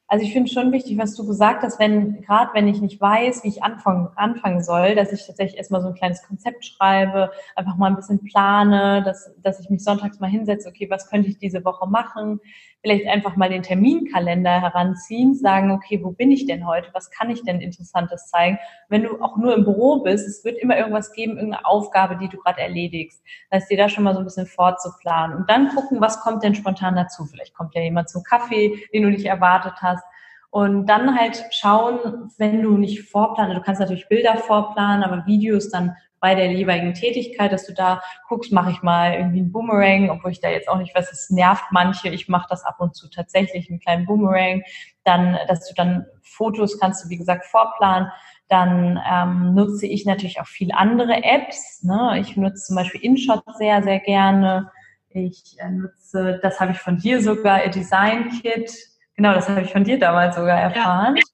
Also 0.07 0.27
ich 0.27 0.33
finde 0.33 0.51
schon 0.51 0.71
wichtig, 0.71 0.99
was 0.99 1.17
du 1.17 1.27
gesagt 1.27 1.63
hast, 1.63 1.81
wenn, 1.81 2.21
gerade 2.23 2.51
wenn 2.53 2.69
ich 2.69 2.81
nicht 2.81 3.01
weiß, 3.01 3.43
wie 3.43 3.49
ich 3.49 3.63
anfangen, 3.63 4.09
anfangen 4.17 4.63
soll, 4.63 4.95
dass 4.95 5.13
ich 5.13 5.27
tatsächlich 5.27 5.57
erstmal 5.57 5.81
so 5.81 5.89
ein 5.89 5.95
kleines 5.95 6.23
Konzept 6.23 6.65
schreibe, 6.65 7.31
einfach 7.57 7.77
mal 7.77 7.87
ein 7.87 7.97
bisschen 7.97 8.23
plane, 8.23 9.03
dass, 9.03 9.35
dass 9.39 9.61
ich 9.61 9.71
mich 9.71 9.83
sonntags 9.83 10.21
mal 10.21 10.29
hinsetze, 10.29 10.69
okay, 10.69 10.89
was 10.91 11.09
könnte 11.09 11.31
ich 11.31 11.39
diese 11.39 11.65
Woche 11.65 11.89
machen? 11.89 12.39
Vielleicht 12.85 13.07
einfach 13.07 13.37
mal 13.37 13.49
den 13.49 13.63
Terminkalender 13.63 14.61
heranziehen, 14.61 15.35
sagen, 15.35 15.71
okay, 15.71 16.05
wo 16.05 16.11
bin 16.11 16.31
ich 16.31 16.45
denn 16.45 16.67
heute? 16.67 16.91
Was 16.93 17.11
kann 17.11 17.31
ich 17.31 17.43
denn 17.43 17.63
Interessantes 17.63 18.29
zeigen? 18.29 18.59
Wenn 18.91 19.05
du 19.05 19.23
auch 19.23 19.39
nur 19.39 19.55
im 19.55 19.65
Büro 19.65 20.03
bist, 20.03 20.29
es 20.29 20.45
wird 20.45 20.59
immer 20.59 20.77
irgendwas 20.77 21.13
geben, 21.13 21.39
irgendeine 21.39 21.65
Aufgabe, 21.65 22.19
die 22.19 22.29
du 22.29 22.37
gerade 22.37 22.61
erledigst. 22.61 23.23
Das 23.49 23.63
heißt, 23.63 23.71
dir 23.71 23.79
da 23.79 23.89
schon 23.89 24.05
mal 24.05 24.13
so 24.13 24.19
ein 24.19 24.27
bisschen 24.27 24.47
vorzuplanen 24.47 25.35
und 25.35 25.49
dann 25.49 25.69
gucken, 25.69 26.03
was 26.03 26.21
kommt 26.21 26.43
denn 26.43 26.55
spontan 26.55 26.95
dazu? 26.95 27.25
Vielleicht 27.25 27.55
kommt 27.55 27.75
ja 27.75 27.81
jemand 27.81 28.11
zum 28.11 28.23
Kaffee, 28.23 28.77
den 28.93 29.05
du 29.05 29.09
nicht 29.09 29.25
erwartet 29.25 29.77
hast 29.81 30.05
und 30.55 30.87
dann 30.87 31.19
halt 31.19 31.47
schauen, 31.51 32.31
wenn 32.39 32.63
du 32.63 32.79
nicht 32.79 33.11
vorplanen, 33.11 33.57
du 33.57 33.61
kannst 33.61 33.81
natürlich 33.81 34.09
Bilder 34.09 34.37
vorplanen, 34.37 35.03
aber 35.03 35.27
Videos 35.27 35.69
dann 35.69 35.97
bei 36.21 36.37
der 36.37 36.53
jeweiligen 36.53 36.95
Tätigkeit, 36.95 37.51
dass 37.51 37.67
du 37.67 37.75
da 37.75 38.01
guckst, 38.29 38.53
mache 38.53 38.71
ich 38.71 38.81
mal 38.81 39.15
irgendwie 39.15 39.41
einen 39.41 39.51
Boomerang, 39.51 40.11
obwohl 40.11 40.31
ich 40.31 40.39
da 40.39 40.51
jetzt 40.51 40.69
auch 40.69 40.79
nicht 40.79 40.95
weiß, 40.95 41.11
es 41.11 41.29
nervt 41.31 41.65
manche. 41.73 42.09
Ich 42.09 42.29
mache 42.29 42.47
das 42.49 42.65
ab 42.65 42.77
und 42.79 42.95
zu 42.95 43.11
tatsächlich, 43.11 43.69
einen 43.69 43.81
kleinen 43.81 44.07
Boomerang. 44.07 44.63
Dann, 45.03 45.37
dass 45.49 45.69
du 45.69 45.75
dann 45.75 46.07
Fotos 46.23 46.79
kannst 46.79 47.05
du, 47.05 47.09
wie 47.09 47.19
gesagt, 47.19 47.47
vorplanen. 47.47 48.13
Dann 48.47 49.01
ähm, 49.11 49.55
nutze 49.55 49.89
ich 49.89 50.07
natürlich 50.07 50.41
auch 50.41 50.47
viel 50.47 50.71
andere 50.71 51.25
Apps. 51.25 51.83
Ne? 51.83 52.21
Ich 52.21 52.37
nutze 52.37 52.67
zum 52.67 52.77
Beispiel 52.77 53.01
InShot 53.03 53.43
sehr, 53.59 53.83
sehr 53.83 53.99
gerne. 53.99 54.71
Ich 55.09 55.57
äh, 55.59 55.69
nutze, 55.69 56.39
das 56.41 56.61
habe 56.61 56.71
ich 56.71 56.79
von 56.79 56.99
dir 56.99 57.21
sogar, 57.21 57.69
Design 57.71 58.29
Kit 58.41 58.94
Genau, 59.17 59.33
das 59.35 59.49
habe 59.49 59.63
ich 59.63 59.73
von 59.73 59.85
dir 59.85 59.99
damals 59.99 60.37
sogar 60.37 60.59
erfahren. 60.61 61.17
Ja. 61.17 61.25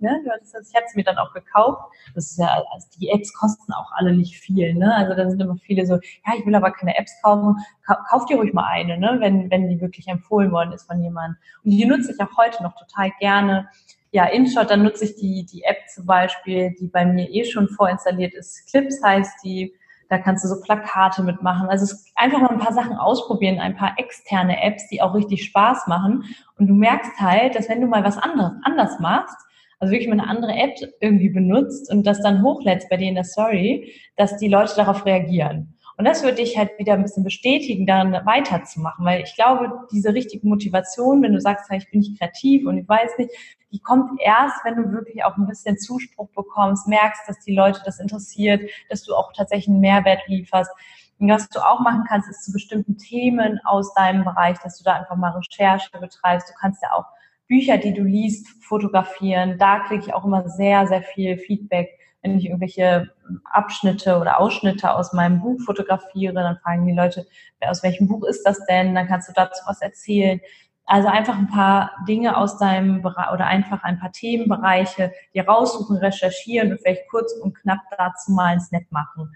Ne? 0.00 0.20
ich 0.36 0.74
habe 0.74 0.84
es 0.86 0.94
mir 0.94 1.04
dann 1.04 1.16
auch 1.16 1.32
gekauft. 1.32 1.82
Das 2.14 2.30
ist 2.30 2.38
ja, 2.38 2.62
also 2.72 2.86
die 2.98 3.08
Apps 3.08 3.32
kosten 3.32 3.72
auch 3.72 3.90
alle 3.92 4.14
nicht 4.14 4.36
viel. 4.36 4.74
Ne? 4.74 4.94
Also 4.94 5.14
da 5.14 5.28
sind 5.28 5.40
immer 5.40 5.56
viele 5.56 5.86
so, 5.86 5.94
ja, 5.94 6.32
ich 6.38 6.44
will 6.44 6.54
aber 6.54 6.70
keine 6.70 6.96
Apps 6.98 7.12
kaufen. 7.22 7.56
Kauf 8.10 8.26
dir 8.26 8.36
ruhig 8.36 8.52
mal 8.52 8.66
eine, 8.66 8.98
ne? 8.98 9.16
wenn, 9.20 9.50
wenn 9.50 9.68
die 9.68 9.80
wirklich 9.80 10.06
empfohlen 10.08 10.52
worden 10.52 10.72
ist 10.72 10.86
von 10.86 11.02
jemandem. 11.02 11.36
Und 11.64 11.70
die 11.70 11.86
nutze 11.86 12.12
ich 12.12 12.20
auch 12.20 12.36
heute 12.36 12.62
noch 12.62 12.76
total 12.76 13.10
gerne. 13.18 13.68
Ja, 14.10 14.26
InShot, 14.26 14.70
dann 14.70 14.82
nutze 14.82 15.06
ich 15.06 15.16
die, 15.16 15.44
die 15.44 15.64
App 15.64 15.78
zum 15.88 16.06
Beispiel, 16.06 16.74
die 16.78 16.86
bei 16.86 17.04
mir 17.04 17.28
eh 17.30 17.44
schon 17.44 17.68
vorinstalliert 17.70 18.34
ist. 18.34 18.70
Clips 18.70 19.02
heißt 19.02 19.42
die 19.42 19.74
da 20.08 20.18
kannst 20.18 20.44
du 20.44 20.48
so 20.48 20.60
Plakate 20.60 21.22
mitmachen. 21.22 21.68
Also 21.68 21.94
einfach 22.14 22.40
mal 22.40 22.50
ein 22.50 22.58
paar 22.58 22.72
Sachen 22.72 22.96
ausprobieren, 22.96 23.58
ein 23.58 23.76
paar 23.76 23.94
externe 23.98 24.62
Apps, 24.62 24.88
die 24.88 25.02
auch 25.02 25.14
richtig 25.14 25.44
Spaß 25.44 25.86
machen. 25.86 26.24
Und 26.58 26.66
du 26.66 26.74
merkst 26.74 27.18
halt, 27.18 27.54
dass 27.54 27.68
wenn 27.68 27.80
du 27.80 27.86
mal 27.86 28.04
was 28.04 28.18
anderes 28.18 28.52
anders 28.62 28.98
machst, 29.00 29.36
also 29.80 29.92
wirklich 29.92 30.08
mal 30.08 30.20
eine 30.20 30.28
andere 30.28 30.52
App 30.54 30.74
irgendwie 31.00 31.28
benutzt 31.28 31.90
und 31.90 32.06
das 32.06 32.20
dann 32.22 32.42
hochlädst 32.42 32.88
bei 32.88 32.96
dir 32.96 33.08
in 33.08 33.16
der 33.16 33.24
Story, 33.24 33.92
dass 34.16 34.36
die 34.38 34.48
Leute 34.48 34.74
darauf 34.76 35.04
reagieren. 35.04 35.73
Und 35.96 36.04
das 36.04 36.22
würde 36.22 36.36
dich 36.36 36.58
halt 36.58 36.76
wieder 36.78 36.94
ein 36.94 37.02
bisschen 37.02 37.22
bestätigen, 37.22 37.86
dann 37.86 38.12
weiterzumachen, 38.26 39.04
weil 39.04 39.22
ich 39.22 39.34
glaube, 39.36 39.86
diese 39.92 40.12
richtige 40.12 40.46
Motivation, 40.46 41.22
wenn 41.22 41.32
du 41.32 41.40
sagst, 41.40 41.70
ich 41.70 41.90
bin 41.90 42.00
nicht 42.00 42.18
kreativ 42.18 42.66
und 42.66 42.78
ich 42.78 42.88
weiß 42.88 43.18
nicht, 43.18 43.30
die 43.72 43.80
kommt 43.80 44.20
erst, 44.20 44.64
wenn 44.64 44.76
du 44.76 44.92
wirklich 44.92 45.24
auch 45.24 45.36
ein 45.36 45.46
bisschen 45.46 45.78
Zuspruch 45.78 46.28
bekommst, 46.30 46.88
merkst, 46.88 47.28
dass 47.28 47.38
die 47.40 47.54
Leute 47.54 47.80
das 47.84 48.00
interessiert, 48.00 48.68
dass 48.88 49.04
du 49.04 49.14
auch 49.14 49.32
tatsächlich 49.32 49.68
einen 49.68 49.80
Mehrwert 49.80 50.22
lieferst. 50.26 50.70
Und 51.18 51.28
was 51.28 51.48
du 51.48 51.60
auch 51.60 51.80
machen 51.80 52.04
kannst, 52.08 52.28
ist 52.28 52.44
zu 52.44 52.52
bestimmten 52.52 52.98
Themen 52.98 53.60
aus 53.64 53.94
deinem 53.94 54.24
Bereich, 54.24 54.58
dass 54.58 54.78
du 54.78 54.84
da 54.84 54.94
einfach 54.94 55.16
mal 55.16 55.30
Recherche 55.30 55.90
betreibst. 55.98 56.48
Du 56.48 56.54
kannst 56.60 56.82
ja 56.82 56.92
auch 56.92 57.04
Bücher, 57.46 57.78
die 57.78 57.92
du 57.92 58.02
liest, 58.02 58.48
fotografieren. 58.64 59.58
Da 59.58 59.80
kriege 59.80 60.04
ich 60.06 60.14
auch 60.14 60.24
immer 60.24 60.48
sehr, 60.48 60.86
sehr 60.86 61.02
viel 61.02 61.38
Feedback 61.38 61.98
wenn 62.24 62.38
ich 62.38 62.46
irgendwelche 62.46 63.10
Abschnitte 63.44 64.18
oder 64.18 64.40
Ausschnitte 64.40 64.90
aus 64.94 65.12
meinem 65.12 65.40
Buch 65.40 65.60
fotografiere, 65.60 66.32
dann 66.32 66.56
fragen 66.56 66.86
die 66.86 66.94
Leute, 66.94 67.26
aus 67.60 67.82
welchem 67.82 68.08
Buch 68.08 68.24
ist 68.24 68.42
das 68.44 68.64
denn? 68.66 68.94
Dann 68.94 69.06
kannst 69.06 69.28
du 69.28 69.32
dazu 69.34 69.62
was 69.66 69.82
erzählen. 69.82 70.40
Also 70.86 71.08
einfach 71.08 71.36
ein 71.36 71.48
paar 71.48 71.92
Dinge 72.08 72.36
aus 72.36 72.58
deinem 72.58 73.02
Bereich 73.02 73.30
oder 73.30 73.46
einfach 73.46 73.84
ein 73.84 73.98
paar 73.98 74.12
Themenbereiche, 74.12 75.12
die 75.34 75.40
raussuchen, 75.40 75.98
recherchieren 75.98 76.72
und 76.72 76.80
vielleicht 76.80 77.08
kurz 77.10 77.32
und 77.34 77.54
knapp 77.54 77.80
dazu 77.96 78.32
mal 78.32 78.54
ein 78.54 78.60
Snap 78.60 78.84
machen. 78.90 79.30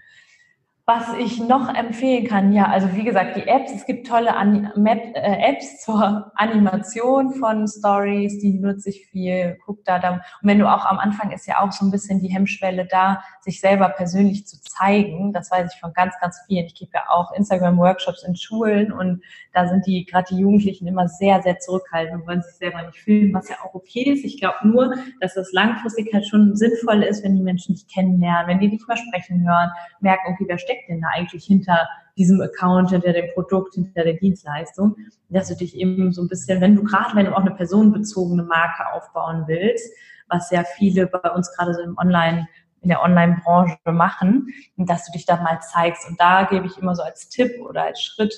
Was 0.91 1.13
ich 1.19 1.39
noch 1.39 1.71
empfehlen 1.71 2.25
kann, 2.25 2.51
ja, 2.51 2.65
also 2.65 2.95
wie 2.95 3.03
gesagt, 3.03 3.35
die 3.35 3.47
Apps, 3.47 3.71
es 3.71 3.85
gibt 3.85 4.07
tolle 4.07 4.35
An 4.35 4.71
Map, 4.75 4.99
äh, 5.13 5.51
Apps 5.51 5.83
zur 5.83 6.31
Animation 6.33 7.35
von 7.35 7.67
Stories, 7.67 8.39
die 8.39 8.53
nutze 8.55 8.89
ich 8.89 9.05
viel, 9.05 9.59
guck 9.67 9.85
da, 9.85 9.99
da. 9.99 10.13
Und 10.13 10.23
wenn 10.41 10.57
du 10.57 10.67
auch 10.67 10.87
am 10.87 10.97
Anfang 10.97 11.31
ist 11.31 11.45
ja 11.45 11.59
auch 11.59 11.71
so 11.71 11.85
ein 11.85 11.91
bisschen 11.91 12.21
die 12.21 12.29
Hemmschwelle 12.29 12.87
da, 12.87 13.21
sich 13.41 13.61
selber 13.61 13.89
persönlich 13.89 14.47
zu 14.47 14.59
zeigen. 14.63 15.31
Das 15.31 15.51
weiß 15.51 15.71
ich 15.71 15.79
von 15.79 15.93
ganz, 15.93 16.15
ganz 16.21 16.39
vielen. 16.47 16.65
Ich 16.65 16.73
gebe 16.73 16.89
ja 16.95 17.03
auch 17.09 17.33
Instagram-Workshops 17.33 18.23
in 18.23 18.35
Schulen 18.35 18.91
und 18.91 19.21
da 19.53 19.67
sind 19.67 19.85
die, 19.85 20.05
gerade 20.05 20.25
die 20.31 20.39
Jugendlichen 20.39 20.87
immer 20.87 21.07
sehr, 21.07 21.43
sehr 21.43 21.59
zurückhaltend 21.59 22.21
und 22.21 22.27
wollen 22.27 22.41
sich 22.41 22.55
selber 22.55 22.81
nicht 22.81 22.97
filmen, 22.97 23.31
was 23.33 23.47
ja 23.47 23.57
auch 23.63 23.75
okay 23.75 24.11
ist. 24.11 24.25
Ich 24.25 24.39
glaube 24.39 24.67
nur, 24.67 24.95
dass 25.21 25.35
das 25.35 25.51
langfristig 25.51 26.11
halt 26.13 26.25
schon 26.25 26.55
sinnvoll 26.55 27.03
ist, 27.03 27.23
wenn 27.23 27.35
die 27.35 27.43
Menschen 27.43 27.75
dich 27.75 27.87
kennenlernen, 27.87 28.47
wenn 28.47 28.59
die 28.59 28.69
dich 28.69 28.87
mal 28.87 28.97
sprechen 28.97 29.47
hören, 29.47 29.69
merken, 29.99 30.33
okay, 30.33 30.45
wer 30.47 30.57
steckt 30.57 30.78
steckt 30.79 30.89
denn 30.89 31.01
da 31.01 31.09
eigentlich 31.09 31.45
hinter 31.45 31.87
diesem 32.17 32.41
Account, 32.41 32.89
hinter 32.89 33.13
dem 33.13 33.29
Produkt, 33.33 33.75
hinter 33.75 34.03
der 34.03 34.13
Dienstleistung, 34.13 34.95
dass 35.29 35.47
du 35.47 35.55
dich 35.55 35.75
eben 35.75 36.11
so 36.11 36.21
ein 36.21 36.27
bisschen, 36.27 36.61
wenn 36.61 36.75
du 36.75 36.83
gerade, 36.83 37.15
wenn 37.15 37.25
du 37.25 37.35
auch 37.35 37.41
eine 37.41 37.51
personenbezogene 37.51 38.43
Marke 38.43 38.91
aufbauen 38.93 39.43
willst, 39.47 39.91
was 40.27 40.51
ja 40.51 40.63
viele 40.63 41.07
bei 41.07 41.29
uns 41.31 41.55
gerade 41.55 41.73
so 41.73 41.81
im 41.81 41.97
Online 41.97 42.47
in 42.81 42.89
der 42.89 43.01
Online-Branche 43.01 43.77
machen, 43.85 44.47
dass 44.77 45.05
du 45.05 45.11
dich 45.11 45.25
da 45.25 45.41
mal 45.41 45.59
zeigst. 45.59 46.07
Und 46.07 46.19
da 46.19 46.43
gebe 46.43 46.65
ich 46.65 46.77
immer 46.77 46.95
so 46.95 47.03
als 47.03 47.27
Tipp 47.27 47.51
oder 47.67 47.83
als 47.83 48.01
Schritt 48.01 48.33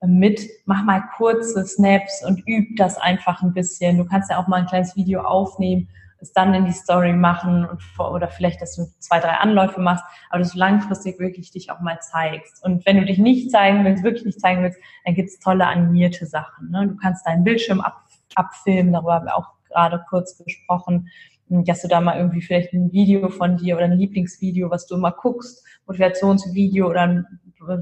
äh, 0.00 0.06
mit, 0.06 0.40
mach 0.66 0.84
mal 0.84 1.02
kurze 1.16 1.66
Snaps 1.66 2.24
und 2.24 2.46
üb 2.46 2.76
das 2.76 2.96
einfach 2.98 3.42
ein 3.42 3.52
bisschen. 3.52 3.98
Du 3.98 4.04
kannst 4.04 4.30
ja 4.30 4.38
auch 4.38 4.46
mal 4.46 4.60
ein 4.60 4.66
kleines 4.66 4.94
Video 4.94 5.22
aufnehmen 5.22 5.88
es 6.22 6.32
dann 6.32 6.54
in 6.54 6.64
die 6.64 6.72
Story 6.72 7.12
machen 7.12 7.64
und 7.64 7.82
oder 7.98 8.28
vielleicht, 8.28 8.62
dass 8.62 8.76
du 8.76 8.86
zwei, 9.00 9.18
drei 9.20 9.32
Anläufe 9.32 9.80
machst, 9.80 10.04
aber 10.30 10.38
dass 10.38 10.52
du 10.52 10.58
langfristig 10.58 11.18
wirklich 11.18 11.50
dich 11.50 11.70
auch 11.70 11.80
mal 11.80 11.98
zeigst. 12.00 12.64
Und 12.64 12.86
wenn 12.86 12.96
du 12.96 13.04
dich 13.04 13.18
nicht 13.18 13.50
zeigen 13.50 13.84
willst, 13.84 14.04
wirklich 14.04 14.24
nicht 14.24 14.40
zeigen 14.40 14.62
willst, 14.62 14.78
dann 15.04 15.14
gibt's 15.14 15.38
tolle 15.40 15.66
animierte 15.66 16.26
Sachen. 16.26 16.70
Ne? 16.70 16.88
Du 16.88 16.96
kannst 16.96 17.26
deinen 17.26 17.44
Bildschirm 17.44 17.80
ab, 17.80 18.00
abfilmen, 18.34 18.92
darüber 18.92 19.14
haben 19.14 19.26
wir 19.26 19.36
auch 19.36 19.48
gerade 19.68 20.02
kurz 20.08 20.38
gesprochen, 20.38 21.08
dass 21.48 21.82
du 21.82 21.88
da 21.88 22.00
mal 22.00 22.16
irgendwie 22.16 22.40
vielleicht 22.40 22.72
ein 22.72 22.92
Video 22.92 23.28
von 23.28 23.58
dir 23.58 23.76
oder 23.76 23.84
ein 23.84 23.92
Lieblingsvideo, 23.92 24.70
was 24.70 24.86
du 24.86 24.94
immer 24.94 25.12
guckst, 25.12 25.66
Motivationsvideo 25.86 26.88
oder 26.88 27.02
ein 27.02 27.26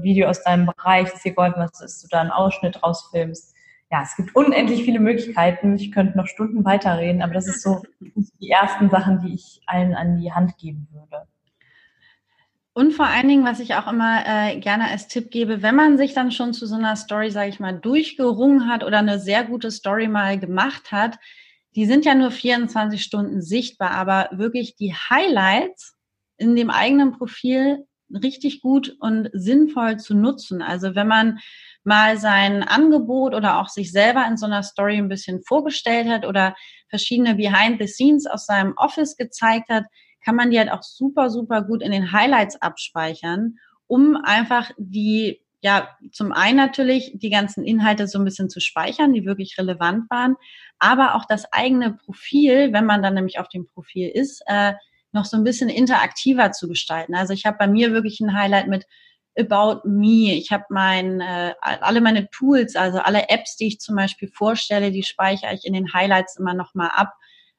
Video 0.01 0.27
aus 0.27 0.43
deinem 0.43 0.65
Bereich, 0.65 1.09
das 1.09 1.21
dir 1.21 1.33
geholfen 1.33 1.61
hat, 1.61 1.71
dass 1.79 2.01
du 2.01 2.07
da 2.09 2.21
einen 2.21 2.31
Ausschnitt 2.31 2.83
rausfilmst 2.83 3.53
ja, 3.91 4.03
es 4.03 4.15
gibt 4.15 4.35
unendlich 4.35 4.83
viele 4.83 4.99
Möglichkeiten. 4.99 5.75
Ich 5.75 5.91
könnte 5.91 6.17
noch 6.17 6.27
Stunden 6.27 6.63
weiterreden, 6.63 7.21
aber 7.21 7.33
das 7.33 7.47
ist 7.47 7.61
so 7.61 7.81
die 7.99 8.49
ersten 8.49 8.89
Sachen, 8.89 9.19
die 9.19 9.33
ich 9.33 9.61
allen 9.65 9.93
an 9.93 10.17
die 10.17 10.31
Hand 10.31 10.57
geben 10.57 10.87
würde. 10.91 11.27
Und 12.73 12.93
vor 12.93 13.05
allen 13.05 13.27
Dingen, 13.27 13.43
was 13.43 13.59
ich 13.59 13.75
auch 13.75 13.91
immer 13.91 14.23
äh, 14.25 14.57
gerne 14.57 14.87
als 14.87 15.09
Tipp 15.09 15.29
gebe, 15.29 15.61
wenn 15.61 15.75
man 15.75 15.97
sich 15.97 16.13
dann 16.13 16.31
schon 16.31 16.53
zu 16.53 16.65
so 16.65 16.75
einer 16.75 16.95
Story, 16.95 17.29
sage 17.29 17.49
ich 17.49 17.59
mal, 17.59 17.77
durchgerungen 17.77 18.69
hat 18.69 18.85
oder 18.85 18.99
eine 18.99 19.19
sehr 19.19 19.43
gute 19.43 19.71
Story 19.71 20.07
mal 20.07 20.39
gemacht 20.39 20.93
hat, 20.93 21.19
die 21.75 21.85
sind 21.85 22.05
ja 22.05 22.15
nur 22.15 22.31
24 22.31 23.03
Stunden 23.03 23.41
sichtbar, 23.41 23.91
aber 23.91 24.29
wirklich 24.31 24.77
die 24.77 24.93
Highlights 24.93 25.97
in 26.37 26.55
dem 26.55 26.69
eigenen 26.69 27.11
Profil 27.11 27.85
richtig 28.09 28.61
gut 28.61 28.95
und 28.99 29.29
sinnvoll 29.33 29.97
zu 29.97 30.15
nutzen. 30.15 30.61
Also 30.61 30.95
wenn 30.95 31.07
man 31.07 31.39
mal 31.83 32.17
sein 32.17 32.63
Angebot 32.63 33.33
oder 33.33 33.59
auch 33.59 33.67
sich 33.67 33.91
selber 33.91 34.25
in 34.27 34.37
so 34.37 34.45
einer 34.45 34.63
Story 34.63 34.97
ein 34.97 35.09
bisschen 35.09 35.41
vorgestellt 35.43 36.07
hat 36.07 36.25
oder 36.25 36.55
verschiedene 36.89 37.35
Behind 37.35 37.79
the 37.79 37.87
Scenes 37.87 38.27
aus 38.27 38.45
seinem 38.45 38.73
Office 38.77 39.17
gezeigt 39.17 39.69
hat, 39.69 39.85
kann 40.23 40.35
man 40.35 40.51
die 40.51 40.59
halt 40.59 40.71
auch 40.71 40.83
super, 40.83 41.29
super 41.29 41.63
gut 41.63 41.81
in 41.81 41.91
den 41.91 42.11
Highlights 42.11 42.61
abspeichern, 42.61 43.55
um 43.87 44.15
einfach 44.15 44.71
die, 44.77 45.41
ja, 45.61 45.89
zum 46.11 46.31
einen 46.31 46.57
natürlich 46.57 47.13
die 47.15 47.29
ganzen 47.29 47.63
Inhalte 47.63 48.07
so 48.07 48.19
ein 48.19 48.25
bisschen 48.25 48.49
zu 48.49 48.59
speichern, 48.59 49.13
die 49.13 49.25
wirklich 49.25 49.57
relevant 49.57 50.09
waren, 50.09 50.35
aber 50.79 51.15
auch 51.15 51.25
das 51.25 51.51
eigene 51.51 51.93
Profil, 51.93 52.73
wenn 52.73 52.85
man 52.85 53.01
dann 53.01 53.15
nämlich 53.15 53.39
auf 53.39 53.49
dem 53.49 53.65
Profil 53.65 54.09
ist, 54.09 54.43
äh, 54.45 54.73
noch 55.11 55.25
so 55.25 55.37
ein 55.37 55.43
bisschen 55.43 55.69
interaktiver 55.69 56.51
zu 56.51 56.67
gestalten. 56.67 57.15
Also 57.15 57.33
ich 57.33 57.45
habe 57.45 57.57
bei 57.57 57.67
mir 57.67 57.91
wirklich 57.91 58.19
ein 58.21 58.33
Highlight 58.33 58.67
mit 58.67 58.85
About 59.37 59.87
Me. 59.87 60.33
Ich 60.33 60.51
habe 60.51 60.65
mein, 60.69 61.21
äh, 61.21 61.53
alle 61.61 62.01
meine 62.01 62.29
Tools, 62.29 62.75
also 62.75 62.99
alle 62.99 63.29
Apps, 63.29 63.55
die 63.55 63.67
ich 63.67 63.79
zum 63.79 63.95
Beispiel 63.95 64.29
vorstelle, 64.29 64.91
die 64.91 65.03
speichere 65.03 65.53
ich 65.53 65.65
in 65.65 65.73
den 65.73 65.93
Highlights 65.93 66.37
immer 66.37 66.53
nochmal 66.53 66.89
ab, 66.93 67.13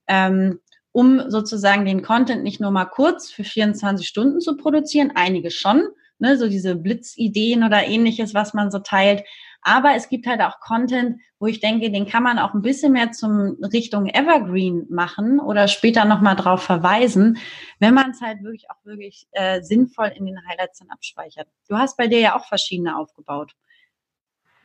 ähm, 0.06 0.60
um 0.92 1.30
sozusagen 1.30 1.86
den 1.86 2.02
Content 2.02 2.42
nicht 2.42 2.60
nur 2.60 2.70
mal 2.70 2.84
kurz 2.84 3.30
für 3.30 3.44
24 3.44 4.06
Stunden 4.06 4.40
zu 4.40 4.56
produzieren, 4.56 5.12
einige 5.14 5.50
schon, 5.50 5.88
ne, 6.18 6.36
so 6.36 6.48
diese 6.48 6.76
Blitzideen 6.76 7.64
oder 7.64 7.86
ähnliches, 7.86 8.34
was 8.34 8.52
man 8.52 8.70
so 8.70 8.78
teilt, 8.78 9.24
aber 9.62 9.94
es 9.94 10.08
gibt 10.08 10.26
halt 10.26 10.40
auch 10.40 10.60
Content, 10.60 11.20
wo 11.38 11.46
ich 11.46 11.60
denke, 11.60 11.90
den 11.90 12.06
kann 12.06 12.22
man 12.22 12.38
auch 12.38 12.52
ein 12.52 12.62
bisschen 12.62 12.92
mehr 12.92 13.12
zum 13.12 13.58
Richtung 13.72 14.06
Evergreen 14.06 14.86
machen 14.90 15.40
oder 15.40 15.68
später 15.68 16.04
nochmal 16.04 16.36
drauf 16.36 16.62
verweisen, 16.62 17.38
wenn 17.78 17.94
man 17.94 18.10
es 18.10 18.20
halt 18.20 18.42
wirklich 18.42 18.70
auch 18.70 18.84
wirklich 18.84 19.26
äh, 19.32 19.62
sinnvoll 19.62 20.12
in 20.14 20.26
den 20.26 20.38
Highlights 20.48 20.80
dann 20.80 20.90
abspeichert. 20.90 21.48
Du 21.68 21.76
hast 21.76 21.96
bei 21.96 22.08
dir 22.08 22.20
ja 22.20 22.36
auch 22.36 22.46
verschiedene 22.46 22.96
aufgebaut. 22.96 23.54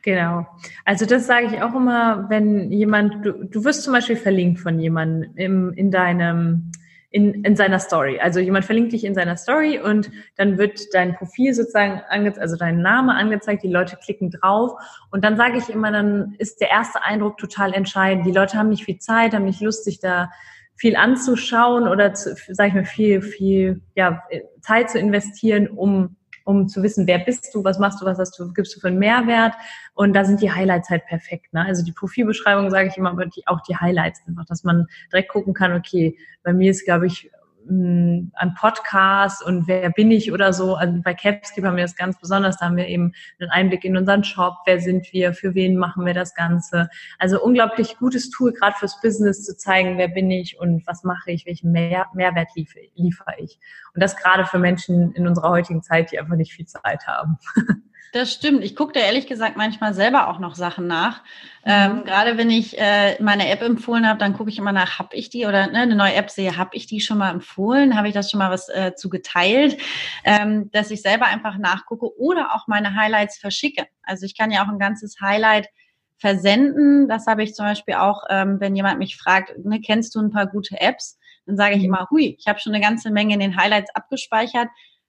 Genau. 0.02 0.46
Also 0.84 1.06
das 1.06 1.26
sage 1.26 1.46
ich 1.46 1.62
auch 1.62 1.74
immer, 1.74 2.28
wenn 2.28 2.70
jemand, 2.72 3.24
du, 3.24 3.44
du 3.44 3.64
wirst 3.64 3.82
zum 3.82 3.92
Beispiel 3.92 4.16
verlinkt 4.16 4.60
von 4.60 4.78
jemandem 4.78 5.36
im, 5.36 5.72
in 5.74 5.90
deinem 5.90 6.70
in, 7.10 7.42
in 7.44 7.56
seiner 7.56 7.78
Story. 7.78 8.20
Also 8.20 8.38
jemand 8.40 8.64
verlinkt 8.66 8.92
dich 8.92 9.04
in 9.04 9.14
seiner 9.14 9.36
Story 9.36 9.80
und 9.80 10.10
dann 10.36 10.58
wird 10.58 10.92
dein 10.92 11.14
Profil 11.14 11.54
sozusagen 11.54 12.02
angezeigt, 12.08 12.42
also 12.42 12.56
dein 12.56 12.82
Name 12.82 13.14
angezeigt, 13.14 13.62
die 13.62 13.72
Leute 13.72 13.96
klicken 13.96 14.30
drauf 14.30 14.72
und 15.10 15.24
dann 15.24 15.36
sage 15.36 15.56
ich 15.56 15.70
immer, 15.70 15.90
dann 15.90 16.34
ist 16.38 16.60
der 16.60 16.70
erste 16.70 17.02
Eindruck 17.02 17.38
total 17.38 17.72
entscheidend. 17.72 18.26
Die 18.26 18.32
Leute 18.32 18.58
haben 18.58 18.68
nicht 18.68 18.84
viel 18.84 18.98
Zeit, 18.98 19.32
haben 19.32 19.44
nicht 19.44 19.62
Lust, 19.62 19.84
sich 19.84 20.00
da 20.00 20.30
viel 20.76 20.96
anzuschauen 20.96 21.88
oder, 21.88 22.12
zu, 22.12 22.36
sag 22.50 22.68
ich 22.68 22.74
mal, 22.74 22.84
viel, 22.84 23.22
viel 23.22 23.80
ja, 23.94 24.22
Zeit 24.60 24.90
zu 24.90 24.98
investieren, 24.98 25.66
um 25.66 26.17
um 26.48 26.66
zu 26.66 26.82
wissen, 26.82 27.06
wer 27.06 27.18
bist 27.18 27.54
du, 27.54 27.62
was 27.62 27.78
machst 27.78 28.00
du, 28.00 28.06
was 28.06 28.18
hast 28.18 28.38
du, 28.38 28.50
gibst 28.54 28.74
du 28.74 28.80
für 28.80 28.88
einen 28.88 28.98
Mehrwert. 28.98 29.52
Und 29.92 30.14
da 30.14 30.24
sind 30.24 30.40
die 30.40 30.50
Highlights 30.50 30.88
halt 30.88 31.04
perfekt. 31.04 31.52
Ne? 31.52 31.62
Also 31.62 31.84
die 31.84 31.92
Profilbeschreibung 31.92 32.70
sage 32.70 32.88
ich 32.88 32.96
immer, 32.96 33.10
aber 33.10 33.26
die, 33.26 33.46
auch 33.46 33.60
die 33.60 33.76
Highlights 33.76 34.22
einfach, 34.26 34.46
dass 34.46 34.64
man 34.64 34.86
direkt 35.12 35.28
gucken 35.28 35.52
kann, 35.52 35.74
okay, 35.74 36.16
bei 36.42 36.54
mir 36.54 36.70
ist, 36.70 36.86
glaube 36.86 37.06
ich, 37.06 37.30
ein 37.70 38.54
Podcast 38.58 39.44
und 39.44 39.68
wer 39.68 39.90
bin 39.90 40.10
ich 40.10 40.32
oder 40.32 40.52
so. 40.52 40.74
Also 40.74 41.00
bei 41.02 41.14
Capskip 41.14 41.64
haben 41.64 41.76
wir 41.76 41.84
das 41.84 41.96
ganz 41.96 42.18
besonders. 42.18 42.56
Da 42.56 42.66
haben 42.66 42.76
wir 42.76 42.88
eben 42.88 43.12
einen 43.38 43.50
Einblick 43.50 43.84
in 43.84 43.96
unseren 43.96 44.24
Shop. 44.24 44.54
Wer 44.64 44.80
sind 44.80 45.12
wir? 45.12 45.34
Für 45.34 45.54
wen 45.54 45.76
machen 45.76 46.06
wir 46.06 46.14
das 46.14 46.34
Ganze? 46.34 46.88
Also 47.18 47.42
unglaublich 47.42 47.98
gutes 47.98 48.30
Tool, 48.30 48.52
gerade 48.52 48.76
fürs 48.78 49.00
Business 49.00 49.44
zu 49.44 49.56
zeigen, 49.56 49.98
wer 49.98 50.08
bin 50.08 50.30
ich 50.30 50.58
und 50.58 50.86
was 50.86 51.04
mache 51.04 51.30
ich, 51.30 51.46
welchen 51.46 51.72
Mehr 51.72 52.06
Mehrwert 52.14 52.48
liefere, 52.54 52.84
liefere 52.94 53.34
ich. 53.38 53.58
Und 53.94 54.02
das 54.02 54.16
gerade 54.16 54.46
für 54.46 54.58
Menschen 54.58 55.12
in 55.12 55.26
unserer 55.26 55.50
heutigen 55.50 55.82
Zeit, 55.82 56.12
die 56.12 56.18
einfach 56.18 56.36
nicht 56.36 56.52
viel 56.52 56.66
Zeit 56.66 57.06
haben. 57.06 57.38
Das 58.12 58.32
stimmt. 58.32 58.64
Ich 58.64 58.74
gucke 58.74 58.92
da 58.94 59.00
ehrlich 59.00 59.26
gesagt 59.26 59.56
manchmal 59.56 59.92
selber 59.92 60.28
auch 60.28 60.38
noch 60.38 60.54
Sachen 60.54 60.86
nach. 60.86 61.22
Ähm, 61.64 61.92
mhm. 61.92 61.98
Ähm, 61.98 62.04
gerade 62.04 62.38
wenn 62.38 62.50
ich 62.50 62.78
äh, 62.78 63.20
meine 63.22 63.48
App 63.50 63.62
empfohlen 63.62 64.08
habe, 64.08 64.18
dann 64.18 64.34
gucke 64.34 64.50
ich 64.50 64.58
immer 64.58 64.72
nach, 64.72 64.98
habe 64.98 65.14
ich 65.14 65.28
die 65.28 65.44
oder 65.44 65.66
ne, 65.66 65.80
eine 65.80 65.94
neue 65.94 66.14
App 66.14 66.30
sehe, 66.30 66.56
habe 66.56 66.70
ich 66.74 66.86
die 66.86 67.00
schon 67.00 67.18
mal 67.18 67.30
empfohlen, 67.30 67.96
habe 67.96 68.08
ich 68.08 68.14
das 68.14 68.30
schon 68.30 68.38
mal 68.38 68.50
was 68.50 68.68
äh, 68.70 68.94
zu 68.94 69.10
geteilt, 69.10 69.78
ähm, 70.24 70.70
dass 70.72 70.90
ich 70.90 71.02
selber 71.02 71.26
einfach 71.26 71.58
nachgucke 71.58 72.18
oder 72.18 72.54
auch 72.54 72.66
meine 72.66 72.94
Highlights 72.94 73.38
verschicke. 73.38 73.86
Also 74.02 74.24
ich 74.24 74.36
kann 74.36 74.50
ja 74.50 74.64
auch 74.64 74.68
ein 74.68 74.78
ganzes 74.78 75.20
Highlight 75.20 75.68
versenden. 76.16 77.08
Das 77.08 77.26
habe 77.26 77.42
ich 77.42 77.54
zum 77.54 77.66
Beispiel 77.66 77.94
auch, 77.94 78.24
ähm, 78.30 78.58
wenn 78.58 78.74
jemand 78.74 78.98
mich 78.98 79.16
fragt, 79.16 79.52
ne, 79.64 79.80
kennst 79.80 80.14
du 80.14 80.20
ein 80.20 80.30
paar 80.30 80.46
gute 80.46 80.80
Apps? 80.80 81.18
Dann 81.46 81.56
sage 81.56 81.74
ich 81.74 81.80
mhm. 81.80 81.86
immer, 81.86 82.08
hui, 82.10 82.36
ich 82.38 82.46
habe 82.46 82.58
schon 82.58 82.74
eine 82.74 82.82
ganze 82.82 83.10
Menge 83.10 83.34
in 83.34 83.40
den 83.40 83.56
Highlights 83.56 83.94
abgespeichert 83.94 84.68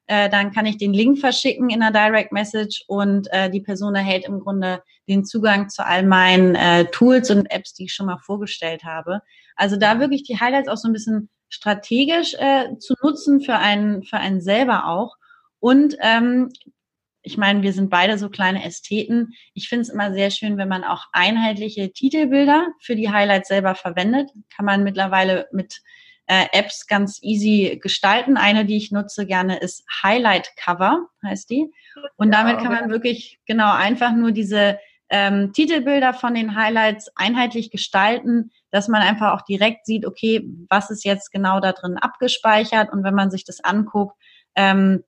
Äh, 0.10 0.28
dann 0.28 0.52
kann 0.52 0.66
ich 0.66 0.78
den 0.78 0.92
Link 0.92 1.20
verschicken 1.20 1.70
in 1.70 1.84
einer 1.84 1.92
Direct 1.92 2.32
Message 2.32 2.84
und 2.88 3.28
äh, 3.32 3.48
die 3.52 3.62
Person 3.62 3.94
erhält 3.94 4.26
im 4.26 4.40
Grunde 4.40 4.82
den 5.08 5.24
Zugang 5.24 5.70
zu 5.70 5.86
all 5.86 6.02
meinen 6.02 6.56
äh, 6.56 6.86
Tools 6.86 7.30
und 7.30 7.46
Apps, 7.52 7.76
die 7.76 7.84
ich 7.84 7.94
schon 7.94 8.08
mal 8.08 8.18
vorgestellt 8.18 8.84
habe. 8.84 9.22
Also 9.56 9.76
da 9.76 10.00
wirklich 10.00 10.24
die 10.24 10.40
Highlights 10.40 10.68
auch 10.68 10.78
so 10.78 10.90
ein 10.90 10.94
bisschen 10.94 11.30
strategisch 11.48 12.34
äh, 12.40 12.76
zu 12.80 12.96
nutzen 13.04 13.40
für 13.40 13.58
einen, 13.58 14.02
für 14.02 14.18
einen 14.18 14.42
selber 14.42 14.88
auch. 14.88 15.16
Und 15.60 15.96
ähm, 16.02 16.50
ich 17.22 17.38
meine, 17.38 17.62
wir 17.62 17.72
sind 17.72 17.92
beide 17.92 18.18
so 18.18 18.30
kleine 18.30 18.66
Ästheten. 18.66 19.34
Ich 19.54 19.70
finde 19.70 19.84
es 19.84 19.90
immer 19.90 20.12
sehr 20.12 20.32
schön, 20.32 20.58
wenn 20.58 20.70
man 20.70 20.84
auch 20.84 21.06
einheitliche 21.12 21.92
Titelbilder 21.94 22.70
für 22.82 22.96
die 22.96 23.12
Highlights 23.12 23.50
selber 23.50 23.76
verwendet. 23.76 24.32
Kann 24.56 24.66
man 24.66 24.84
mittlerweile 24.84 25.48
mit 25.52 25.82
äh, 26.30 26.46
Apps 26.52 26.86
ganz 26.86 27.20
easy 27.24 27.80
gestalten. 27.82 28.38
Eine, 28.38 28.64
die 28.64 28.78
ich 28.78 28.92
nutze 28.92 29.26
gerne, 29.26 29.58
ist 29.58 29.84
Highlight 30.04 30.56
Cover, 30.56 31.08
heißt 31.26 31.50
die. 31.50 31.72
Und 32.18 32.32
damit 32.32 32.60
kann 32.60 32.72
man 32.72 32.92
wirklich 32.92 33.40
genau 33.48 33.74
einfach 33.74 34.14
nur 34.14 34.32
diese 34.32 34.78
ähm, 35.10 35.54
Titelbilder 35.54 36.14
von 36.14 36.36
den 36.36 36.56
Highlights 36.56 37.12
einheitlich 37.16 37.72
gestalten, 37.72 38.52
dass 38.70 38.88
man 38.88 39.02
einfach 39.02 39.34
auch 39.34 39.42
direkt 39.42 39.88
sieht, 39.88 40.06
okay, 40.06 40.48
was 40.70 40.92
ist 40.92 41.04
jetzt 41.04 41.32
genau 41.32 41.60
da 41.60 41.72
drin 41.72 41.98
abgespeichert 41.98 42.94
und 42.94 43.04
wenn 43.04 43.16
man 43.16 43.32
sich 43.32 43.44
das 43.44 43.64
anguckt, 43.64 44.16
ähm, 44.56 45.04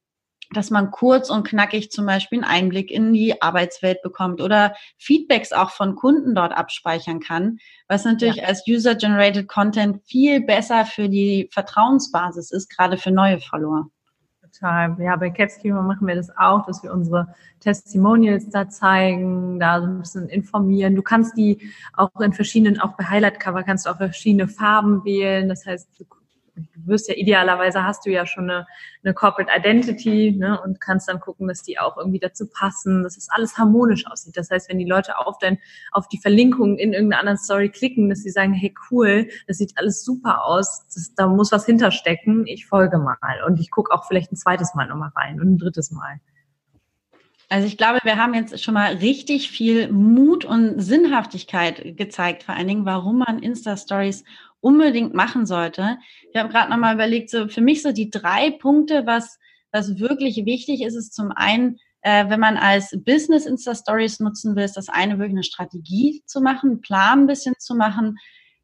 dass 0.53 0.69
man 0.69 0.91
kurz 0.91 1.29
und 1.29 1.47
knackig 1.47 1.91
zum 1.91 2.05
Beispiel 2.05 2.43
einen 2.43 2.51
Einblick 2.51 2.91
in 2.91 3.13
die 3.13 3.41
Arbeitswelt 3.41 4.01
bekommt 4.01 4.41
oder 4.41 4.75
Feedbacks 4.97 5.53
auch 5.53 5.71
von 5.71 5.95
Kunden 5.95 6.35
dort 6.35 6.53
abspeichern 6.53 7.19
kann, 7.19 7.57
was 7.87 8.05
natürlich 8.05 8.37
ja. 8.37 8.45
als 8.45 8.67
User-Generated 8.67 9.47
Content 9.47 10.01
viel 10.05 10.41
besser 10.41 10.85
für 10.85 11.09
die 11.09 11.49
Vertrauensbasis 11.51 12.51
ist, 12.51 12.69
gerade 12.75 12.97
für 12.97 13.11
neue 13.11 13.39
Follower. 13.39 13.87
Total. 14.41 14.97
Ja, 14.99 15.15
bei 15.15 15.29
Capschema 15.29 15.81
machen 15.81 16.07
wir 16.07 16.15
das 16.15 16.29
auch, 16.37 16.65
dass 16.65 16.83
wir 16.83 16.91
unsere 16.91 17.33
Testimonials 17.61 18.49
da 18.49 18.67
zeigen, 18.67 19.59
da 19.59 19.79
so 19.79 19.87
ein 19.87 19.99
bisschen 19.99 20.27
informieren. 20.27 20.95
Du 20.95 21.01
kannst 21.01 21.37
die 21.37 21.71
auch 21.93 22.19
in 22.19 22.33
verschiedenen, 22.33 22.79
auch 22.81 22.97
bei 22.97 23.05
Highlight 23.05 23.39
Cover 23.39 23.63
kannst 23.63 23.85
du 23.85 23.89
auch 23.89 23.97
verschiedene 23.97 24.49
Farben 24.49 25.05
wählen. 25.05 25.47
Das 25.47 25.65
heißt, 25.65 25.89
du 26.55 26.87
wirst 26.87 27.09
ja 27.09 27.15
idealerweise 27.15 27.83
hast 27.83 28.05
du 28.05 28.11
ja 28.11 28.25
schon 28.25 28.49
eine, 28.49 28.67
eine 29.03 29.13
Corporate 29.13 29.51
Identity 29.55 30.31
ne, 30.37 30.59
und 30.61 30.81
kannst 30.81 31.07
dann 31.07 31.19
gucken, 31.19 31.47
dass 31.47 31.63
die 31.63 31.79
auch 31.79 31.97
irgendwie 31.97 32.19
dazu 32.19 32.47
passen, 32.47 33.03
dass 33.03 33.17
es 33.17 33.29
alles 33.29 33.57
harmonisch 33.57 34.05
aussieht. 34.07 34.37
Das 34.37 34.49
heißt, 34.49 34.69
wenn 34.69 34.79
die 34.79 34.85
Leute 34.85 35.17
auf 35.17 35.37
dein, 35.39 35.59
auf 35.91 36.07
die 36.07 36.19
Verlinkung 36.19 36.77
in 36.77 36.93
irgendeiner 36.93 37.19
anderen 37.19 37.37
Story 37.37 37.69
klicken, 37.69 38.09
dass 38.09 38.23
sie 38.23 38.31
sagen, 38.31 38.53
hey 38.53 38.73
cool, 38.89 39.27
das 39.47 39.57
sieht 39.57 39.73
alles 39.75 40.03
super 40.03 40.45
aus, 40.45 40.85
das, 40.93 41.13
da 41.15 41.27
muss 41.27 41.51
was 41.51 41.65
hinterstecken, 41.65 42.45
ich 42.47 42.65
folge 42.65 42.97
mal 42.97 43.17
und 43.45 43.59
ich 43.59 43.71
gucke 43.71 43.93
auch 43.93 44.05
vielleicht 44.05 44.31
ein 44.31 44.37
zweites 44.37 44.75
Mal 44.75 44.87
nochmal 44.87 45.11
rein 45.15 45.39
und 45.39 45.53
ein 45.53 45.57
drittes 45.57 45.91
Mal. 45.91 46.19
Also 47.51 47.67
ich 47.67 47.77
glaube, 47.77 47.99
wir 48.03 48.15
haben 48.15 48.33
jetzt 48.33 48.63
schon 48.63 48.75
mal 48.75 48.93
richtig 48.93 49.51
viel 49.51 49.91
Mut 49.91 50.45
und 50.45 50.79
Sinnhaftigkeit 50.79 51.97
gezeigt, 51.97 52.43
vor 52.43 52.55
allen 52.55 52.69
Dingen, 52.69 52.85
warum 52.85 53.17
man 53.17 53.39
Insta-Stories 53.39 54.23
unbedingt 54.61 55.13
machen 55.13 55.45
sollte. 55.45 55.97
Ich 56.31 56.39
habe 56.39 56.49
gerade 56.49 56.69
nochmal 56.69 56.93
überlegt, 56.93 57.29
so 57.29 57.47
für 57.47 57.61
mich 57.61 57.81
so 57.81 57.91
die 57.91 58.09
drei 58.09 58.51
Punkte, 58.51 59.05
was, 59.05 59.39
was 59.71 59.99
wirklich 59.99 60.45
wichtig 60.45 60.81
ist, 60.83 60.95
ist 60.95 61.13
zum 61.13 61.31
einen, 61.31 61.79
äh, 62.01 62.29
wenn 62.29 62.39
man 62.39 62.57
als 62.57 62.95
Business 63.03 63.45
Insta-Stories 63.45 64.19
nutzen 64.19 64.55
will, 64.55 64.63
ist 64.63 64.77
das 64.77 64.89
eine 64.89 65.17
wirklich 65.17 65.35
eine 65.35 65.43
Strategie 65.43 66.23
zu 66.25 66.41
machen, 66.41 66.69
einen 66.69 66.81
Plan 66.81 67.21
ein 67.21 67.27
bisschen 67.27 67.55
zu 67.59 67.75
machen. 67.75 68.17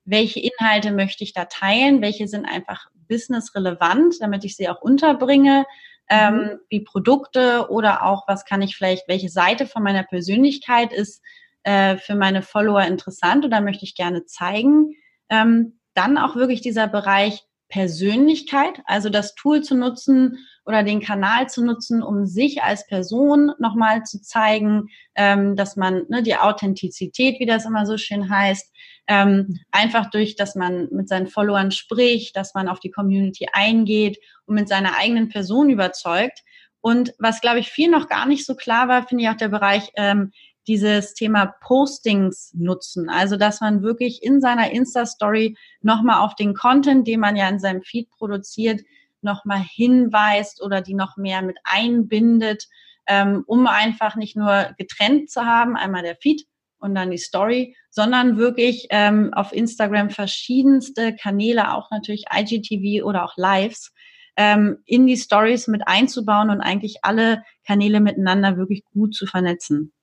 Welche 0.05 0.39
Inhalte 0.39 0.91
möchte 0.91 1.23
ich 1.23 1.33
da 1.33 1.45
teilen? 1.45 2.01
Welche 2.01 2.27
sind 2.27 2.45
einfach 2.45 2.87
business 3.07 3.53
relevant, 3.55 4.15
damit 4.21 4.43
ich 4.43 4.55
sie 4.55 4.69
auch 4.69 4.81
unterbringe? 4.81 5.65
Ähm, 6.09 6.35
mhm. 6.35 6.59
wie 6.69 6.79
Produkte 6.79 7.69
oder 7.69 8.05
auch, 8.05 8.29
was 8.29 8.45
kann 8.45 8.61
ich 8.61 8.77
vielleicht, 8.77 9.09
welche 9.09 9.27
Seite 9.27 9.67
von 9.67 9.83
meiner 9.83 10.03
Persönlichkeit 10.03 10.93
ist 10.93 11.21
äh, 11.63 11.97
für 11.97 12.15
meine 12.15 12.41
Follower 12.41 12.81
interessant 12.83 13.43
oder 13.43 13.59
möchte 13.59 13.83
ich 13.83 13.93
gerne 13.93 14.23
zeigen? 14.23 14.93
Ähm, 15.29 15.76
dann 15.97 16.17
auch 16.17 16.35
wirklich 16.35 16.61
dieser 16.61 16.87
Bereich 16.87 17.43
Persönlichkeit, 17.69 18.79
also 18.85 19.09
das 19.09 19.35
Tool 19.35 19.61
zu 19.61 19.75
nutzen 19.75 20.37
oder 20.65 20.83
den 20.83 21.01
Kanal 21.01 21.49
zu 21.49 21.65
nutzen, 21.65 22.01
um 22.01 22.25
sich 22.25 22.63
als 22.63 22.87
Person 22.87 23.51
nochmal 23.59 24.03
zu 24.03 24.21
zeigen, 24.21 24.87
ähm, 25.15 25.55
dass 25.55 25.75
man 25.75 26.05
ne, 26.07 26.23
die 26.23 26.37
Authentizität, 26.37 27.39
wie 27.39 27.45
das 27.45 27.65
immer 27.65 27.85
so 27.85 27.97
schön 27.97 28.29
heißt, 28.29 28.73
ähm, 29.07 29.59
einfach 29.71 30.09
durch, 30.09 30.35
dass 30.35 30.55
man 30.55 30.87
mit 30.91 31.09
seinen 31.09 31.27
Followern 31.27 31.71
spricht, 31.71 32.35
dass 32.37 32.53
man 32.53 32.69
auf 32.69 32.79
die 32.79 32.91
Community 32.91 33.47
eingeht 33.51 34.17
und 34.45 34.55
mit 34.55 34.69
seiner 34.69 34.97
eigenen 34.97 35.29
Person 35.29 35.69
überzeugt. 35.69 36.43
Und 36.79 37.13
was, 37.17 37.41
glaube 37.41 37.59
ich, 37.59 37.69
viel 37.69 37.89
noch 37.89 38.07
gar 38.07 38.25
nicht 38.25 38.45
so 38.45 38.55
klar 38.55 38.87
war, 38.87 39.05
finde 39.05 39.23
ich 39.23 39.29
auch 39.29 39.35
der 39.35 39.49
Bereich 39.49 39.91
ähm, 39.95 40.31
dieses 40.68 41.13
Thema 41.13 41.53
Postings 41.61 42.51
nutzen. 42.53 43.09
Also, 43.09 43.38
dass 43.38 43.61
man 43.61 43.82
wirklich 43.82 44.22
in 44.22 44.41
seiner 44.41 44.72
Insta-Story 44.72 45.55
nochmal 45.82 46.26
auf 46.26 46.36
den 46.36 46.53
Content, 46.53 47.07
den 47.07 47.20
man 47.20 47.36
ja 47.36 47.47
in 47.49 47.59
seinem 47.59 47.82
Feed 47.82 48.09
produziert, 48.09 48.82
nochmal 49.22 49.59
hinweist 49.59 50.61
oder 50.61 50.82
die 50.82 50.93
noch 50.93 51.18
mehr 51.18 51.41
mit 51.41 51.57
einbindet, 51.63 52.68
ähm, 53.07 53.43
um 53.47 53.68
einfach 53.68 54.15
nicht 54.15 54.36
nur 54.36 54.74
getrennt 54.78 55.30
zu 55.30 55.45
haben, 55.45 55.76
einmal 55.76 56.03
der 56.03 56.18
Feed 56.18 56.45
und 56.80 56.93
dann 56.93 57.11
die 57.11 57.18
Story, 57.18 57.76
sondern 57.89 58.38
wirklich 58.38 58.88
ähm, 58.91 59.34
auf 59.34 59.53
Instagram 59.53 60.09
verschiedenste 60.09 61.15
Kanäle, 61.15 61.74
auch 61.74 61.89
natürlich 61.89 62.26
IGTV 62.32 63.05
oder 63.05 63.24
auch 63.24 63.36
Lives, 63.38 63.93
ähm, 64.36 64.78
in 64.86 65.07
die 65.07 65.18
Stories 65.18 65.68
mit 65.68 65.88
einzubauen 65.88 66.49
und 66.49 66.61
eigentlich 66.61 66.97
alle 67.01 67.43
Kanäle 67.65 67.99
miteinander 67.99 68.57
wirklich 68.57 68.84
gut 68.86 69.15
zu 69.15 69.26
vernetzen. 69.26 69.93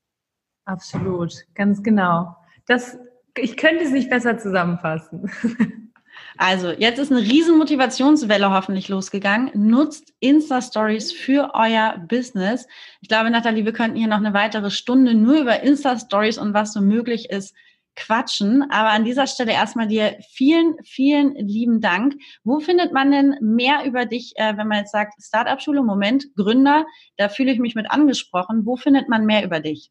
Absolut, 0.65 1.35
ganz 1.55 1.83
genau. 1.83 2.37
Das, 2.67 2.99
ich 3.37 3.57
könnte 3.57 3.85
es 3.85 3.91
nicht 3.91 4.11
besser 4.11 4.39
zusammenfassen. 4.39 5.31
Also, 6.37 6.71
jetzt 6.71 6.99
ist 6.99 7.13
eine 7.13 7.21
riesen 7.21 7.59
Motivationswelle 7.59 8.51
hoffentlich 8.51 8.89
losgegangen. 8.89 9.51
Nutzt 9.55 10.13
Insta-Stories 10.21 11.13
für 11.13 11.53
euer 11.55 12.05
Business. 12.09 12.67
Ich 13.01 13.09
glaube, 13.09 13.31
Nathalie, 13.31 13.65
wir 13.65 13.73
könnten 13.73 13.97
hier 13.97 14.09
noch 14.09 14.19
eine 14.19 14.35
weitere 14.35 14.71
Stunde 14.71 15.15
nur 15.15 15.41
über 15.41 15.63
Insta-Stories 15.63 16.39
und 16.39 16.55
was 16.55 16.73
so 16.73 16.81
möglich 16.81 17.31
ist 17.31 17.55
quatschen. 17.97 18.69
Aber 18.71 18.91
an 18.91 19.05
dieser 19.05 19.27
Stelle 19.29 19.53
erstmal 19.53 19.87
dir 19.87 20.17
vielen, 20.29 20.75
vielen 20.83 21.35
lieben 21.37 21.81
Dank. 21.81 22.15
Wo 22.43 22.59
findet 22.59 22.93
man 22.93 23.13
denn 23.13 23.37
mehr 23.41 23.85
über 23.85 24.05
dich, 24.05 24.33
äh, 24.37 24.57
wenn 24.57 24.69
man 24.69 24.79
jetzt 24.79 24.93
sagt, 24.93 25.15
Startup-Schule, 25.23 25.83
Moment, 25.83 26.35
Gründer, 26.35 26.85
da 27.17 27.29
fühle 27.29 27.53
ich 27.53 27.61
mich 27.61 27.75
mit 27.75 27.91
angesprochen. 27.91 28.67
Wo 28.67 28.77
findet 28.77 29.09
man 29.09 29.25
mehr 29.25 29.45
über 29.45 29.61
dich? 29.61 29.91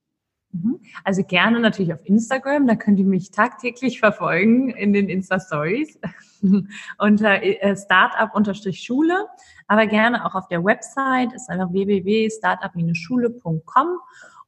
Mhm. 0.54 0.80
Also 1.04 1.24
gerne 1.24 1.60
natürlich 1.60 1.93
auf 1.93 2.06
Instagram, 2.06 2.66
da 2.68 2.76
könnt 2.76 2.99
ihr 2.99 3.06
mich 3.06 3.32
tagtäglich 3.32 3.99
verfolgen 3.99 4.70
in 4.70 4.93
den 4.93 5.10
Insta-Stories 5.10 5.99
unter 6.99 7.43
äh, 7.43 7.76
Startup-Schule, 7.76 9.26
aber 9.68 9.88
gerne 9.88 10.24
auch 10.26 10.36
auf 10.36 10.47
der 10.47 10.64
Website, 10.64 11.34
ist 11.34 11.49
einfach 11.49 11.72
www.startup-schule.com 11.72 13.88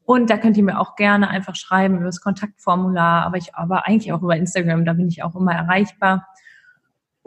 und 0.04 0.30
da 0.30 0.38
könnt 0.38 0.56
ihr 0.58 0.64
mir 0.64 0.80
auch 0.80 0.96
gerne 0.96 1.28
einfach 1.30 1.56
schreiben 1.56 1.96
über 1.96 2.06
das 2.06 2.22
Kontaktformular, 2.22 3.26
aber 3.26 3.38
ich 3.38 3.56
aber 3.56 3.88
eigentlich 3.88 4.14
auch 4.14 4.22
über 4.22 4.36
Instagram, 4.36 4.86
da 4.86 4.94
bin 4.94 5.08
ich 5.08 5.24
auch 5.24 5.36
immer 5.36 5.54
erreichbar. 5.54 6.28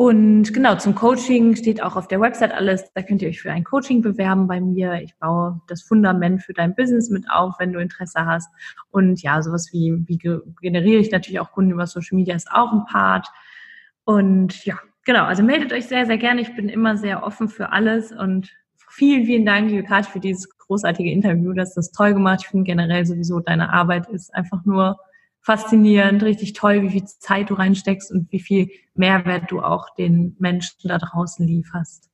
Und 0.01 0.55
genau, 0.55 0.77
zum 0.77 0.95
Coaching 0.95 1.57
steht 1.57 1.83
auch 1.83 1.97
auf 1.97 2.07
der 2.07 2.21
Website 2.21 2.53
alles. 2.53 2.85
Da 2.95 3.03
könnt 3.03 3.21
ihr 3.21 3.31
euch 3.31 3.43
für 3.43 3.51
ein 3.51 3.65
Coaching 3.65 4.01
bewerben 4.01 4.47
bei 4.47 4.61
mir. 4.61 5.03
Ich 5.03 5.17
baue 5.17 5.61
das 5.67 5.83
Fundament 5.83 6.41
für 6.41 6.53
dein 6.53 6.77
Business 6.77 7.11
mit 7.11 7.29
auf, 7.29 7.57
wenn 7.59 7.73
du 7.73 7.81
Interesse 7.81 8.25
hast. 8.25 8.49
Und 8.93 9.21
ja, 9.23 9.43
sowas 9.43 9.71
wie, 9.73 9.97
wie 10.07 10.19
generiere 10.61 11.01
ich 11.01 11.11
natürlich 11.11 11.41
auch 11.41 11.51
Kunden 11.51 11.73
über 11.73 11.89
Social 11.89 12.15
Media 12.15 12.37
ist 12.37 12.49
auch 12.49 12.73
ein 12.73 12.85
Part. 12.85 13.27
Und 14.05 14.65
ja, 14.65 14.79
genau, 15.05 15.25
also 15.25 15.43
meldet 15.43 15.73
euch 15.73 15.87
sehr, 15.87 16.07
sehr 16.07 16.19
gerne. 16.19 16.43
Ich 16.43 16.55
bin 16.55 16.69
immer 16.69 16.97
sehr 16.97 17.25
offen 17.25 17.49
für 17.49 17.73
alles 17.73 18.13
und 18.13 18.53
vielen, 18.77 19.27
vielen 19.27 19.45
Dank, 19.45 19.69
liebe 19.69 19.83
Kathi, 19.83 20.13
für 20.13 20.21
dieses 20.21 20.49
großartige 20.59 21.11
Interview. 21.11 21.53
Das 21.55 21.71
ist 21.71 21.77
das 21.77 21.91
toll 21.91 22.15
gemacht. 22.15 22.43
Ich 22.45 22.49
finde 22.51 22.67
generell 22.67 23.05
sowieso 23.05 23.41
deine 23.41 23.73
Arbeit 23.73 24.09
ist 24.11 24.33
einfach 24.33 24.65
nur 24.65 24.97
faszinierend, 25.41 26.23
richtig 26.23 26.53
toll, 26.53 26.83
wie 26.83 26.91
viel 26.91 27.05
Zeit 27.05 27.51
du 27.51 27.55
reinsteckst 27.55 28.13
und 28.13 28.31
wie 28.33 28.41
viel 28.41 28.71
Mehrwert 28.95 29.51
du 29.51 29.61
auch 29.61 29.95
den 29.95 30.37
Menschen 30.39 30.89
da 30.89 30.99
draußen 30.99 31.47
lieferst. 31.47 32.11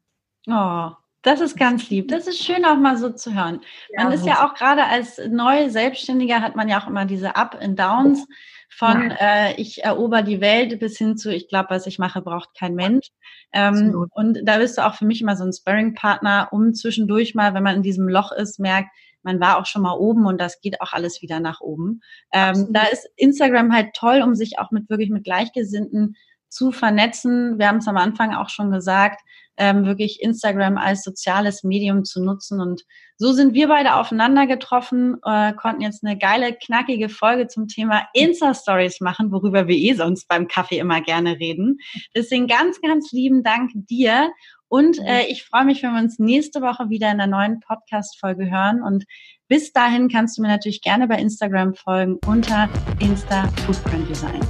Oh, 0.46 0.90
das 1.22 1.40
ist 1.40 1.56
ganz 1.56 1.88
lieb. 1.88 2.08
Das 2.08 2.26
ist 2.26 2.44
schön 2.44 2.64
auch 2.64 2.76
mal 2.76 2.96
so 2.98 3.10
zu 3.10 3.34
hören. 3.34 3.60
Man 3.96 4.12
ist 4.12 4.26
ja 4.26 4.46
auch 4.46 4.54
gerade 4.54 4.84
als 4.84 5.18
neue 5.30 5.70
Selbstständiger 5.70 6.42
hat 6.42 6.54
man 6.54 6.68
ja 6.68 6.80
auch 6.80 6.86
immer 6.86 7.06
diese 7.06 7.34
Up 7.34 7.58
and 7.60 7.78
Downs 7.78 8.26
von 8.68 9.10
ja. 9.10 9.16
äh, 9.20 9.54
ich 9.60 9.84
erober 9.84 10.22
die 10.22 10.40
Welt 10.40 10.78
bis 10.80 10.98
hin 10.98 11.16
zu 11.16 11.32
ich 11.32 11.48
glaube, 11.48 11.70
was 11.70 11.86
ich 11.86 11.98
mache, 11.98 12.20
braucht 12.20 12.50
kein 12.58 12.74
Mensch. 12.74 13.08
Ähm, 13.52 14.06
und 14.14 14.40
da 14.44 14.58
bist 14.58 14.76
du 14.76 14.84
auch 14.84 14.96
für 14.96 15.06
mich 15.06 15.22
immer 15.22 15.36
so 15.36 15.44
ein 15.44 15.52
Sparring-Partner, 15.52 16.48
um 16.50 16.74
zwischendurch 16.74 17.34
mal, 17.34 17.54
wenn 17.54 17.62
man 17.62 17.76
in 17.76 17.82
diesem 17.82 18.08
Loch 18.08 18.32
ist, 18.32 18.58
merkt, 18.58 18.90
man 19.24 19.40
war 19.40 19.58
auch 19.58 19.66
schon 19.66 19.82
mal 19.82 19.94
oben 19.94 20.26
und 20.26 20.40
das 20.40 20.60
geht 20.60 20.80
auch 20.80 20.92
alles 20.92 21.22
wieder 21.22 21.40
nach 21.40 21.60
oben. 21.60 22.00
Ähm, 22.32 22.68
da 22.70 22.84
ist 22.84 23.08
Instagram 23.16 23.72
halt 23.72 23.94
toll, 23.94 24.22
um 24.22 24.34
sich 24.34 24.58
auch 24.58 24.70
mit 24.70 24.88
wirklich 24.88 25.10
mit 25.10 25.24
Gleichgesinnten 25.24 26.16
zu 26.48 26.70
vernetzen. 26.70 27.58
Wir 27.58 27.68
haben 27.68 27.78
es 27.78 27.88
am 27.88 27.96
Anfang 27.96 28.32
auch 28.34 28.48
schon 28.48 28.70
gesagt, 28.70 29.20
ähm, 29.56 29.84
wirklich 29.84 30.20
Instagram 30.20 30.78
als 30.78 31.02
soziales 31.02 31.62
Medium 31.62 32.04
zu 32.04 32.22
nutzen. 32.22 32.60
Und 32.60 32.82
so 33.16 33.32
sind 33.32 33.54
wir 33.54 33.68
beide 33.68 33.94
aufeinander 33.94 34.46
getroffen, 34.46 35.16
äh, 35.24 35.52
konnten 35.54 35.82
jetzt 35.82 36.04
eine 36.04 36.18
geile, 36.18 36.54
knackige 36.54 37.08
Folge 37.08 37.46
zum 37.46 37.68
Thema 37.68 38.06
Insta-Stories 38.14 39.00
machen, 39.00 39.30
worüber 39.30 39.68
wir 39.68 39.76
eh 39.76 39.94
sonst 39.94 40.26
beim 40.28 40.48
Kaffee 40.48 40.78
immer 40.78 41.00
gerne 41.00 41.38
reden. 41.38 41.78
Deswegen 42.14 42.46
ganz, 42.46 42.80
ganz 42.80 43.12
lieben 43.12 43.42
Dank 43.42 43.70
dir. 43.74 44.30
Und 44.68 44.98
äh, 44.98 45.26
ich 45.26 45.44
freue 45.44 45.64
mich, 45.64 45.82
wenn 45.82 45.92
wir 45.92 46.00
uns 46.00 46.18
nächste 46.18 46.60
Woche 46.60 46.88
wieder 46.88 47.10
in 47.10 47.20
einer 47.20 47.26
neuen 47.26 47.60
Podcast-Folge 47.60 48.50
hören. 48.50 48.82
Und 48.82 49.04
bis 49.48 49.72
dahin 49.72 50.08
kannst 50.08 50.38
du 50.38 50.42
mir 50.42 50.48
natürlich 50.48 50.80
gerne 50.80 51.06
bei 51.06 51.16
Instagram 51.16 51.74
folgen 51.74 52.18
unter 52.26 52.68
Insta 53.00 53.48
Footprint 53.66 54.08
Design. 54.08 54.40